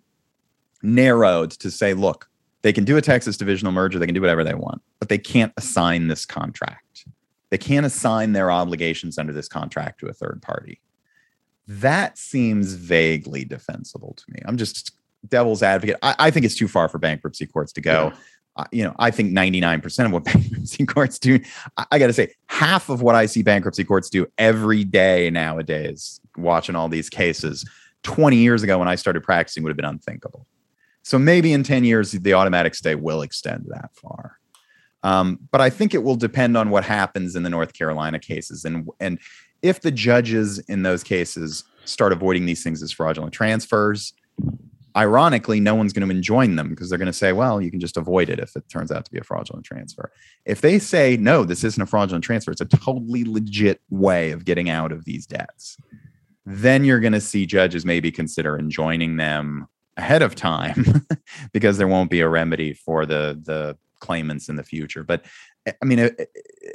narrowed 0.82 1.52
to 1.52 1.70
say, 1.70 1.94
look, 1.94 2.30
they 2.64 2.74
can 2.74 2.84
do 2.84 2.98
a 2.98 3.02
Texas 3.02 3.38
divisional 3.38 3.72
merger, 3.72 4.00
they 4.00 4.08
can 4.08 4.16
do 4.16 4.22
whatever 4.22 4.44
they 4.44 4.56
want, 4.56 4.82
but 5.00 5.10
they 5.10 5.18
can't 5.18 5.54
assign 5.58 6.08
this 6.08 6.26
contract. 6.26 7.06
They 7.52 7.58
can't 7.60 7.86
assign 7.86 8.34
their 8.34 8.50
obligations 8.50 9.18
under 9.18 9.32
this 9.32 9.48
contract 9.48 10.00
to 10.00 10.08
a 10.08 10.14
third 10.14 10.42
party. 10.42 10.82
That 11.68 12.18
seems 12.18 12.74
vaguely 12.74 13.44
defensible 13.44 14.14
to 14.18 14.24
me. 14.30 14.42
I'm 14.46 14.58
just 14.58 14.92
devil's 15.28 15.64
advocate. 15.64 15.98
I, 16.02 16.16
I 16.20 16.32
think 16.32 16.46
it's 16.46 16.56
too 16.56 16.68
far 16.68 16.88
for 16.90 17.00
bankruptcy 17.00 17.46
courts 17.46 17.74
to 17.74 17.82
go. 17.82 18.12
Yeah. 18.14 18.20
Uh, 18.58 18.66
you 18.72 18.84
know, 18.84 18.96
I 18.98 19.12
think 19.12 19.34
99% 19.34 20.06
of 20.06 20.12
what 20.12 20.24
bankruptcy 20.34 20.86
courts 20.86 21.20
do, 21.20 21.40
I, 21.78 21.86
I 21.94 22.00
got 22.00 22.08
to 22.08 22.14
say, 22.14 22.34
half 22.48 22.90
of 22.90 23.02
what 23.02 23.16
I 23.16 23.26
see 23.26 23.42
bankruptcy 23.42 23.84
courts 23.84 24.10
do 24.10 24.28
every 24.38 24.84
day 24.84 25.30
nowadays, 25.30 26.22
watching 26.38 26.76
all 26.76 26.88
these 26.88 27.10
cases, 27.10 27.66
20 28.04 28.38
years 28.38 28.64
ago 28.64 28.78
when 28.80 28.88
I 28.88 28.96
started 28.96 29.24
practicing 29.24 29.64
would 29.64 29.72
have 29.72 29.78
been 29.78 29.86
unthinkable. 29.86 30.46
So 31.02 31.20
maybe 31.20 31.54
in 31.54 31.64
10 31.64 31.84
years, 31.84 32.12
the 32.12 32.34
automatic 32.34 32.76
stay 32.76 32.96
will 32.96 33.22
extend 33.22 33.66
that 33.70 33.92
far. 33.94 34.40
Um, 35.04 35.40
but 35.52 35.62
I 35.62 35.70
think 35.70 35.94
it 35.94 36.02
will 36.02 36.16
depend 36.16 36.58
on 36.58 36.70
what 36.70 36.84
happens 36.84 37.36
in 37.36 37.44
the 37.44 37.50
North 37.50 37.74
Carolina 37.74 38.20
cases. 38.20 38.66
And, 38.66 38.88
and 39.00 39.20
if 39.66 39.82
the 39.82 39.92
judges 39.92 40.60
in 40.60 40.84
those 40.84 41.04
cases 41.04 41.64
start 41.86 42.12
avoiding 42.12 42.46
these 42.46 42.64
things 42.64 42.82
as 42.82 42.92
fraudulent 42.92 43.34
transfers, 43.34 44.14
ironically, 44.96 45.60
no 45.60 45.76
one's 45.76 45.94
going 45.94 46.08
to 46.08 46.16
enjoin 46.16 46.56
them 46.56 46.70
because 46.70 46.90
they're 46.90 46.98
going 46.98 47.06
to 47.08 47.14
say, 47.14 47.34
well, 47.34 47.62
you 47.62 47.70
can 47.70 47.80
just 47.80 47.98
avoid 47.98 48.30
it 48.30 48.40
if 48.40 48.56
it 48.56 48.68
turns 48.70 48.92
out 48.92 49.06
to 49.06 49.12
be 49.12 49.18
a 49.18 49.24
fraudulent 49.24 49.66
transfer. 49.66 50.12
If 50.46 50.62
they 50.62 50.80
say, 50.80 51.18
no, 51.18 51.44
this 51.44 51.64
isn't 51.64 51.82
a 51.82 51.86
fraudulent 51.86 52.24
transfer, 52.24 52.52
it's 52.52 52.62
a 52.62 52.66
totally 52.66 53.24
legit 53.24 53.82
way 53.90 54.32
of 54.32 54.46
getting 54.46 54.70
out 54.70 54.92
of 54.92 55.06
these 55.06 55.26
debts 55.26 55.78
then 56.46 56.84
you're 56.84 57.00
going 57.00 57.14
to 57.14 57.22
see 57.22 57.46
judges 57.46 57.86
maybe 57.86 58.12
consider 58.12 58.58
enjoining 58.58 59.18
them 59.18 59.68
ahead 59.98 60.22
of 60.22 60.36
time 60.36 61.06
because 61.54 61.78
there 61.78 61.88
won't 61.88 62.12
be 62.12 62.20
a 62.22 62.30
remedy 62.30 62.74
for 62.74 63.06
the 63.06 63.40
the 63.44 63.78
claimants 64.00 64.50
in 64.50 64.56
the 64.56 64.64
future 64.64 65.04
but 65.04 65.26
eh, 65.66 65.72
i 65.82 65.86
mean 65.86 66.12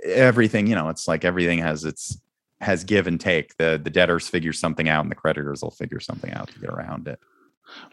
everything 0.04 0.66
you 0.66 0.74
know 0.74 0.88
it's 0.88 1.06
like 1.06 1.24
everything 1.24 1.58
has 1.58 1.84
its 1.84 2.18
has 2.60 2.84
give 2.84 3.06
and 3.06 3.20
take 3.20 3.56
the 3.56 3.80
the 3.82 3.90
debtors 3.90 4.28
figure 4.28 4.52
something 4.52 4.88
out 4.88 5.02
and 5.02 5.10
the 5.10 5.16
creditors 5.16 5.62
will 5.62 5.70
figure 5.70 6.00
something 6.00 6.32
out 6.32 6.48
to 6.48 6.58
get 6.58 6.70
around 6.70 7.08
it 7.08 7.18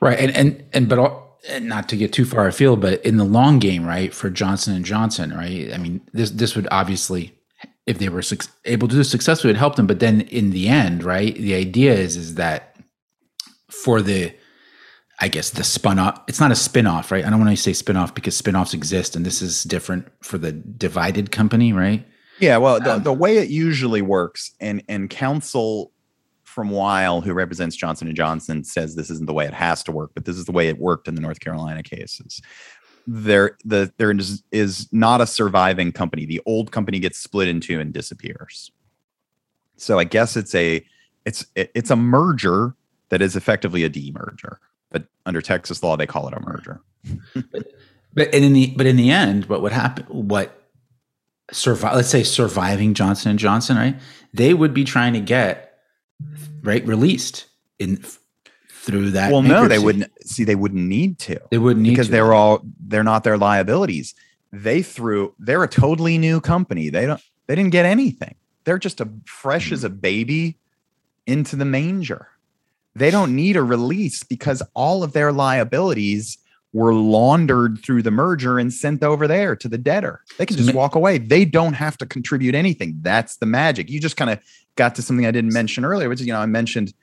right 0.01 0.19
and 0.19 0.35
and 0.35 0.65
and 0.73 0.89
but 0.89 0.99
all, 0.99 1.39
and 1.49 1.67
not 1.67 1.87
to 1.87 1.95
get 1.95 2.11
too 2.11 2.25
far 2.25 2.47
afield 2.47 2.81
but 2.81 3.03
in 3.05 3.17
the 3.17 3.23
long 3.23 3.59
game 3.59 3.85
right 3.85 4.13
for 4.13 4.29
johnson 4.29 4.75
and 4.75 4.85
johnson 4.85 5.31
right 5.35 5.73
i 5.73 5.77
mean 5.77 6.01
this 6.13 6.31
this 6.31 6.55
would 6.55 6.67
obviously 6.71 7.37
if 7.87 7.97
they 7.99 8.09
were 8.09 8.21
su- 8.21 8.37
able 8.65 8.87
to 8.89 8.95
do 8.95 9.03
successfully, 9.03 9.51
it 9.51 9.57
helped 9.57 9.77
them. 9.77 9.87
But 9.87 9.99
then 9.99 10.21
in 10.21 10.51
the 10.51 10.67
end, 10.67 11.03
right, 11.03 11.33
the 11.33 11.55
idea 11.55 11.93
is 11.93 12.17
is 12.17 12.35
that 12.35 12.75
for 13.71 14.01
the, 14.01 14.35
I 15.19 15.29
guess 15.29 15.49
the 15.49 15.63
spun 15.63 15.97
off, 15.97 16.21
it's 16.27 16.39
not 16.39 16.51
a 16.51 16.55
spin 16.55 16.85
off, 16.85 17.11
right? 17.11 17.25
I 17.25 17.29
don't 17.29 17.39
want 17.39 17.49
to 17.49 17.57
say 17.57 17.73
spin 17.73 17.97
off 17.97 18.13
because 18.13 18.35
spin 18.35 18.55
offs 18.55 18.73
exist, 18.73 19.15
and 19.15 19.25
this 19.25 19.41
is 19.41 19.63
different 19.63 20.07
for 20.21 20.37
the 20.37 20.51
divided 20.51 21.31
company, 21.31 21.73
right? 21.73 22.05
Yeah, 22.39 22.57
well, 22.57 22.79
the, 22.79 22.95
um, 22.95 23.03
the 23.03 23.13
way 23.13 23.37
it 23.37 23.49
usually 23.49 24.01
works, 24.01 24.51
and 24.59 24.83
and 24.87 25.09
counsel 25.09 25.91
from 26.43 26.69
Weil, 26.71 27.21
who 27.21 27.33
represents 27.33 27.75
Johnson 27.75 28.07
and 28.07 28.17
Johnson, 28.17 28.63
says 28.63 28.95
this 28.95 29.11
isn't 29.11 29.27
the 29.27 29.33
way 29.33 29.45
it 29.45 29.53
has 29.53 29.83
to 29.83 29.91
work, 29.91 30.11
but 30.13 30.25
this 30.25 30.37
is 30.37 30.45
the 30.45 30.51
way 30.51 30.69
it 30.69 30.79
worked 30.79 31.07
in 31.07 31.15
the 31.15 31.21
North 31.21 31.39
Carolina 31.39 31.83
cases. 31.83 32.41
There, 33.05 33.57
the 33.63 33.93
there 33.97 34.11
is, 34.11 34.43
is 34.51 34.91
not 34.91 35.21
a 35.21 35.27
surviving 35.27 35.91
company. 35.91 36.25
The 36.25 36.41
old 36.45 36.71
company 36.71 36.99
gets 36.99 37.19
split 37.19 37.47
into 37.47 37.79
and 37.79 37.93
disappears. 37.93 38.71
So 39.77 39.99
I 39.99 40.03
guess 40.03 40.35
it's 40.35 40.55
a 40.55 40.83
it's 41.25 41.45
it, 41.55 41.71
it's 41.75 41.91
a 41.91 41.95
merger 41.95 42.75
that 43.09 43.21
is 43.21 43.35
effectively 43.35 43.83
a 43.83 43.89
demerger, 43.89 44.57
but 44.89 45.05
under 45.25 45.41
Texas 45.41 45.83
law 45.83 45.95
they 45.95 46.07
call 46.07 46.27
it 46.27 46.33
a 46.33 46.39
merger. 46.39 46.81
but, 47.51 47.71
but 48.13 48.33
in 48.33 48.53
the 48.53 48.73
but 48.75 48.85
in 48.85 48.95
the 48.95 49.11
end, 49.11 49.45
what 49.45 49.61
would 49.61 49.71
happen? 49.71 50.05
What 50.05 50.56
survive? 51.51 51.95
Let's 51.95 52.09
say 52.09 52.23
surviving 52.23 52.93
Johnson 52.93 53.31
and 53.31 53.39
Johnson, 53.39 53.77
right? 53.77 53.95
They 54.33 54.53
would 54.53 54.73
be 54.73 54.83
trying 54.83 55.13
to 55.13 55.19
get 55.19 55.79
right 56.61 56.85
released 56.85 57.45
in 57.79 58.03
through 58.69 59.11
that. 59.11 59.31
Well, 59.31 59.41
no, 59.41 59.67
they 59.67 59.79
wouldn't. 59.79 60.11
See, 60.27 60.43
they 60.43 60.55
wouldn't 60.55 60.87
need 60.87 61.19
to. 61.19 61.39
They 61.51 61.57
wouldn't 61.57 61.83
need 61.83 61.91
because 61.91 62.07
to. 62.07 62.11
they're 62.11 62.33
all 62.33 62.61
they're 62.79 63.03
not 63.03 63.23
their 63.23 63.37
liabilities. 63.37 64.15
They 64.51 64.81
threw. 64.81 65.33
They're 65.39 65.63
a 65.63 65.67
totally 65.67 66.17
new 66.17 66.39
company. 66.41 66.89
They 66.89 67.05
don't. 67.05 67.21
They 67.47 67.55
didn't 67.55 67.71
get 67.71 67.85
anything. 67.85 68.35
They're 68.63 68.77
just 68.77 68.99
a 68.99 69.09
fresh 69.25 69.71
as 69.71 69.83
a 69.83 69.89
baby 69.89 70.57
into 71.25 71.55
the 71.55 71.65
manger. 71.65 72.27
They 72.95 73.11
don't 73.11 73.35
need 73.35 73.55
a 73.55 73.63
release 73.63 74.23
because 74.23 74.63
all 74.73 75.03
of 75.03 75.13
their 75.13 75.31
liabilities 75.31 76.37
were 76.77 76.93
laundered 76.93 77.79
through 77.79 78.03
the 78.03 78.11
merger 78.11 78.59
and 78.59 78.71
sent 78.71 79.01
over 79.01 79.27
there 79.27 79.55
to 79.55 79.67
the 79.67 79.79
debtor. 79.79 80.21
They 80.37 80.45
can 80.45 80.57
just 80.57 80.75
walk 80.75 80.93
away. 80.93 81.17
They 81.17 81.43
don't 81.43 81.73
have 81.73 81.97
to 81.97 82.05
contribute 82.05 82.53
anything. 82.53 82.99
That's 83.01 83.37
the 83.37 83.47
magic. 83.47 83.89
You 83.89 83.99
just 83.99 84.15
kind 84.15 84.29
of 84.29 84.39
got 84.75 84.93
to 84.93 85.01
something 85.01 85.25
I 85.25 85.31
didn't 85.31 85.53
mention 85.53 85.83
earlier, 85.83 86.07
which 86.07 86.21
is, 86.21 86.27
you 86.27 86.33
know, 86.33 86.39
I 86.39 86.45
mentioned 86.45 86.93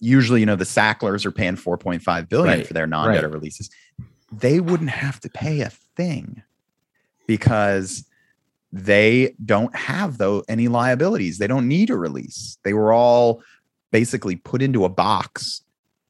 usually, 0.00 0.40
you 0.40 0.46
know, 0.46 0.56
the 0.56 0.64
Sacklers 0.64 1.24
are 1.24 1.30
paying 1.30 1.54
4.5 1.54 2.28
billion 2.28 2.58
Right, 2.58 2.66
for 2.66 2.74
their 2.74 2.88
non-debtor 2.88 3.28
right. 3.28 3.32
releases. 3.32 3.70
They 4.32 4.58
wouldn't 4.58 4.90
have 4.90 5.20
to 5.20 5.30
pay 5.30 5.60
a 5.60 5.70
thing 5.70 6.42
because 7.28 8.04
they 8.72 9.36
don't 9.46 9.76
have 9.76 10.18
though 10.18 10.42
any 10.48 10.66
liabilities. 10.66 11.38
They 11.38 11.46
don't 11.46 11.68
need 11.68 11.90
a 11.90 11.96
release. 11.96 12.58
They 12.64 12.72
were 12.72 12.92
all 12.92 13.40
basically 13.92 14.34
put 14.34 14.62
into 14.62 14.84
a 14.84 14.88
box. 14.88 15.61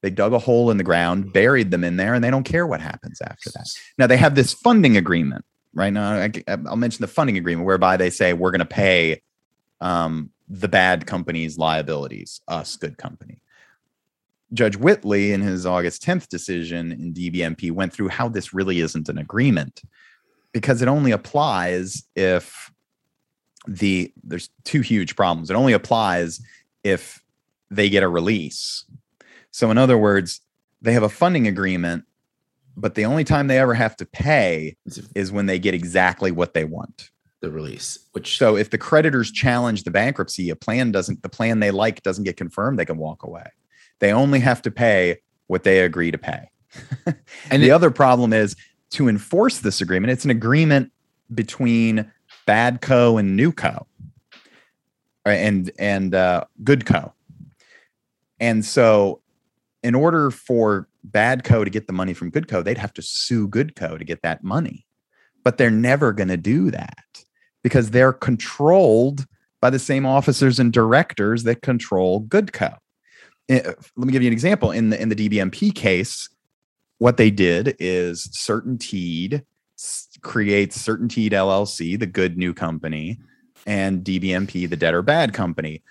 They 0.02 0.10
dug 0.10 0.32
a 0.32 0.38
hole 0.38 0.70
in 0.70 0.76
the 0.76 0.84
ground, 0.84 1.32
buried 1.32 1.70
them 1.70 1.84
in 1.84 1.96
there, 1.96 2.14
and 2.14 2.22
they 2.22 2.30
don't 2.30 2.44
care 2.44 2.66
what 2.66 2.80
happens 2.80 3.20
after 3.22 3.50
that. 3.50 3.66
Now 3.98 4.06
they 4.06 4.16
have 4.16 4.34
this 4.34 4.52
funding 4.52 4.96
agreement, 4.96 5.44
right? 5.74 5.92
Now 5.92 6.14
I, 6.14 6.56
will 6.56 6.76
mention 6.76 7.02
the 7.02 7.08
funding 7.08 7.36
agreement 7.36 7.66
whereby 7.66 7.96
they 7.96 8.10
say 8.10 8.32
we're 8.32 8.50
going 8.50 8.58
to 8.58 8.66
pay 8.66 9.22
um, 9.80 10.30
the 10.48 10.68
bad 10.68 11.06
company's 11.06 11.56
liabilities, 11.56 12.40
us, 12.48 12.76
good 12.76 12.98
company. 12.98 13.40
Judge 14.52 14.76
Whitley, 14.76 15.32
in 15.32 15.40
his 15.40 15.64
August 15.64 16.04
10th 16.04 16.28
decision 16.28 16.92
in 16.92 17.14
DBMP, 17.14 17.72
went 17.72 17.92
through 17.92 18.08
how 18.08 18.28
this 18.28 18.52
really 18.52 18.80
isn't 18.80 19.08
an 19.08 19.18
agreement 19.18 19.82
because 20.52 20.82
it 20.82 20.88
only 20.88 21.10
applies 21.10 22.04
if 22.14 22.70
the 23.66 24.12
there's 24.22 24.50
two 24.64 24.80
huge 24.80 25.16
problems. 25.16 25.48
It 25.48 25.54
only 25.54 25.72
applies 25.72 26.40
if 26.84 27.22
they 27.70 27.88
get 27.88 28.02
a 28.02 28.08
release. 28.08 28.84
So, 29.52 29.70
in 29.70 29.78
other 29.78 29.96
words, 29.98 30.40
they 30.80 30.92
have 30.92 31.02
a 31.04 31.08
funding 31.08 31.46
agreement, 31.46 32.04
but 32.76 32.94
the 32.94 33.04
only 33.04 33.22
time 33.24 33.46
they 33.46 33.58
ever 33.58 33.74
have 33.74 33.96
to 33.98 34.06
pay 34.06 34.76
is 35.14 35.30
when 35.30 35.46
they 35.46 35.58
get 35.58 35.74
exactly 35.74 36.30
what 36.32 36.54
they 36.54 36.64
want. 36.64 37.10
the 37.40 37.50
release, 37.50 37.98
which 38.12 38.38
So, 38.38 38.56
if 38.56 38.70
the 38.70 38.78
creditors 38.78 39.30
challenge 39.30 39.84
the 39.84 39.90
bankruptcy, 39.90 40.50
a 40.50 40.56
plan 40.56 40.90
doesn't, 40.92 41.22
the 41.22 41.28
plan 41.28 41.60
they 41.60 41.70
like 41.70 42.02
doesn't 42.02 42.24
get 42.24 42.36
confirmed, 42.36 42.78
they 42.78 42.84
can 42.84 42.98
walk 42.98 43.22
away. 43.24 43.46
They 44.00 44.12
only 44.12 44.40
have 44.40 44.62
to 44.62 44.70
pay 44.70 45.18
what 45.46 45.62
they 45.64 45.80
agree 45.80 46.10
to 46.10 46.18
pay. 46.18 46.48
and 47.50 47.62
the 47.62 47.68
it- 47.68 47.70
other 47.70 47.90
problem 47.90 48.32
is 48.32 48.56
to 48.90 49.08
enforce 49.08 49.60
this 49.60 49.80
agreement, 49.80 50.10
it's 50.12 50.24
an 50.24 50.30
agreement 50.30 50.92
between 51.34 52.10
bad 52.46 52.80
co 52.80 53.16
and 53.18 53.36
new 53.36 53.52
co 53.52 53.86
and 55.24 55.70
and 55.78 56.14
uh, 56.14 56.44
Goodco. 56.62 57.12
And 58.40 58.64
so, 58.64 59.21
in 59.82 59.94
order 59.94 60.30
for 60.30 60.88
bad 61.04 61.44
co 61.44 61.64
to 61.64 61.70
get 61.70 61.86
the 61.86 61.92
money 61.92 62.14
from 62.14 62.30
good 62.30 62.48
co, 62.48 62.62
they'd 62.62 62.78
have 62.78 62.92
to 62.94 63.02
sue 63.02 63.48
good 63.48 63.74
co 63.76 63.98
to 63.98 64.04
get 64.04 64.22
that 64.22 64.44
money. 64.44 64.86
But 65.44 65.58
they're 65.58 65.70
never 65.70 66.12
going 66.12 66.28
to 66.28 66.36
do 66.36 66.70
that 66.70 67.24
because 67.62 67.90
they're 67.90 68.12
controlled 68.12 69.26
by 69.60 69.70
the 69.70 69.78
same 69.78 70.06
officers 70.06 70.58
and 70.58 70.72
directors 70.72 71.44
that 71.44 71.62
control 71.62 72.20
good 72.20 72.52
co. 72.52 72.70
Eh, 73.48 73.62
let 73.96 74.06
me 74.06 74.12
give 74.12 74.22
you 74.22 74.28
an 74.28 74.32
example. 74.32 74.70
In 74.70 74.90
the 74.90 75.00
in 75.00 75.08
the 75.08 75.16
DBMP 75.16 75.74
case, 75.74 76.28
what 76.98 77.16
they 77.16 77.30
did 77.30 77.76
is 77.78 78.28
Certainteed 78.28 79.42
creates 80.22 80.78
Certainteed 80.78 81.32
LLC, 81.32 81.98
the 81.98 82.06
good 82.06 82.38
new 82.38 82.54
company, 82.54 83.18
and 83.66 84.04
DBMP, 84.04 84.68
the 84.68 84.76
debtor 84.76 85.02
bad 85.02 85.32
company. 85.32 85.82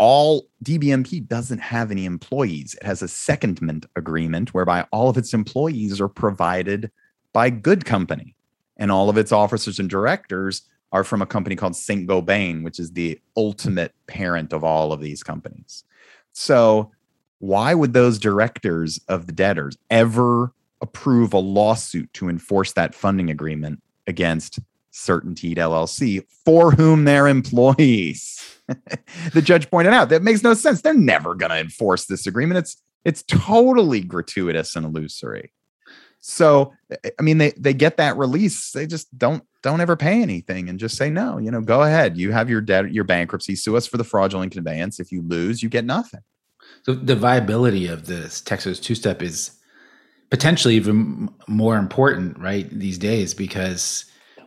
All 0.00 0.48
DBMP 0.64 1.28
doesn't 1.28 1.58
have 1.58 1.90
any 1.90 2.06
employees. 2.06 2.74
It 2.80 2.86
has 2.86 3.02
a 3.02 3.06
secondment 3.06 3.84
agreement 3.96 4.54
whereby 4.54 4.86
all 4.92 5.10
of 5.10 5.18
its 5.18 5.34
employees 5.34 6.00
are 6.00 6.08
provided 6.08 6.90
by 7.34 7.50
good 7.50 7.84
company, 7.84 8.34
and 8.78 8.90
all 8.90 9.10
of 9.10 9.18
its 9.18 9.30
officers 9.30 9.78
and 9.78 9.90
directors 9.90 10.62
are 10.90 11.04
from 11.04 11.20
a 11.20 11.26
company 11.26 11.54
called 11.54 11.76
Saint 11.76 12.08
Gobain, 12.08 12.64
which 12.64 12.80
is 12.80 12.92
the 12.92 13.20
ultimate 13.36 13.92
parent 14.06 14.54
of 14.54 14.64
all 14.64 14.94
of 14.94 15.02
these 15.02 15.22
companies. 15.22 15.84
So, 16.32 16.92
why 17.40 17.74
would 17.74 17.92
those 17.92 18.18
directors 18.18 19.00
of 19.06 19.26
the 19.26 19.34
debtors 19.34 19.76
ever 19.90 20.54
approve 20.80 21.34
a 21.34 21.38
lawsuit 21.38 22.10
to 22.14 22.30
enforce 22.30 22.72
that 22.72 22.94
funding 22.94 23.28
agreement 23.28 23.82
against 24.06 24.60
Certainteed 24.92 25.56
LLC, 25.56 26.24
for 26.44 26.72
whom 26.72 27.04
they're 27.04 27.28
employees? 27.28 28.36
the 29.32 29.42
judge 29.42 29.70
pointed 29.70 29.92
out 29.92 30.08
that 30.08 30.22
makes 30.22 30.42
no 30.42 30.54
sense. 30.54 30.80
They're 30.80 30.94
never 30.94 31.34
going 31.34 31.50
to 31.50 31.58
enforce 31.58 32.06
this 32.06 32.26
agreement. 32.26 32.58
It's 32.58 32.82
it's 33.04 33.22
totally 33.22 34.00
gratuitous 34.00 34.76
and 34.76 34.84
illusory. 34.84 35.52
So, 36.20 36.74
I 37.18 37.22
mean, 37.22 37.38
they 37.38 37.50
they 37.52 37.72
get 37.72 37.96
that 37.96 38.16
release. 38.16 38.72
They 38.72 38.86
just 38.86 39.16
don't 39.16 39.42
don't 39.62 39.80
ever 39.80 39.96
pay 39.96 40.22
anything 40.22 40.68
and 40.68 40.78
just 40.78 40.96
say 40.96 41.08
no. 41.08 41.38
You 41.38 41.50
know, 41.50 41.62
go 41.62 41.82
ahead. 41.82 42.16
You 42.16 42.32
have 42.32 42.50
your 42.50 42.60
debt, 42.60 42.92
your 42.92 43.04
bankruptcy. 43.04 43.56
Sue 43.56 43.76
us 43.76 43.86
for 43.86 43.96
the 43.96 44.04
fraudulent 44.04 44.52
conveyance. 44.52 45.00
If 45.00 45.12
you 45.12 45.22
lose, 45.22 45.62
you 45.62 45.68
get 45.68 45.84
nothing. 45.84 46.20
So 46.82 46.94
the 46.94 47.16
viability 47.16 47.86
of 47.86 48.06
this 48.06 48.40
Texas 48.40 48.78
two 48.78 48.94
step 48.94 49.22
is 49.22 49.52
potentially 50.30 50.74
even 50.76 51.28
more 51.48 51.76
important, 51.76 52.38
right, 52.38 52.68
these 52.70 52.98
days 52.98 53.34
because 53.34 54.04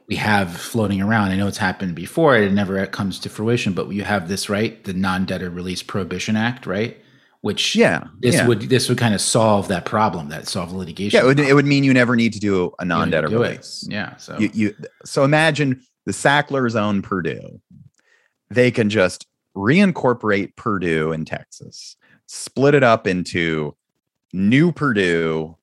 we 0.07 0.15
have 0.15 0.55
floating 0.55 1.01
around. 1.01 1.31
I 1.31 1.37
know 1.37 1.47
it's 1.47 1.57
happened 1.57 1.95
before; 1.95 2.35
it 2.37 2.51
never 2.51 2.85
comes 2.87 3.19
to 3.19 3.29
fruition. 3.29 3.73
But 3.73 3.89
you 3.89 4.03
have 4.03 4.27
this, 4.27 4.49
right, 4.49 4.83
the 4.83 4.93
Non-Debtor 4.93 5.49
Release 5.49 5.83
Prohibition 5.83 6.35
Act, 6.35 6.65
right, 6.65 6.97
which 7.41 7.75
Yeah, 7.75 8.07
this 8.19 8.35
yeah. 8.35 8.47
would 8.47 8.61
this 8.63 8.89
would 8.89 8.97
kind 8.97 9.13
of 9.13 9.21
solve 9.21 9.67
that 9.69 9.85
problem, 9.85 10.29
that 10.29 10.47
solve 10.47 10.71
litigation. 10.73 11.17
Yeah, 11.17 11.23
it 11.23 11.27
would, 11.27 11.39
it 11.39 11.53
would 11.53 11.65
mean 11.65 11.83
you 11.83 11.93
never 11.93 12.15
need 12.15 12.33
to 12.33 12.39
do 12.39 12.71
a 12.79 12.85
non-debtor 12.85 13.27
do 13.27 13.43
it. 13.43 13.49
release. 13.49 13.87
Yeah. 13.89 14.15
So 14.17 14.37
You, 14.37 14.49
you 14.53 14.75
so 15.05 15.23
imagine 15.23 15.81
the 16.05 16.13
Sacklers 16.13 16.75
own 16.75 17.01
Purdue. 17.01 17.61
They 18.49 18.71
can 18.71 18.89
just 18.89 19.27
reincorporate 19.55 20.55
Purdue 20.55 21.11
in 21.11 21.25
Texas, 21.25 21.95
split 22.27 22.75
it 22.75 22.83
up 22.83 23.07
into 23.07 23.75
new 24.33 24.71
Purdue 24.71 25.55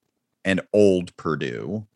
and 0.44 0.60
old 0.72 1.14
Purdue. 1.16 1.86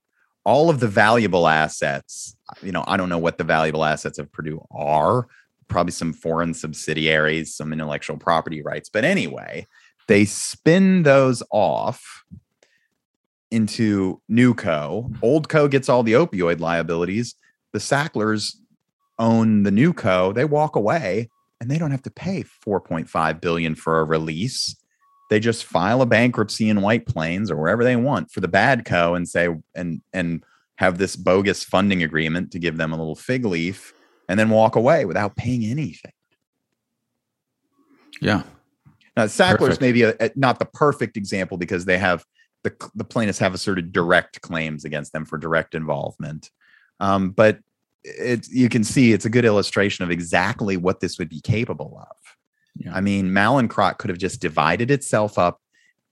All 0.45 0.71
of 0.71 0.81
the 0.81 0.89
valuable 0.89 1.49
assets, 1.49 2.37
you 2.63 2.73
know, 2.73 2.85
I 2.87 2.97
don't 2.97 3.09
know 3.09 3.19
what 3.19 3.39
the 3.39 3.45
valuable 3.45 3.85
assets 3.85 4.19
of 4.19 4.31
Purdue 4.31 4.65
are. 4.71 5.27
Probably 5.69 5.93
some 5.93 6.13
foreign 6.13 6.53
subsidiaries, 6.53 7.55
some 7.55 7.73
intellectual 7.73 8.19
property 8.19 8.63
rights. 8.63 8.91
But 8.91 9.05
anyway, 9.05 9.67
they 10.07 10.25
spin 10.27 11.03
those 11.03 11.43
off 11.51 12.25
into 13.51 14.21
new 14.29 14.53
co. 14.55 15.11
Old 15.23 15.49
co 15.49 15.69
gets 15.69 15.89
all 15.89 16.03
the 16.03 16.13
opioid 16.13 16.61
liabilities. 16.61 17.35
The 17.73 17.81
Sacklers 17.81 18.57
own 19.19 19.63
the 19.63 19.71
new 19.71 19.93
co. 19.93 20.33
They 20.33 20.45
walk 20.45 20.77
away 20.77 21.31
and 21.61 21.71
they 21.71 21.79
don't 21.79 21.93
have 21.93 22.03
to 22.03 22.11
pay 22.11 22.45
4.5 22.67 23.41
billion 23.41 23.75
for 23.75 24.01
a 24.01 24.05
release. 24.05 24.77
They 25.35 25.41
just 25.41 25.65
file 25.65 26.01
a 26.01 26.07
bankruptcy 26.07 26.69
in 26.69 26.81
White 26.81 27.07
Plains 27.07 27.51
or 27.51 27.57
wherever 27.57 27.83
they 27.83 27.97
want 27.97 28.31
for 28.31 28.39
the 28.39 28.47
bad 28.47 28.85
co 28.85 29.17
and 29.17 29.29
say 29.29 29.49
and 29.75 30.01
and 30.13 30.45
have 30.79 30.97
this 30.97 31.17
bogus 31.17 31.65
funding 31.65 32.05
agreement 32.05 32.53
to 32.53 32.61
give 32.61 32.77
them 32.77 32.93
a 32.93 32.97
little 32.97 33.17
fig 33.17 33.45
leaf 33.45 33.93
and 34.29 34.39
then 34.39 34.49
walk 34.49 34.77
away 34.77 35.05
without 35.05 35.35
paying 35.35 35.65
anything. 35.65 36.13
yeah, 38.21 38.45
Now, 39.17 39.25
Sacklers 39.25 39.59
Perfect. 39.59 39.81
may 39.81 39.91
be 39.91 40.03
a, 40.03 40.15
a- 40.21 40.31
not 40.37 40.61
the 40.61 40.67
perfect 40.67 41.17
example 41.17 41.59
because 41.59 41.85
they 41.85 41.99
have 41.99 42.25
the 42.63 42.73
the 42.95 43.03
plaintiffs 43.03 43.41
have 43.41 43.55
asserted 43.55 43.91
direct 43.91 44.41
claims 44.41 44.85
against 44.85 45.13
them 45.13 45.25
for 45.25 45.37
direct 45.37 45.75
involvement, 45.75 46.49
um, 47.01 47.31
but 47.31 47.59
it 48.05 48.47
you 48.47 48.69
can 48.69 48.85
see 48.85 49.13
it's 49.13 49.25
a 49.25 49.31
good 49.31 49.45
illustration 49.45 50.05
of 50.05 50.13
exactly 50.13 50.77
what 50.77 51.01
this 51.01 51.19
would 51.19 51.29
be 51.29 51.41
capable 51.41 51.99
of. 52.01 52.17
I 52.93 53.01
mean, 53.01 53.31
Mallinckrodt 53.31 53.99
could 53.99 54.11
have 54.11 54.19
just 54.19 54.41
divided 54.41 54.91
itself 54.91 55.39
up 55.39 55.61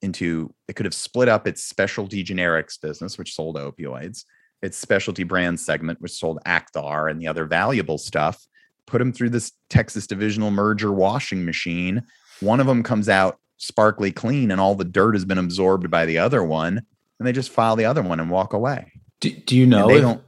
into 0.00 0.52
it 0.68 0.74
could 0.74 0.86
have 0.86 0.94
split 0.94 1.28
up 1.28 1.46
its 1.46 1.62
specialty 1.62 2.24
generics 2.24 2.80
business, 2.80 3.18
which 3.18 3.34
sold 3.34 3.56
opioids, 3.56 4.24
its 4.62 4.76
specialty 4.76 5.24
brand 5.24 5.60
segment, 5.60 6.00
which 6.00 6.12
sold 6.12 6.38
Acthar 6.46 7.10
and 7.10 7.20
the 7.20 7.26
other 7.26 7.44
valuable 7.44 7.98
stuff, 7.98 8.46
put 8.86 8.98
them 8.98 9.12
through 9.12 9.30
this 9.30 9.52
Texas 9.70 10.06
divisional 10.06 10.50
merger 10.50 10.92
washing 10.92 11.44
machine. 11.44 12.02
One 12.40 12.60
of 12.60 12.66
them 12.66 12.82
comes 12.82 13.08
out 13.08 13.38
sparkly 13.56 14.10
clean 14.10 14.50
and 14.50 14.60
all 14.60 14.74
the 14.74 14.84
dirt 14.84 15.14
has 15.14 15.24
been 15.24 15.38
absorbed 15.38 15.90
by 15.90 16.04
the 16.04 16.18
other 16.18 16.42
one, 16.42 16.82
and 17.18 17.26
they 17.26 17.32
just 17.32 17.50
file 17.50 17.76
the 17.76 17.84
other 17.84 18.02
one 18.02 18.18
and 18.18 18.30
walk 18.30 18.52
away. 18.52 18.92
Do, 19.20 19.30
do 19.30 19.56
you 19.56 19.66
know? 19.66 19.82
And 19.82 19.90
they 19.90 19.96
if- 19.96 20.02
don't. 20.02 20.22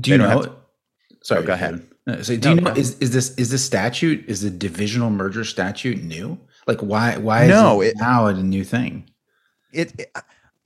Do 0.00 0.10
you 0.10 0.18
know? 0.18 0.28
have 0.28 0.52
sorry, 1.22 1.42
Oh, 1.42 1.46
go 1.46 1.52
ahead. 1.54 1.86
So 2.22 2.36
do 2.36 2.48
No, 2.48 2.54
you 2.54 2.60
know 2.62 2.72
is, 2.72 2.98
is 2.98 3.10
this 3.12 3.34
is 3.36 3.50
this 3.50 3.64
statute 3.64 4.28
is 4.28 4.40
the 4.42 4.50
divisional 4.50 5.10
merger 5.10 5.44
statute 5.44 6.02
new? 6.02 6.38
Like 6.66 6.80
why 6.80 7.16
why 7.18 7.46
No, 7.46 7.80
is 7.82 7.88
it, 7.88 7.90
it- 7.96 8.00
now 8.00 8.26
a 8.26 8.34
new 8.34 8.64
thing? 8.64 9.04
it, 9.72 9.92
it 10.00 10.10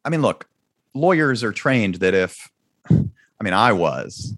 i 0.07 0.09
mean 0.09 0.22
look 0.22 0.49
lawyers 0.95 1.45
are 1.45 1.53
trained 1.53 1.97
that 1.97 2.14
if 2.14 2.49
i 2.91 3.45
mean 3.45 3.53
i 3.53 3.70
was 3.70 4.35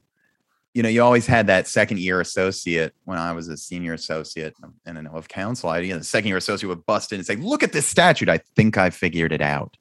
you 0.75 0.83
know 0.83 0.89
you 0.89 1.01
always 1.03 1.25
had 1.27 1.47
that 1.47 1.69
second 1.69 2.01
year 2.01 2.21
associate 2.21 2.93
when 3.05 3.17
i 3.17 3.31
was 3.33 3.47
a 3.47 3.57
senior 3.57 3.93
associate 3.95 4.55
and 4.85 4.99
an 4.99 5.07
of 5.07 5.29
counsel 5.29 5.71
i 5.71 5.79
you 5.79 5.93
know 5.93 5.99
the 5.99 6.05
second 6.05 6.27
year 6.29 6.37
associate 6.37 6.69
would 6.69 6.85
bust 6.85 7.13
in 7.13 7.19
and 7.21 7.27
say 7.27 7.37
look 7.37 7.63
at 7.63 7.73
this 7.73 7.87
statute 7.87 8.29
i 8.29 8.39
think 8.57 8.77
i 8.77 8.91
figured 8.91 9.33
it 9.33 9.41
out 9.41 9.77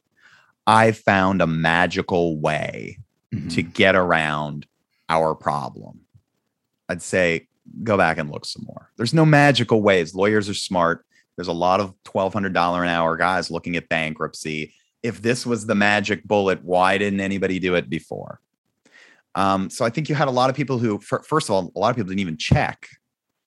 i 0.67 0.91
found 0.91 1.41
a 1.41 1.47
magical 1.47 2.37
way 2.39 2.99
Mhm. 3.33 3.51
to 3.55 3.63
get 3.63 3.95
around 3.95 4.67
our 5.09 5.33
problem 5.33 6.01
i'd 6.89 7.01
say 7.01 7.47
go 7.83 7.97
back 7.97 8.17
and 8.17 8.31
look 8.31 8.45
some 8.45 8.63
more. 8.65 8.89
There's 8.97 9.13
no 9.13 9.25
magical 9.25 9.81
ways. 9.81 10.15
Lawyers 10.15 10.49
are 10.49 10.53
smart. 10.53 11.05
There's 11.35 11.47
a 11.47 11.53
lot 11.53 11.79
of 11.79 11.93
$1200 12.03 12.47
an 12.47 12.87
hour 12.87 13.17
guys 13.17 13.51
looking 13.51 13.75
at 13.75 13.89
bankruptcy. 13.89 14.73
If 15.03 15.21
this 15.21 15.45
was 15.45 15.65
the 15.65 15.75
magic 15.75 16.23
bullet 16.23 16.63
why 16.63 16.97
didn't 16.97 17.19
anybody 17.19 17.59
do 17.59 17.75
it 17.75 17.89
before? 17.89 18.39
Um, 19.35 19.69
so 19.69 19.83
i 19.83 19.89
think 19.89 20.07
you 20.07 20.15
had 20.15 20.29
a 20.29 20.31
lot 20.31 20.49
of 20.49 20.55
people 20.55 20.77
who 20.77 20.97
fir- 20.99 21.21
first 21.21 21.49
of 21.49 21.55
all 21.55 21.71
a 21.75 21.79
lot 21.79 21.89
of 21.89 21.97
people 21.97 22.07
didn't 22.07 22.21
even 22.21 22.37
check. 22.37 22.87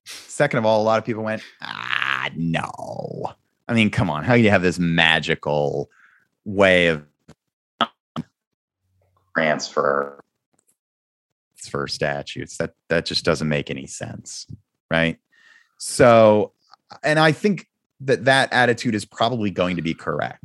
Second 0.05 0.59
of 0.59 0.66
all 0.66 0.82
a 0.82 0.84
lot 0.84 0.99
of 0.99 1.05
people 1.05 1.22
went 1.22 1.43
ah 1.62 2.28
no. 2.36 3.32
I 3.66 3.74
mean 3.74 3.91
come 3.91 4.11
on. 4.11 4.22
How 4.22 4.34
do 4.34 4.43
you 4.43 4.51
have 4.51 4.62
this 4.62 4.78
magical 4.78 5.89
way 6.45 6.89
of 6.89 7.07
transfer 9.34 10.22
for 11.66 11.88
statutes. 11.88 12.59
That 12.59 12.74
that 12.88 13.06
just 13.06 13.24
doesn't 13.24 13.48
make 13.48 13.70
any 13.70 13.86
sense 13.86 14.46
right? 14.90 15.18
So 15.78 16.52
and 17.02 17.18
i 17.18 17.32
think 17.32 17.66
that 18.00 18.24
that 18.24 18.52
attitude 18.52 18.94
is 18.94 19.04
probably 19.04 19.50
going 19.50 19.76
to 19.76 19.82
be 19.82 19.94
correct. 19.94 20.44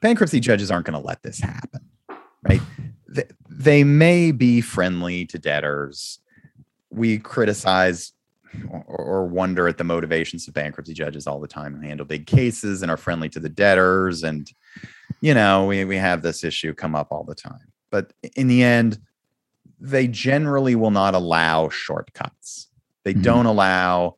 Bankruptcy 0.00 0.40
judges 0.40 0.70
aren't 0.70 0.86
going 0.86 1.00
to 1.00 1.06
let 1.06 1.22
this 1.22 1.40
happen 1.40 1.80
right? 2.48 2.60
They, 3.08 3.24
they 3.48 3.84
may 3.84 4.32
be 4.32 4.60
friendly 4.60 5.24
to 5.26 5.38
debtors. 5.38 6.18
We 6.90 7.18
criticize 7.18 8.12
or, 8.86 9.26
wonder 9.26 9.66
at 9.66 9.78
the 9.78 9.84
motivations 9.84 10.46
of 10.46 10.54
bankruptcy 10.54 10.94
judges 10.94 11.26
all 11.26 11.40
the 11.40 11.48
time 11.48 11.74
and 11.74 11.84
handle 11.84 12.06
big 12.06 12.26
cases 12.26 12.82
and 12.82 12.90
are 12.90 12.96
friendly 12.96 13.28
to 13.30 13.40
the 13.40 13.48
debtors. 13.48 14.22
And 14.22 14.48
you 15.20 15.34
know 15.34 15.66
we, 15.66 15.84
we 15.84 15.96
have 15.96 16.22
this 16.22 16.44
issue 16.44 16.72
come 16.74 16.94
up 16.94 17.08
all 17.10 17.24
the 17.24 17.34
time. 17.34 17.72
But 17.90 18.12
in 18.36 18.46
the 18.46 18.62
end 18.62 19.00
they 19.80 20.06
generally 20.08 20.74
will 20.74 20.90
not 20.90 21.14
allow 21.14 21.68
shortcuts. 21.68 22.68
They 23.04 23.14
Mhm. 23.14 23.22
don't 23.22 23.46
allow 23.46 24.16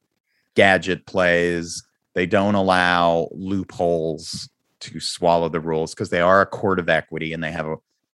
gadget 0.54 1.07
plays. 1.07 1.82
They 2.14 2.26
don't 2.26 2.54
allow 2.54 3.28
loopholes 3.32 4.48
to 4.80 5.00
swallow 5.00 5.48
the 5.48 5.61
rules 5.61 5.94
because 5.94 6.11
they 6.11 6.20
are 6.20 6.40
a 6.40 6.46
court 6.46 6.78
of 6.78 6.88
equity 6.88 7.32
and 7.32 7.42
they 7.42 7.50
have 7.50 7.66
a, 7.66 7.76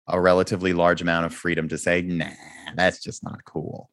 a 0.09 0.21
relatively 0.21 0.73
large 0.73 1.01
amount 1.03 1.27
of 1.27 1.35
freedom 1.35 1.69
to 1.69 1.79
say 1.79 2.03
nah 2.03 2.27
that's 2.75 3.03
just 3.03 3.23
not 3.23 3.45
cool. 3.45 3.91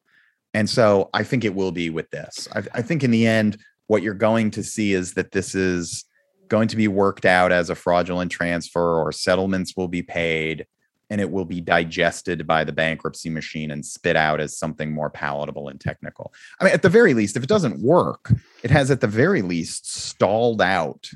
And 0.52 0.68
so 0.68 1.10
i 1.14 1.22
think 1.22 1.44
it 1.44 1.54
will 1.54 1.72
be 1.72 1.90
with 1.90 2.10
this. 2.10 2.48
I, 2.54 2.62
I 2.74 2.82
think 2.82 3.02
in 3.04 3.10
the 3.10 3.26
end 3.26 3.58
what 3.86 4.02
you're 4.02 4.14
going 4.14 4.50
to 4.52 4.62
see 4.62 4.92
is 4.94 5.14
that 5.14 5.32
this 5.32 5.54
is 5.54 6.04
going 6.48 6.68
to 6.68 6.76
be 6.76 6.88
worked 6.88 7.24
out 7.24 7.52
as 7.52 7.70
a 7.70 7.74
fraudulent 7.74 8.30
transfer 8.32 8.98
or 9.00 9.12
settlements 9.12 9.74
will 9.76 9.88
be 9.88 10.02
paid 10.02 10.66
and 11.10 11.20
it 11.20 11.30
will 11.30 11.44
be 11.44 11.60
digested 11.60 12.46
by 12.46 12.64
the 12.64 12.72
bankruptcy 12.72 13.30
machine 13.30 13.70
and 13.70 13.84
spit 13.84 14.16
out 14.16 14.40
as 14.40 14.56
something 14.56 14.92
more 14.92 15.10
palatable 15.10 15.68
and 15.68 15.80
technical. 15.80 16.32
I 16.60 16.64
mean, 16.64 16.74
at 16.74 16.82
the 16.82 16.88
very 16.88 17.14
least, 17.14 17.36
if 17.36 17.42
it 17.42 17.48
doesn't 17.48 17.82
work, 17.82 18.32
it 18.62 18.70
has 18.70 18.90
at 18.90 19.00
the 19.00 19.06
very 19.06 19.42
least 19.42 19.92
stalled 19.92 20.62
out 20.62 21.10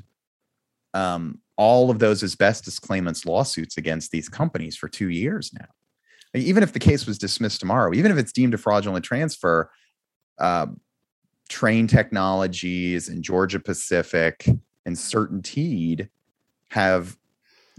um, 0.93 1.39
all 1.57 1.89
of 1.89 1.99
those 1.99 2.23
asbestos 2.23 2.79
claimants' 2.79 3.25
lawsuits 3.25 3.77
against 3.77 4.11
these 4.11 4.29
companies 4.29 4.75
for 4.75 4.87
two 4.87 5.09
years 5.09 5.51
now. 5.53 5.67
Even 6.35 6.61
if 6.61 6.73
the 6.73 6.79
case 6.79 7.07
was 7.07 7.17
dismissed 7.17 7.59
tomorrow, 7.59 7.93
even 7.93 8.11
if 8.11 8.17
it's 8.17 8.31
deemed 8.31 8.53
a 8.53 8.57
fraudulent 8.57 9.03
transfer, 9.03 9.71
uh, 10.39 10.67
Trane 11.49 11.89
Technologies 11.89 13.09
and 13.09 13.23
Georgia 13.23 13.59
Pacific 13.59 14.47
and 14.85 14.95
Certainteed 14.95 16.09
have 16.69 17.17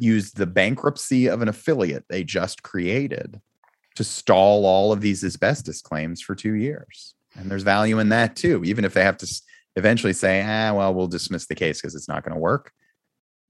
used 0.00 0.36
the 0.36 0.46
bankruptcy 0.46 1.26
of 1.26 1.42
an 1.42 1.48
affiliate 1.48 2.04
they 2.08 2.24
just 2.24 2.62
created 2.62 3.40
to 3.96 4.04
stall 4.04 4.64
all 4.64 4.92
of 4.92 5.00
these 5.00 5.24
asbestos 5.24 5.82
claims 5.82 6.20
for 6.20 6.34
two 6.34 6.54
years. 6.54 7.14
And 7.36 7.50
there's 7.50 7.62
value 7.62 7.98
in 7.98 8.08
that 8.10 8.36
too, 8.36 8.62
even 8.64 8.84
if 8.84 8.94
they 8.94 9.04
have 9.04 9.18
to 9.18 9.42
eventually 9.76 10.12
say, 10.12 10.42
ah, 10.42 10.72
well, 10.72 10.94
we'll 10.94 11.06
dismiss 11.06 11.46
the 11.46 11.54
case 11.54 11.80
because 11.80 11.94
it's 11.94 12.08
not 12.08 12.24
going 12.24 12.34
to 12.34 12.40
work. 12.40 12.72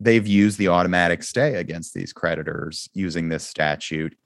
They've 0.01 0.27
used 0.27 0.59
the 0.59 0.69
automatic 0.69 1.23
stay 1.23 1.57
against 1.57 1.95
these 1.95 2.13
creditors 2.13 2.89
using 2.95 3.29
this 3.29 3.47
statute, 3.47 4.17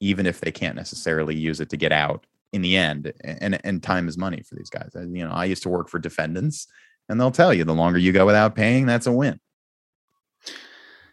even 0.00 0.26
if 0.26 0.40
they 0.40 0.52
can't 0.52 0.76
necessarily 0.76 1.34
use 1.34 1.60
it 1.60 1.70
to 1.70 1.76
get 1.76 1.92
out 1.92 2.26
in 2.52 2.62
the 2.62 2.76
end. 2.76 3.12
And, 3.24 3.58
and 3.64 3.82
time 3.82 4.06
is 4.06 4.18
money 4.18 4.42
for 4.42 4.54
these 4.54 4.70
guys. 4.70 4.90
You 4.94 5.26
know, 5.26 5.32
I 5.32 5.46
used 5.46 5.62
to 5.64 5.70
work 5.70 5.88
for 5.88 5.98
defendants, 5.98 6.66
and 7.08 7.20
they'll 7.20 7.30
tell 7.30 7.54
you 7.54 7.64
the 7.64 7.74
longer 7.74 7.98
you 7.98 8.12
go 8.12 8.26
without 8.26 8.54
paying, 8.54 8.86
that's 8.86 9.06
a 9.06 9.12
win. 9.12 9.40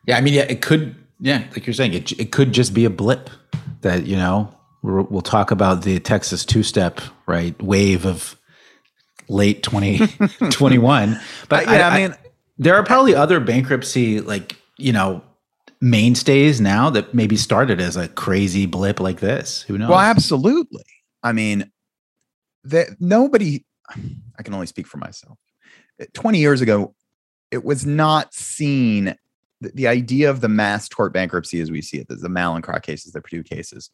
Yeah, 0.05 0.17
I 0.17 0.21
mean, 0.21 0.33
yeah, 0.33 0.43
it 0.43 0.61
could. 0.61 0.95
Yeah, 1.19 1.43
like 1.51 1.67
you're 1.67 1.73
saying, 1.73 1.93
it 1.93 2.11
it 2.13 2.31
could 2.31 2.51
just 2.51 2.73
be 2.73 2.85
a 2.85 2.89
blip 2.89 3.29
that 3.81 4.05
you 4.07 4.15
know 4.15 4.55
we're, 4.81 5.01
we'll 5.03 5.21
talk 5.21 5.51
about 5.51 5.83
the 5.83 5.99
Texas 5.99 6.45
two 6.45 6.63
step 6.63 6.99
right 7.27 7.59
wave 7.61 8.05
of 8.05 8.35
late 9.29 9.63
2021. 9.63 11.19
but 11.49 11.67
uh, 11.67 11.71
yeah, 11.71 11.87
I 11.87 11.97
mean, 11.97 12.15
there 12.57 12.75
are 12.75 12.83
probably 12.83 13.15
other 13.15 13.39
bankruptcy 13.39 14.21
like 14.21 14.55
you 14.77 14.93
know 14.93 15.23
mainstays 15.79 16.61
now 16.61 16.89
that 16.91 17.13
maybe 17.13 17.35
started 17.35 17.81
as 17.81 17.97
a 17.97 18.07
crazy 18.07 18.65
blip 18.65 18.99
like 18.99 19.19
this. 19.19 19.63
Who 19.63 19.77
knows? 19.77 19.89
Well, 19.89 19.99
absolutely. 19.99 20.85
I 21.23 21.31
mean, 21.31 21.71
that 22.65 22.89
nobody. 22.99 23.65
I 24.39 24.43
can 24.43 24.53
only 24.53 24.67
speak 24.67 24.87
for 24.87 24.97
myself. 24.97 25.37
Twenty 26.13 26.39
years 26.39 26.61
ago, 26.61 26.95
it 27.51 27.63
was 27.63 27.85
not 27.85 28.33
seen. 28.33 29.15
The, 29.61 29.87
idea 29.87 30.29
of 30.29 30.41
the 30.41 30.49
mass 30.49 30.89
tort 30.89 31.13
bankruptcy, 31.13 31.61
as 31.61 31.69
we 31.69 31.81
see 31.81 31.97
it, 31.99 32.07
the, 32.07 32.15
the 32.15 32.27
Mallinckrodt 32.27 32.81
cases, 32.81 33.13
the 33.13 33.21
Purdue 33.21 33.43
cases, 33.43 33.91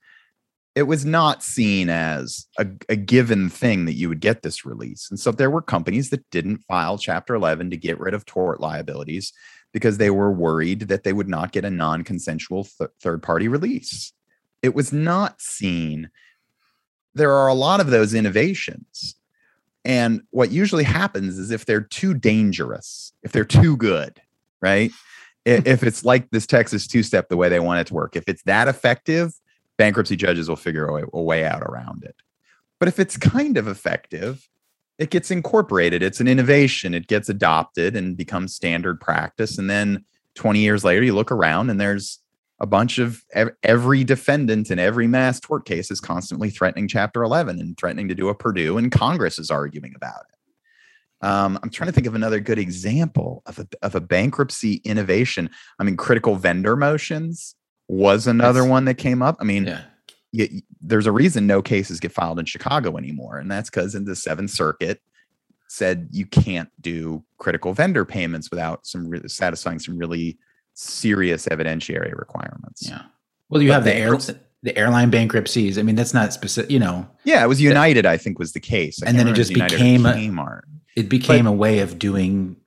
it 0.76 0.84
was 0.84 1.06
not 1.06 1.44
seen 1.44 1.90
as 1.90 2.46
a, 2.58 2.68
a 2.88 2.96
given 2.96 3.50
thing 3.50 3.86
that 3.86 3.96
you 3.96 4.08
would 4.10 4.20
get 4.20 4.44
this 4.44 4.64
release. 4.64 5.10
And 5.10 5.20
so 5.20 5.32
there 5.32 5.50
were 5.50 5.62
companies 5.62 6.12
that 6.12 6.30
didn't 6.30 6.60
file 6.68 6.98
Chapter 6.98 7.34
11 7.34 7.72
to 7.72 7.78
get 7.78 8.00
rid 8.00 8.14
of 8.14 8.26
tort 8.26 8.62
liabilities 8.62 9.34
because 9.74 9.98
they 9.98 10.10
were 10.10 10.32
worried 10.32 10.82
that 10.82 11.04
they 11.04 11.14
would 11.14 11.28
not 11.28 11.52
get 11.52 11.66
a 11.66 11.70
non 11.70 12.04
consensual 12.04 12.64
th- 12.64 12.92
third 13.02 13.24
party 13.24 13.48
release. 13.48 14.14
It 14.62 14.76
was 14.76 14.94
not 14.94 15.42
seen. 15.42 16.10
There 17.14 17.34
are 17.34 17.48
a 17.48 17.54
lot 17.54 17.80
of 17.80 17.90
those 17.90 18.14
innovations. 18.14 19.16
And 19.84 20.22
what 20.32 20.52
usually 20.52 20.84
happens 20.84 21.38
is 21.40 21.50
if 21.50 21.66
they're 21.66 21.82
too 21.82 22.14
dangerous, 22.14 23.14
if 23.24 23.32
they're 23.32 23.46
too 23.46 23.78
good, 23.78 24.22
right? 24.62 24.92
If 25.48 25.84
it's 25.84 26.04
like 26.04 26.30
this 26.32 26.46
Texas 26.46 26.88
two 26.88 27.04
step, 27.04 27.30
the 27.30 27.38
way 27.38 27.48
they 27.48 27.62
want 27.62 27.80
it 27.80 27.88
to 27.88 27.94
work, 27.94 28.16
if 28.16 28.26
it's 28.28 28.44
that 28.44 28.68
effective, 28.68 29.34
bankruptcy 29.78 30.18
judges 30.18 30.50
will 30.50 30.58
figure 30.58 30.88
a 30.88 30.94
way, 30.94 31.04
a 31.14 31.22
way 31.22 31.46
out 31.46 31.62
around 31.62 32.04
it. 32.04 32.16
But 32.80 32.90
if 32.90 33.00
it's 33.00 33.16
kind 33.16 33.58
of 33.58 33.68
effective, 33.68 34.50
it 34.98 35.10
gets 35.10 35.32
incorporated. 35.32 36.04
It's 36.04 36.20
an 36.20 36.28
innovation. 36.28 36.94
It 36.94 37.08
gets 37.08 37.30
adopted 37.30 37.96
and 37.96 38.18
becomes 38.18 38.56
standard 38.56 39.00
practice. 39.00 39.58
And 39.58 39.70
then 39.70 40.04
20 40.36 40.60
years 40.60 40.84
later, 40.84 41.04
you 41.04 41.14
look 41.16 41.32
around 41.32 41.70
and 41.70 41.80
there's 41.80 42.20
a 42.60 42.66
bunch 42.66 42.98
of 42.98 43.24
ev- 43.34 43.56
every 43.64 44.04
defendant 44.04 44.72
in 44.72 44.80
every 44.80 45.08
mass 45.08 45.40
tort 45.40 45.66
case 45.66 45.92
is 45.92 46.02
constantly 46.02 46.50
threatening 46.50 46.88
Chapter 46.88 47.24
11 47.24 47.60
and 47.60 47.78
threatening 47.78 48.08
to 48.08 48.16
do 48.16 48.30
a 48.30 48.36
Purdue, 48.36 48.78
and 48.78 48.92
Congress 48.92 49.38
is 49.38 49.52
arguing 49.52 49.94
about 49.96 50.22
it. 50.30 50.37
Um, 51.22 51.60
I'm 51.64 51.70
trying 51.70 51.88
to 51.88 51.94
think 51.94 52.06
of 52.08 52.16
another 52.16 52.40
good 52.40 52.60
example 52.60 53.42
of 53.48 53.60
a, 53.60 53.68
of 53.82 53.96
a 53.96 54.00
bankruptcy 54.02 54.76
innovation. 54.84 55.50
I 55.80 55.84
mean, 55.84 55.98
critical 55.98 56.36
vendor 56.36 56.76
motions 56.76 57.56
was 57.88 58.28
another 58.28 58.60
That's- 58.60 58.70
one 58.70 58.86
that 58.86 58.96
came 58.96 59.22
up. 59.22 59.38
I 59.40 59.44
mean, 59.44 59.66
yeah. 59.66 59.82
y- 60.34 60.62
there's 60.82 61.08
a 61.08 61.12
reason 61.12 61.48
no 61.48 61.62
cases 61.62 62.00
get 62.00 62.12
filed 62.12 62.38
in 62.40 62.46
Chicago 62.46 62.98
anymore, 62.98 63.38
and 63.38 63.50
that's 63.50 63.70
because 63.70 63.96
in 63.96 64.06
the 64.06 64.16
Seventh 64.16 64.52
Circuit, 64.52 65.02
said 65.70 66.08
you 66.12 66.26
can't 66.26 66.70
do 66.80 67.24
critical 67.40 67.74
vendor 67.74 68.06
payments 68.06 68.50
without 68.52 68.86
some 68.88 69.10
re- 69.10 69.28
satisfying 69.28 69.80
some 69.80 69.98
really 69.98 70.38
serious 70.76 71.46
evidentiary 71.48 72.16
requirements. 72.18 72.88
Yeah. 72.88 73.02
Well, 73.50 73.62
you 73.62 73.70
But 73.70 73.74
have 73.74 73.84
the 73.84 73.94
air, 73.96 74.12
bankruptcy- 74.12 74.36
the 74.64 74.78
airline 74.78 75.10
bankruptcies. 75.10 75.78
I 75.78 75.82
mean, 75.82 75.96
that's 75.96 76.14
not 76.14 76.32
specific. 76.32 76.72
You 76.72 76.80
know, 76.80 77.08
Yeah, 77.26 77.44
it 77.44 77.48
was 77.48 77.60
United, 77.62 78.06
I 78.06 78.18
think, 78.18 78.40
was 78.40 78.54
the 78.54 78.60
case. 78.60 79.02
I 79.04 79.08
And 79.10 79.20
then 79.20 79.28
it 79.28 79.34
just 79.34 79.54
became 79.54 80.06
a- 80.06 80.14
Kmart. 80.14 80.62
It 80.98 81.10
became 81.10 81.46
a 81.46 81.52
way 81.52 81.80
of 81.80 82.00
doing. 82.00 82.58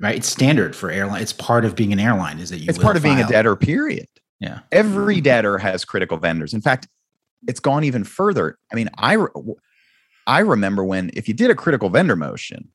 Right, 0.00 0.16
it's 0.16 0.28
standard 0.28 0.76
for 0.76 0.90
airline. 0.90 1.22
It's 1.22 1.32
part 1.32 1.64
of 1.64 1.74
being 1.74 1.92
an 1.92 1.98
airline. 1.98 2.38
Is 2.38 2.50
that 2.50 2.58
you? 2.58 2.66
It's 2.68 2.78
part 2.78 2.96
of 2.96 3.02
being 3.02 3.20
a 3.20 3.26
debtor. 3.26 3.56
Period. 3.56 4.08
Yeah. 4.40 4.60
Every 4.70 5.20
debtor 5.20 5.58
has 5.58 5.84
critical 5.84 6.18
vendors. 6.18 6.54
In 6.54 6.60
fact, 6.60 6.88
it's 7.46 7.60
gone 7.60 7.84
even 7.84 8.04
further. 8.04 8.58
I 8.72 8.76
mean, 8.76 8.90
I 8.98 9.16
I 10.26 10.40
remember 10.40 10.84
when 10.84 11.10
if 11.14 11.28
you 11.28 11.34
did 11.34 11.50
a 11.50 11.54
critical 11.54 11.88
vendor 11.88 12.16
motion, 12.16 12.68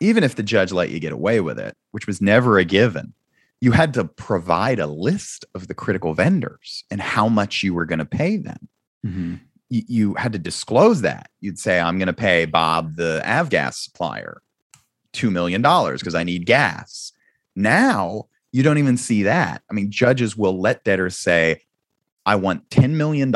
even 0.00 0.24
if 0.24 0.36
the 0.36 0.42
judge 0.42 0.72
let 0.72 0.90
you 0.90 1.00
get 1.00 1.12
away 1.12 1.40
with 1.40 1.58
it, 1.58 1.76
which 1.90 2.06
was 2.06 2.20
never 2.20 2.58
a 2.58 2.64
given, 2.64 3.14
you 3.60 3.72
had 3.72 3.94
to 3.94 4.04
provide 4.04 4.78
a 4.78 4.86
list 4.86 5.44
of 5.54 5.66
the 5.66 5.74
critical 5.74 6.14
vendors 6.14 6.84
and 6.90 7.00
how 7.00 7.28
much 7.28 7.62
you 7.62 7.74
were 7.74 7.86
going 7.86 7.98
to 7.98 8.04
pay 8.04 8.36
them. 8.36 8.68
Mhm. 9.04 9.40
You, 9.70 9.82
you 9.86 10.14
had 10.14 10.32
to 10.32 10.38
disclose 10.38 11.02
that. 11.02 11.30
You'd 11.40 11.58
say, 11.58 11.78
I'm 11.80 11.98
going 11.98 12.06
to 12.06 12.12
pay 12.12 12.44
Bob, 12.46 12.96
the 12.96 13.22
Avgas 13.24 13.74
supplier, 13.74 14.40
$2 15.12 15.30
million 15.30 15.60
because 15.62 16.14
I 16.14 16.24
need 16.24 16.46
gas. 16.46 17.12
Now 17.56 18.24
you 18.52 18.62
don't 18.62 18.78
even 18.78 18.96
see 18.96 19.22
that. 19.24 19.62
I 19.70 19.74
mean, 19.74 19.90
judges 19.90 20.36
will 20.36 20.58
let 20.60 20.84
debtors 20.84 21.16
say, 21.18 21.62
I 22.24 22.36
want 22.36 22.68
$10 22.70 22.90
million 22.92 23.28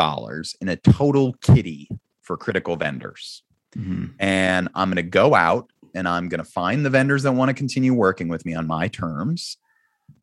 in 0.61 0.68
a 0.68 0.76
total 0.76 1.35
kitty 1.43 1.89
for 2.22 2.37
critical 2.37 2.76
vendors 2.76 3.43
Mhm. 3.76 4.12
and 4.20 4.68
I'm 4.74 4.89
going 4.91 4.97
to 4.97 5.03
go 5.03 5.35
out 5.35 5.70
and 5.95 6.07
I'm 6.07 6.28
going 6.28 6.45
to 6.45 6.51
find 6.51 6.85
the 6.85 6.91
vendors 6.91 7.22
that 7.22 7.33
want 7.33 7.49
to 7.49 7.55
continue 7.55 7.95
working 7.95 8.28
with 8.28 8.45
me 8.45 8.55
on 8.55 8.66
my 8.66 8.87
terms 8.87 9.57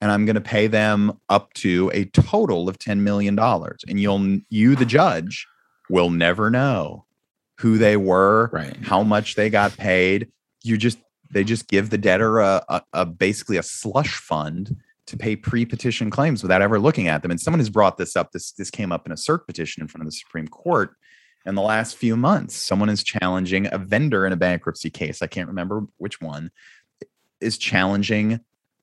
and 0.02 0.12
I'm 0.12 0.26
going 0.26 0.36
to 0.36 0.42
pay 0.42 0.68
them 0.68 1.18
up 1.30 1.52
to 1.56 1.90
a 1.92 2.06
total 2.06 2.70
of 2.70 2.78
10 2.78 3.04
million 3.04 3.36
dollars 3.36 3.84
and 3.88 4.00
you'll 4.00 4.38
you 4.50 4.76
the 4.76 4.86
judge 4.86 5.48
will 5.90 6.10
never 6.10 6.50
know 6.50 7.06
who 7.60 7.78
they 7.78 7.98
were 7.98 8.50
Right. 8.54 8.78
how 8.82 9.04
much 9.04 9.36
they 9.36 9.50
got 9.50 9.76
paid. 9.78 10.30
You 10.64 10.78
just 10.78 10.98
they 11.32 11.44
just 11.44 11.68
give 11.68 11.90
the 11.90 11.98
debtor 11.98 12.40
a, 12.40 12.64
a, 12.70 12.82
a 12.94 13.06
basically 13.06 13.58
a 13.58 13.64
slush 13.64 14.18
fund 14.18 14.76
to 15.06 15.18
pay 15.18 15.36
pre-petition 15.36 16.10
claims 16.10 16.42
without 16.44 16.62
ever 16.62 16.80
looking 16.80 17.08
at 17.08 17.22
them. 17.22 17.32
And 17.32 17.40
someone 17.40 17.60
has 17.60 17.70
brought 17.70 17.98
this 17.98 18.16
up 18.16 18.32
this 18.32 18.52
this 18.54 18.70
came 18.72 18.92
up 18.92 19.06
in 19.06 19.12
a 19.12 19.16
cert 19.16 19.46
petition 19.46 19.82
in 19.82 19.88
front 19.88 20.04
of 20.04 20.08
the 20.08 20.12
supreme 20.12 20.48
court 20.48 20.92
in 21.46 21.56
the 21.56 21.62
last 21.62 21.98
few 21.98 22.16
months. 22.16 22.56
Someone 22.56 22.90
is 22.90 23.04
challenging 23.04 23.68
a 23.72 23.78
vendor 23.78 24.26
in 24.26 24.34
a 24.34 24.38
bankruptcy 24.38 24.90
case 24.90 25.22
i 25.22 25.28
can't 25.28 25.48
remember 25.48 25.86
which 25.98 26.22
one 26.22 26.52
is 27.42 27.58
challenging 27.58 28.40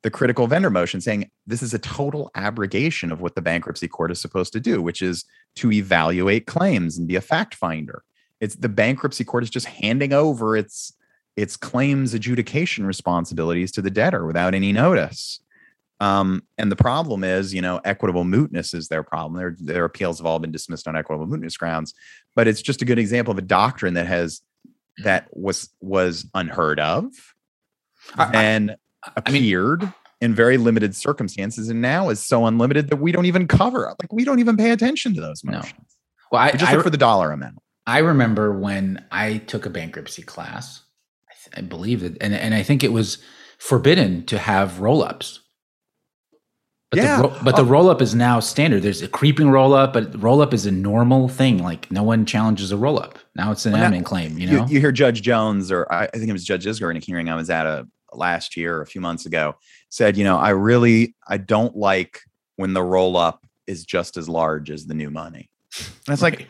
the 0.07 0.11
critical 0.11 0.47
vendor 0.47 0.71
motion 0.71 1.01
saying 1.01 1.29
this 1.49 1.65
is 1.65 1.75
a 1.75 1.81
total 1.81 2.31
abrogation 2.37 3.11
of 3.11 3.21
what 3.21 3.35
the 3.35 3.43
bankruptcy 3.43 3.89
court 3.89 4.13
is 4.13 4.21
supposed 4.21 4.53
to 4.53 4.61
do 4.61 4.81
which 4.81 5.03
is 5.03 5.25
to 5.57 5.73
evaluate 5.73 6.47
claims 6.47 6.97
and 6.97 7.09
be 7.09 7.17
a 7.17 7.21
fact 7.21 7.57
finder 7.57 8.05
it's 8.41 8.55
the 8.55 8.69
bankruptcy 8.69 9.25
court 9.25 9.43
is 9.43 9.51
just 9.51 9.67
handing 9.67 10.13
over 10.13 10.57
its 10.57 10.93
its 11.35 11.57
claims 11.57 12.15
adjudication 12.15 12.87
responsibilities 12.87 13.73
to 13.73 13.83
the 13.83 13.91
debtor 13.91 14.25
without 14.25 14.55
any 14.55 14.73
notice 14.73 15.41
um, 15.99 16.43
and 16.59 16.71
the 16.71 16.77
problem 16.77 17.25
is, 17.25 17.55
you 17.55 17.63
know, 17.63 17.81
equitable 17.83 18.25
mootness 18.25 18.75
is 18.75 18.89
their 18.89 19.03
problem. 19.03 19.41
Their 19.41 19.57
their 19.59 19.87
appeals 19.87 20.19
have 20.19 20.27
all 20.27 20.39
been 20.39 20.53
dismissed 20.53 20.87
on 20.87 20.95
equitable 20.95 21.27
mootness 21.27 21.59
grounds. 21.59 21.95
But 22.35 22.47
it's 22.47 22.61
just 22.61 22.83
a 22.83 22.85
good 22.85 22.99
example 22.99 23.33
of 23.33 23.39
a 23.39 23.41
doctrine 23.41 23.95
that 23.95 24.07
has 24.07 24.43
that 25.05 25.27
was 25.33 25.71
was 25.81 26.27
unheard 26.35 26.81
of 26.81 27.07
I- 28.15 28.71
I- 28.71 28.77
and 29.15 29.23
I 29.27 29.31
mean- 29.31 29.43
appeared 29.43 29.93
in 30.21 30.35
very 30.35 30.57
limited 30.57 30.97
circumstances, 30.97 31.69
and 31.69 31.83
now 31.83 32.09
is 32.09 32.21
so 32.21 32.47
unlimited 32.47 32.89
that 32.89 32.97
we 32.97 33.13
don't 33.13 33.27
even 33.27 33.47
cover 33.47 33.95
like 34.01 34.13
we 34.13 34.25
don't 34.25 34.39
even 34.39 34.57
pay 34.57 34.71
attention 34.71 35.15
to 35.15 35.21
those 35.21 35.45
No. 35.45 35.59
motions. 35.59 35.97
Well, 36.33 36.41
I, 36.43 36.47
We 36.53 36.59
just 36.59 36.73
I, 36.73 36.75
look 36.75 36.85
for 36.85 36.91
the 36.91 36.97
dollar 36.97 37.33
amount. 37.33 37.59
I 37.87 37.99
remember 37.99 38.59
when 38.59 39.05
I 39.13 39.39
took 39.39 39.67
a 39.67 39.71
bankruptcy 39.71 40.23
class. 40.23 40.81
I, 41.31 41.35
th- 41.45 41.65
I 41.65 41.69
believe 41.69 42.01
that, 42.01 42.17
and 42.23 42.35
and 42.35 42.55
I 42.55 42.63
think 42.63 42.83
it 42.83 42.93
was 42.93 43.19
forbidden 43.59 44.25
to 44.27 44.39
have 44.39 44.81
roll 44.81 45.03
ups. 45.03 45.41
But 46.91 47.01
Yeah. 47.01 47.17
the 47.17 47.23
ro- 47.29 47.37
but 47.43 47.57
the 47.57 47.63
Oh. 47.63 47.67
roll 47.67 47.91
up 47.91 48.01
is 48.01 48.15
now 48.15 48.41
standard. 48.41 48.83
There's 48.83 49.03
a 49.03 49.09
creeping 49.09 49.51
roll 49.51 49.75
up, 49.75 49.93
but 49.93 50.21
roll 50.23 50.41
up 50.41 50.55
is 50.55 50.67
a 50.67 50.71
normal 50.71 51.29
thing. 51.29 51.63
Like 51.63 51.91
no 51.91 52.03
one 52.03 52.25
challenges 52.25 52.71
a 52.73 52.77
roll 52.77 52.99
up. 52.99 53.19
Now 53.35 53.51
it's 53.53 53.67
an 53.67 53.73
Well, 53.73 53.91
admin 53.91 54.05
claim. 54.05 54.39
You 54.39 54.49
You, 54.49 54.57
know. 54.59 54.67
you 54.67 54.81
hear 54.81 54.93
Judge 54.93 55.21
Jones, 55.23 55.71
or 55.73 55.91
I, 55.93 56.05
I 56.05 56.07
think 56.17 56.29
it 56.29 56.33
was 56.33 56.45
Judge 56.45 56.65
Isgur 56.65 56.91
in 56.91 56.97
a 56.97 57.01
hearing 57.01 57.29
I 57.29 57.35
was 57.35 57.51
at 57.51 57.67
a 57.67 57.87
last 58.17 58.57
year, 58.57 58.79
or 58.79 58.83
a 58.83 58.87
few 58.87 59.01
months 59.01 59.27
ago, 59.27 59.57
said, 59.89 60.17
you 60.17 60.25
know, 60.25 60.37
I 60.37 60.51
really 60.51 61.15
I 61.27 61.39
don't 61.39 61.77
like 61.77 62.21
when 62.57 62.73
the 62.73 62.83
roll 62.83 63.17
up 63.17 63.47
is 63.67 63.85
just 63.85 64.17
as 64.17 64.29
large 64.29 64.71
as 64.71 64.87
the 64.87 64.95
new 64.95 65.11
money. 65.11 65.51
And 65.79 66.13
it's 66.13 66.23
like, 66.23 66.49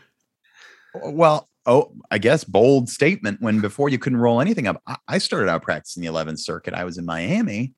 well, 0.94 1.48
oh, 1.66 1.92
I 2.10 2.18
guess 2.18 2.44
bold 2.44 2.88
statement 2.88 3.40
when 3.40 3.60
before 3.60 3.88
you 3.88 3.98
couldn't 3.98 4.20
roll 4.20 4.40
anything 4.40 4.66
up. 4.66 4.80
I, 4.86 4.96
I 5.08 5.18
started 5.18 5.50
out 5.50 5.62
practicing 5.62 6.02
the 6.02 6.08
11th 6.08 6.38
Circuit. 6.38 6.74
I 6.74 6.84
was 6.84 6.98
in 6.98 7.04
Miami, 7.04 7.74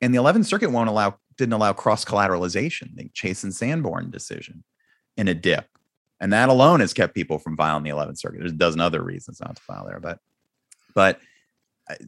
and 0.00 0.14
the 0.14 0.18
11th 0.18 0.46
Circuit 0.46 0.70
won't 0.70 0.88
allow 0.88 1.18
didn't 1.36 1.52
allow 1.52 1.72
cross 1.72 2.04
collateralization. 2.04 2.94
The 2.94 3.08
Chase 3.12 3.42
and 3.42 3.54
Sanborn 3.54 4.10
decision 4.10 4.62
in 5.16 5.28
a 5.28 5.34
dip, 5.34 5.66
and 6.20 6.32
that 6.32 6.48
alone 6.48 6.80
has 6.80 6.94
kept 6.94 7.14
people 7.14 7.38
from 7.38 7.56
filing 7.56 7.82
the 7.82 7.90
11th 7.90 8.18
Circuit. 8.18 8.38
There's 8.38 8.52
a 8.52 8.56
dozen 8.56 8.80
other 8.80 9.02
reasons 9.02 9.40
not 9.40 9.56
to 9.56 9.62
file 9.62 9.86
there, 9.86 10.00
but 10.00 10.20
but 10.94 11.20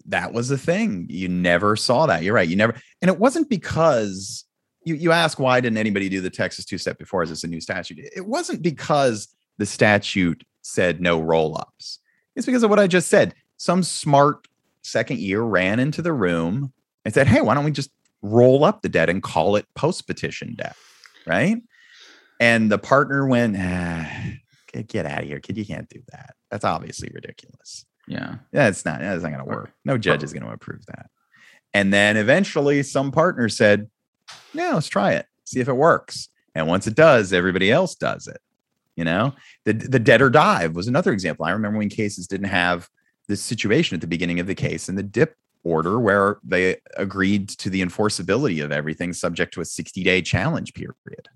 that 0.06 0.32
was 0.32 0.48
the 0.48 0.58
thing. 0.58 1.06
You 1.08 1.28
never 1.28 1.76
saw 1.76 2.06
that. 2.06 2.22
You're 2.22 2.34
right. 2.34 2.48
You 2.48 2.56
never, 2.56 2.74
and 3.02 3.10
it 3.10 3.18
wasn't 3.18 3.48
because 3.48 4.44
you 4.84 4.94
you 4.94 5.12
ask 5.12 5.38
why 5.38 5.60
didn't 5.60 5.78
anybody 5.78 6.08
do 6.08 6.20
the 6.20 6.30
Texas 6.30 6.64
two 6.64 6.78
step 6.78 6.98
before? 6.98 7.22
Is 7.22 7.30
this 7.30 7.44
a 7.44 7.48
new 7.48 7.60
statute? 7.60 7.98
It 8.14 8.26
wasn't 8.26 8.62
because 8.62 9.28
the 9.58 9.66
statute 9.66 10.44
said 10.62 11.00
no 11.00 11.20
roll 11.20 11.58
ups. 11.58 11.98
It's 12.34 12.46
because 12.46 12.62
of 12.62 12.70
what 12.70 12.78
I 12.78 12.86
just 12.86 13.08
said. 13.08 13.34
Some 13.56 13.82
smart 13.82 14.46
second 14.82 15.18
year 15.18 15.42
ran 15.42 15.80
into 15.80 16.02
the 16.02 16.12
room 16.12 16.72
and 17.04 17.12
said, 17.12 17.26
"Hey, 17.26 17.40
why 17.40 17.54
don't 17.54 17.64
we 17.64 17.70
just 17.70 17.90
roll 18.22 18.64
up 18.64 18.82
the 18.82 18.88
debt 18.88 19.10
and 19.10 19.22
call 19.22 19.56
it 19.56 19.66
post 19.74 20.06
petition 20.06 20.54
debt?" 20.56 20.76
Right? 21.26 21.58
And 22.38 22.70
the 22.70 22.78
partner 22.78 23.26
went, 23.26 23.56
ah, 23.58 24.08
"Get, 24.72 24.88
get 24.88 25.06
out 25.06 25.22
of 25.22 25.28
here, 25.28 25.40
kid! 25.40 25.56
You 25.56 25.66
can't 25.66 25.88
do 25.88 26.02
that. 26.12 26.34
That's 26.50 26.64
obviously 26.64 27.10
ridiculous." 27.12 27.86
Yeah. 28.06 28.36
That's 28.52 28.84
not 28.84 29.00
that's 29.00 29.22
not 29.22 29.32
going 29.32 29.44
to 29.44 29.50
work. 29.50 29.72
No 29.84 29.98
judge 29.98 30.22
is 30.22 30.32
oh. 30.32 30.34
going 30.34 30.46
to 30.46 30.52
approve 30.52 30.84
that. 30.86 31.10
And 31.74 31.92
then 31.92 32.16
eventually 32.16 32.82
some 32.82 33.10
partner 33.10 33.48
said, 33.48 33.90
"Yeah, 34.54 34.74
let's 34.74 34.88
try 34.88 35.12
it. 35.12 35.26
See 35.44 35.60
if 35.60 35.68
it 35.68 35.74
works." 35.74 36.28
And 36.54 36.66
once 36.66 36.86
it 36.86 36.94
does, 36.94 37.32
everybody 37.32 37.70
else 37.70 37.94
does 37.94 38.28
it. 38.28 38.40
You 38.94 39.04
know? 39.04 39.34
The 39.64 39.72
the 39.72 39.98
debtor 39.98 40.30
dive 40.30 40.74
was 40.74 40.88
another 40.88 41.12
example. 41.12 41.44
I 41.44 41.50
remember 41.50 41.78
when 41.78 41.88
cases 41.88 42.26
didn't 42.26 42.48
have 42.48 42.88
this 43.28 43.42
situation 43.42 43.96
at 43.96 44.00
the 44.00 44.06
beginning 44.06 44.40
of 44.40 44.46
the 44.46 44.54
case 44.54 44.88
in 44.88 44.94
the 44.94 45.02
dip 45.02 45.36
order 45.64 45.98
where 45.98 46.38
they 46.44 46.76
agreed 46.96 47.48
to 47.48 47.68
the 47.68 47.82
enforceability 47.82 48.64
of 48.64 48.70
everything 48.70 49.12
subject 49.12 49.52
to 49.52 49.60
a 49.60 49.64
60-day 49.64 50.22
challenge 50.22 50.72
period. 50.74 51.28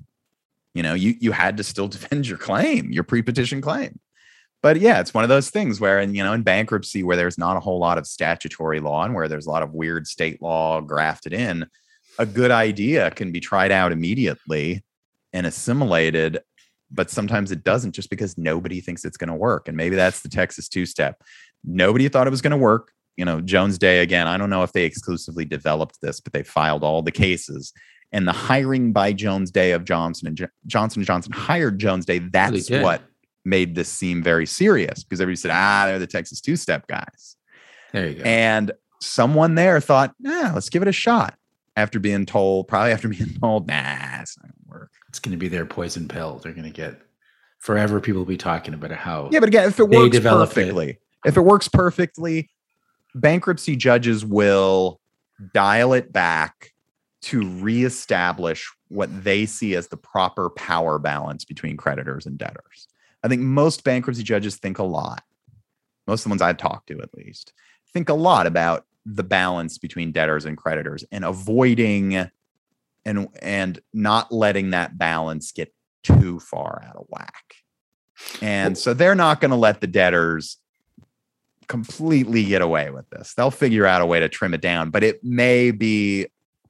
You 0.73 0.85
know, 0.85 0.95
you 0.95 1.17
you 1.21 1.33
had 1.33 1.57
to 1.57 1.65
still 1.65 1.89
defend 1.97 2.29
your 2.29 2.39
claim, 2.39 2.93
your 2.93 3.05
pre-petition 3.05 3.61
claim 3.61 3.99
but 4.63 4.79
yeah, 4.81 5.01
it's 5.01 5.15
one 5.15 5.25
of 5.25 5.31
those 5.31 5.51
things 5.51 5.81
where, 5.81 6.01
in 6.01 6.15
you 6.15 6.23
know, 6.23 6.33
in 6.33 6.43
bankruptcy, 6.43 7.03
where 7.03 7.17
there's 7.17 7.39
not 7.39 7.57
a 7.57 7.61
whole 7.61 7.79
lot 7.79 7.99
of 7.99 8.07
statutory 8.07 8.81
law 8.81 9.05
and 9.05 9.15
where 9.15 9.29
there's 9.29 9.47
a 9.47 9.51
lot 9.51 9.63
of 9.63 9.73
weird 9.73 10.07
state 10.07 10.43
law 10.43 10.81
grafted 10.81 11.33
in, 11.33 11.67
a 12.19 12.27
good 12.27 12.51
idea 12.51 13.11
can 13.13 13.33
be 13.33 13.41
tried 13.41 13.73
out 13.73 13.93
immediately 13.93 14.85
and 15.33 15.47
assimilated, 15.47 16.41
but 16.91 17.09
sometimes 17.09 17.53
it 17.53 17.65
doesn't 17.65 17.93
just 17.93 18.11
because 18.11 18.37
nobody 18.37 18.81
thinks 18.81 19.05
it's 19.05 19.17
going 19.17 19.29
to 19.29 19.35
work. 19.35 19.69
And 19.69 19.77
maybe 19.77 19.97
that's 19.97 20.21
the 20.21 20.29
Texas 20.29 20.69
two 20.69 20.85
step. 20.85 21.23
Nobody 21.65 22.09
thought 22.09 22.27
it 22.27 22.31
was 22.31 22.43
going 22.43 22.51
to 22.51 22.57
work. 22.57 22.93
You 23.17 23.25
know, 23.25 23.41
Jones 23.41 23.79
Day 23.79 24.01
again. 24.01 24.27
I 24.27 24.37
don't 24.37 24.51
know 24.51 24.63
if 24.63 24.73
they 24.73 24.85
exclusively 24.85 25.45
developed 25.45 25.99
this, 26.01 26.21
but 26.21 26.33
they 26.33 26.43
filed 26.43 26.85
all 26.85 27.03
the 27.03 27.13
cases. 27.13 27.73
And 28.13 28.27
the 28.27 28.33
hiring 28.33 28.93
by 28.93 29.13
Jones 29.13 29.51
Day 29.51 29.73
of 29.73 29.85
Johnson 29.85 30.27
and 30.27 30.37
Jo- 30.37 30.49
Johnson 30.67 31.01
and 31.01 31.07
Johnson 31.07 31.33
hired 31.33 31.79
Jones 31.79 32.07
Day. 32.07 32.19
Oh, 32.19 32.29
that's 32.33 32.71
what 32.71 33.03
made 33.45 33.75
this 33.75 33.89
seem 33.89 34.23
very 34.23 34.47
serious 34.47 35.03
because 35.03 35.21
everybody 35.21 35.37
said, 35.37 35.51
ah, 35.53 35.85
they're 35.87 35.99
the 35.99 36.07
Texas 36.07 36.41
two 36.41 36.57
step 36.57 36.87
guys. 36.87 37.37
There 37.93 38.09
you 38.09 38.15
go. 38.17 38.23
And 38.25 38.73
someone 39.01 39.55
there 39.55 39.81
thought, 39.81 40.15
yeah, 40.19 40.53
let's 40.55 40.69
give 40.69 40.83
it 40.83 40.89
a 40.89 40.93
shot 40.93 41.35
after 41.77 41.99
being 41.99 42.27
told, 42.27 42.69
probably 42.69 42.93
after 42.93 43.09
being 43.11 43.35
told, 43.41 43.67
nah, 43.67 44.21
it's 44.21 44.37
not 44.39 44.45
going 44.45 44.53
to 44.53 44.69
work. 44.69 44.91
it's 45.09 45.19
going 45.19 45.33
to 45.33 45.39
be 45.39 45.49
their 45.49 45.67
poison 45.67 46.09
pill. 46.09 46.39
They're 46.43 46.53
going 46.53 46.65
to 46.65 46.71
get 46.71 47.01
forever. 47.59 48.01
People 48.01 48.21
will 48.21 48.27
be 48.27 48.37
talking 48.37 48.75
about 48.75 48.93
how. 48.93 49.29
Yeah, 49.33 49.41
but 49.41 49.49
again, 49.49 49.69
if 49.69 49.79
it 49.79 49.89
works 49.89 50.11
developed 50.11 50.53
it. 50.53 50.55
perfectly, 50.57 50.99
if 51.25 51.37
it 51.37 51.43
works 51.43 51.69
perfectly, 51.69 52.51
bankruptcy 53.15 53.77
judges 53.77 54.25
will 54.25 55.01
dial 55.55 55.93
it 55.93 56.13
back 56.13 56.73
to 57.23 57.47
reestablish 57.61 58.71
what 58.89 59.25
they 59.25 59.47
see 59.47 59.75
as 59.75 59.89
the 59.89 59.97
proper 59.97 60.51
power 60.51 60.99
balance 60.99 61.45
between 61.45 61.77
creditors 61.77 62.27
and 62.27 62.39
debtors. 62.39 62.89
I 63.23 63.29
think 63.29 63.43
most 63.43 63.85
bankruptcy 63.85 64.23
judges 64.23 64.57
think 64.57 64.79
a 64.79 64.85
lot. 64.85 65.23
Most 66.07 66.21
of 66.21 66.25
the 66.25 66.29
ones 66.31 66.43
I've 66.43 66.57
talked 66.57 66.89
to, 66.89 67.01
at 67.01 67.15
least, 67.15 67.53
think 67.93 68.09
a 68.09 68.15
lot 68.15 68.47
about 68.47 68.87
the 69.07 69.23
balance 69.23 69.79
between 69.79 70.13
debtors 70.13 70.45
and 70.45 70.57
creditors 70.57 71.05
and 71.11 71.25
avoiding 71.25 72.31
and 73.05 73.29
and 73.41 73.81
not 73.93 74.31
letting 74.31 74.71
that 74.71 74.99
balance 74.99 75.53
get 75.53 75.73
too 76.03 76.39
far 76.41 76.83
out 76.87 76.97
of 76.97 77.07
whack. 77.09 77.55
And 78.43 78.77
so 78.77 78.95
they're 78.95 79.15
not 79.15 79.41
going 79.41 79.51
to 79.51 79.57
let 79.57 79.81
the 79.81 79.87
debtors 79.87 80.59
completely 81.69 82.45
get 82.45 82.63
away 82.63 82.91
with 82.91 83.09
this. 83.11 83.35
They'll 83.35 83.51
figure 83.51 83.87
out 83.87 84.03
a 84.03 84.07
way 84.07 84.21
to 84.21 84.29
trim 84.29 84.55
it 84.55 84.61
down, 84.61 84.91
but 84.91 85.03
it 85.03 85.23
may 85.23 85.71
be, 85.71 86.27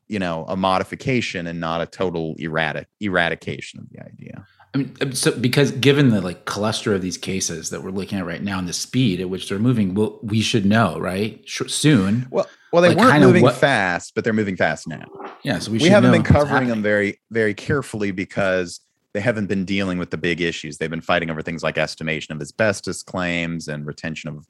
you 0.08 0.18
know, 0.18 0.44
a 0.46 0.56
modification 0.56 1.46
and 1.46 1.58
not 1.58 1.80
a 1.80 1.86
total 1.86 2.34
erratic 2.38 2.86
eradication 3.00 3.80
of 3.80 3.88
the 3.90 4.04
idea. 4.04 4.46
I 4.72 4.78
mean, 4.78 4.96
um, 5.00 5.12
so 5.12 5.36
because 5.36 5.72
given 5.72 6.10
the 6.10 6.20
like 6.20 6.44
cluster 6.44 6.94
of 6.94 7.02
these 7.02 7.18
cases 7.18 7.70
that 7.70 7.82
we're 7.82 7.90
looking 7.90 8.18
at 8.18 8.26
right 8.26 8.42
now 8.42 8.58
and 8.58 8.68
the 8.68 8.72
speed 8.72 9.20
at 9.20 9.28
which 9.28 9.48
they're 9.48 9.58
moving, 9.58 9.94
well, 9.94 10.18
we 10.22 10.40
should 10.40 10.64
know, 10.64 10.98
right? 10.98 11.40
Sh- 11.44 11.62
soon. 11.68 12.28
Well, 12.30 12.46
well, 12.72 12.82
they 12.82 12.90
Like, 12.90 12.98
weren't 12.98 13.20
moving 13.24 13.42
what- 13.42 13.56
fast, 13.56 14.14
but 14.14 14.22
they're 14.22 14.32
moving 14.32 14.56
fast 14.56 14.86
now. 14.86 15.06
Yeah, 15.42 15.58
so 15.58 15.72
we, 15.72 15.78
We, 15.78 15.88
haven't 15.88 16.12
been 16.12 16.22
covering 16.22 16.68
them 16.68 16.82
very, 16.82 17.18
very 17.30 17.52
carefully 17.54 18.12
because 18.12 18.80
they 19.12 19.20
haven't 19.20 19.46
been 19.46 19.64
dealing 19.64 19.98
with 19.98 20.10
the 20.10 20.18
big 20.18 20.40
issues. 20.40 20.78
They've 20.78 20.88
been 20.90 21.00
fighting 21.00 21.30
over 21.30 21.42
things 21.42 21.64
like 21.64 21.76
estimation 21.78 22.32
of 22.34 22.40
asbestos 22.40 23.02
claims 23.02 23.66
and 23.68 23.86
retention 23.86 24.28
of 24.30 24.46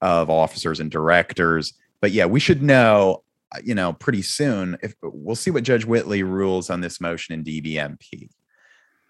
of 0.00 0.28
officers 0.30 0.80
and 0.80 0.90
directors. 0.90 1.74
But 2.00 2.10
yeah, 2.10 2.26
we 2.26 2.40
should 2.40 2.62
know, 2.62 3.22
uh, 3.54 3.60
you 3.64 3.74
know, 3.74 3.92
pretty 3.92 4.20
soon. 4.22 4.76
If 4.82 4.94
we'll 5.02 5.36
see 5.36 5.50
what 5.52 5.62
Judge 5.62 5.84
Whitley 5.84 6.22
rules 6.24 6.68
on 6.70 6.80
this 6.80 7.00
motion 7.00 7.34
in 7.34 7.44
DBMP. 7.44 8.28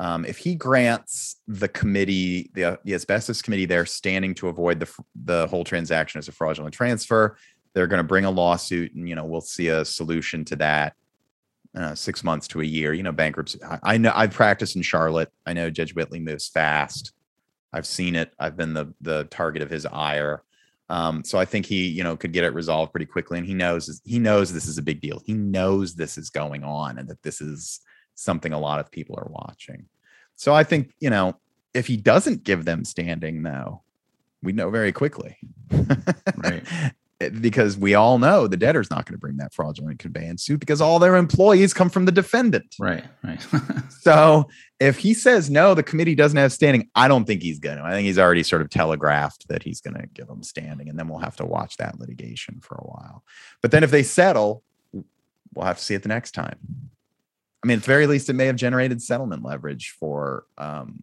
Um, 0.00 0.24
if 0.24 0.38
he 0.38 0.54
grants 0.54 1.36
the 1.46 1.68
committee, 1.68 2.50
the, 2.54 2.78
the 2.84 2.94
asbestos 2.94 3.40
committee, 3.42 3.64
they're 3.64 3.86
standing 3.86 4.34
to 4.34 4.48
avoid 4.48 4.80
the 4.80 4.90
the 5.24 5.46
whole 5.46 5.64
transaction 5.64 6.18
as 6.18 6.28
a 6.28 6.32
fraudulent 6.32 6.74
transfer. 6.74 7.36
They're 7.74 7.86
going 7.86 7.98
to 7.98 8.04
bring 8.04 8.24
a 8.24 8.30
lawsuit, 8.30 8.94
and 8.94 9.08
you 9.08 9.14
know 9.14 9.24
we'll 9.24 9.40
see 9.40 9.68
a 9.68 9.84
solution 9.84 10.44
to 10.46 10.56
that. 10.56 10.94
Uh, 11.76 11.92
six 11.92 12.22
months 12.22 12.46
to 12.46 12.60
a 12.60 12.64
year, 12.64 12.92
you 12.92 13.02
know, 13.02 13.10
bankruptcy. 13.10 13.58
I, 13.64 13.78
I 13.82 13.96
know 13.98 14.12
I've 14.14 14.30
practiced 14.30 14.76
in 14.76 14.82
Charlotte. 14.82 15.32
I 15.44 15.54
know 15.54 15.70
Judge 15.70 15.92
Whitley 15.92 16.20
moves 16.20 16.46
fast. 16.46 17.12
I've 17.72 17.86
seen 17.86 18.14
it. 18.14 18.32
I've 18.38 18.56
been 18.56 18.74
the 18.74 18.94
the 19.00 19.24
target 19.24 19.62
of 19.62 19.70
his 19.70 19.84
ire. 19.84 20.44
Um, 20.88 21.24
so 21.24 21.38
I 21.38 21.44
think 21.44 21.66
he, 21.66 21.88
you 21.88 22.04
know, 22.04 22.16
could 22.16 22.32
get 22.32 22.44
it 22.44 22.54
resolved 22.54 22.92
pretty 22.92 23.06
quickly. 23.06 23.38
And 23.38 23.46
he 23.46 23.54
knows 23.54 24.00
he 24.04 24.18
knows 24.18 24.52
this 24.52 24.66
is 24.66 24.78
a 24.78 24.82
big 24.82 25.00
deal. 25.00 25.22
He 25.24 25.34
knows 25.34 25.94
this 25.94 26.18
is 26.18 26.30
going 26.30 26.62
on 26.62 26.98
and 26.98 27.08
that 27.08 27.22
this 27.22 27.40
is 27.40 27.80
something 28.14 28.52
a 28.52 28.58
lot 28.58 28.80
of 28.80 28.90
people 28.90 29.16
are 29.18 29.28
watching. 29.30 29.86
So 30.36 30.54
I 30.54 30.64
think, 30.64 30.92
you 31.00 31.10
know, 31.10 31.36
if 31.74 31.86
he 31.86 31.96
doesn't 31.96 32.44
give 32.44 32.64
them 32.64 32.84
standing, 32.84 33.42
though, 33.42 33.82
we 34.42 34.52
know 34.52 34.70
very 34.70 34.92
quickly. 34.92 35.36
Right. 36.36 36.64
Because 37.40 37.78
we 37.78 37.94
all 37.94 38.18
know 38.18 38.48
the 38.48 38.56
debtor's 38.56 38.90
not 38.90 39.06
going 39.06 39.14
to 39.14 39.20
bring 39.20 39.36
that 39.38 39.54
fraudulent 39.54 39.98
conveyance 39.98 40.44
suit 40.44 40.60
because 40.60 40.80
all 40.80 40.98
their 40.98 41.16
employees 41.16 41.72
come 41.72 41.88
from 41.88 42.04
the 42.04 42.12
defendant. 42.12 42.74
Right, 42.78 43.04
right. 43.22 43.40
So 44.00 44.48
if 44.78 44.98
he 44.98 45.14
says 45.14 45.48
no, 45.48 45.72
the 45.72 45.84
committee 45.84 46.16
doesn't 46.16 46.36
have 46.36 46.52
standing, 46.52 46.90
I 46.94 47.08
don't 47.08 47.24
think 47.24 47.40
he's 47.40 47.60
going 47.60 47.78
to. 47.78 47.84
I 47.84 47.92
think 47.92 48.04
he's 48.04 48.18
already 48.18 48.42
sort 48.42 48.60
of 48.60 48.68
telegraphed 48.68 49.48
that 49.48 49.62
he's 49.62 49.80
going 49.80 49.94
to 49.94 50.06
give 50.08 50.26
them 50.26 50.42
standing, 50.42 50.88
and 50.88 50.98
then 50.98 51.08
we'll 51.08 51.20
have 51.20 51.36
to 51.36 51.46
watch 51.46 51.78
that 51.78 51.98
litigation 51.98 52.60
for 52.60 52.74
a 52.74 52.84
while. 52.84 53.22
But 53.62 53.70
then 53.70 53.84
if 53.84 53.90
they 53.90 54.02
settle, 54.02 54.62
we'll 54.92 55.64
have 55.64 55.78
to 55.78 55.84
see 55.84 55.94
it 55.94 56.02
the 56.02 56.08
next 56.08 56.32
time. 56.32 56.58
I 57.64 57.66
mean, 57.66 57.78
at 57.78 57.82
the 57.82 57.86
very 57.86 58.06
least, 58.06 58.28
it 58.28 58.34
may 58.34 58.44
have 58.44 58.56
generated 58.56 59.00
settlement 59.00 59.42
leverage 59.42 59.94
for 59.98 60.44
um, 60.58 61.02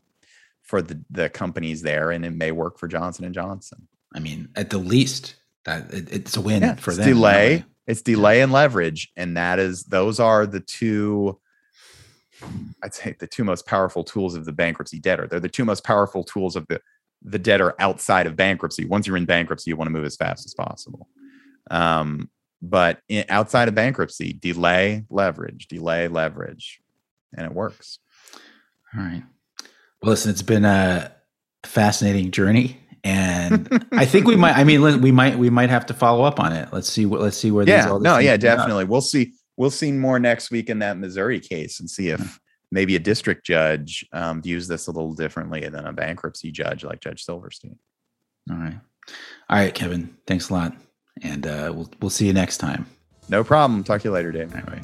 for 0.61 0.83
the 0.83 1.03
the 1.09 1.27
companies 1.27 1.81
there, 1.81 2.11
and 2.11 2.23
it 2.23 2.35
may 2.35 2.51
work 2.51 2.77
for 2.77 2.87
Johnson 2.87 3.25
and 3.25 3.33
Johnson. 3.33 3.87
I 4.13 4.19
mean, 4.19 4.49
at 4.55 4.69
the 4.69 4.77
least, 4.77 5.35
that 5.65 5.91
it, 5.91 6.07
it's 6.13 6.37
a 6.37 6.41
win 6.41 6.61
Yeah, 6.61 6.75
for 6.75 6.91
it's 6.91 6.99
them. 6.99 7.07
delay. 7.07 7.55
way. 7.57 7.65
It's 7.87 8.03
delay 8.03 8.41
and 8.41 8.51
leverage, 8.51 9.11
and 9.17 9.35
that 9.37 9.57
is 9.57 9.85
those 9.85 10.19
are 10.19 10.45
the 10.45 10.59
two. 10.59 11.39
I'd 12.83 12.93
say 12.93 13.15
the 13.19 13.25
two 13.25 13.43
most 13.43 13.65
powerful 13.65 14.03
tools 14.03 14.35
of 14.35 14.45
the 14.45 14.51
bankruptcy 14.51 14.99
debtor. 14.99 15.27
They're 15.27 15.39
the 15.39 15.49
two 15.49 15.65
most 15.65 15.83
powerful 15.83 16.23
tools 16.23 16.55
of 16.55 16.67
the 16.67 16.79
the 17.23 17.39
debtor 17.39 17.73
outside 17.79 18.27
of 18.27 18.35
bankruptcy. 18.35 18.85
Once 18.85 19.07
you're 19.07 19.17
in 19.17 19.25
bankruptcy, 19.25 19.71
you 19.71 19.77
want 19.77 19.87
to 19.87 19.91
move 19.91 20.05
as 20.05 20.15
fast 20.15 20.45
as 20.45 20.53
possible. 20.53 21.07
Um, 21.71 22.29
but 22.61 22.99
in, 23.07 23.25
outside 23.29 23.67
of 23.67 23.75
bankruptcy, 23.75 24.33
delay, 24.33 25.05
leverage, 25.09 25.67
delay, 25.67 26.07
leverage, 26.07 26.79
and 27.35 27.45
it 27.45 27.53
works. 27.53 27.99
All 28.95 29.01
right. 29.01 29.23
Well, 30.01 30.11
listen, 30.11 30.31
it's 30.31 30.41
been 30.41 30.65
a 30.65 31.11
fascinating 31.63 32.31
journey, 32.31 32.79
and 33.03 33.87
I 33.91 34.05
think 34.05 34.27
we 34.27 34.35
might. 34.35 34.57
I 34.57 34.63
mean, 34.63 35.01
we 35.01 35.11
might 35.11 35.37
we 35.37 35.49
might 35.49 35.69
have 35.69 35.85
to 35.87 35.93
follow 35.93 36.23
up 36.23 36.39
on 36.39 36.53
it. 36.53 36.69
Let's 36.71 36.89
see 36.89 37.05
what. 37.05 37.21
Let's 37.21 37.37
see 37.37 37.51
where. 37.51 37.65
these, 37.65 37.73
Yeah, 37.73 37.89
all 37.89 37.99
no, 37.99 38.17
yeah, 38.17 38.37
definitely. 38.37 38.85
We'll 38.85 39.01
see. 39.01 39.33
We'll 39.57 39.69
see 39.69 39.91
more 39.91 40.19
next 40.19 40.49
week 40.49 40.69
in 40.69 40.79
that 40.79 40.97
Missouri 40.97 41.39
case 41.39 41.79
and 41.79 41.89
see 41.89 42.09
if 42.09 42.39
maybe 42.71 42.95
a 42.95 42.99
district 42.99 43.45
judge 43.45 44.05
um, 44.13 44.41
views 44.41 44.67
this 44.67 44.87
a 44.87 44.91
little 44.91 45.13
differently 45.13 45.67
than 45.67 45.85
a 45.85 45.93
bankruptcy 45.93 46.51
judge 46.51 46.83
like 46.83 47.01
Judge 47.01 47.23
Silverstein. 47.23 47.77
All 48.49 48.57
right. 48.57 48.79
All 49.49 49.57
right, 49.57 49.73
Kevin. 49.73 50.15
Thanks 50.25 50.49
a 50.49 50.53
lot, 50.53 50.73
and 51.21 51.45
uh, 51.47 51.71
we'll 51.73 51.89
we'll 52.01 52.09
see 52.09 52.27
you 52.27 52.33
next 52.33 52.57
time. 52.57 52.85
No 53.29 53.43
problem. 53.43 53.83
Talk 53.83 54.01
to 54.01 54.07
you 54.09 54.11
later, 54.13 54.31
Dave. 54.31 54.53
All 54.53 54.61
right. 54.61 54.83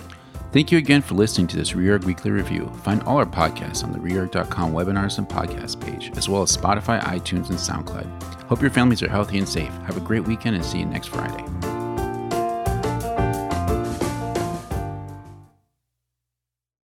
Thank 0.54 0.72
you 0.72 0.78
again 0.78 1.02
for 1.02 1.16
listening 1.16 1.48
to 1.48 1.58
this 1.58 1.74
Reorg 1.74 2.06
Weekly 2.06 2.32
Review. 2.32 2.72
Find 2.84 3.04
all 3.04 3.18
our 3.18 3.26
podcasts 3.26 3.84
on 3.84 3.92
the 3.92 4.00
reorg.com 4.00 4.72
webinars 4.72 5.18
and 5.18 5.28
podcast 5.28 5.82
page, 5.82 6.12
as 6.18 6.30
well 6.30 6.42
as 6.42 6.56
Spotify, 6.56 7.02
iTunes, 7.02 7.50
and 7.50 7.60
SoundCloud. 7.60 8.44
Hope 8.44 8.62
your 8.62 8.72
families 8.72 9.04
are 9.04 9.10
healthy 9.10 9.38
and 9.38 9.48
safe. 9.48 9.72
Have 9.86 9.98
a 9.98 10.02
great 10.02 10.24
weekend 10.24 10.56
and 10.56 10.64
see 10.64 10.80
you 10.80 10.86
next 10.86 11.08
Friday. 11.08 11.77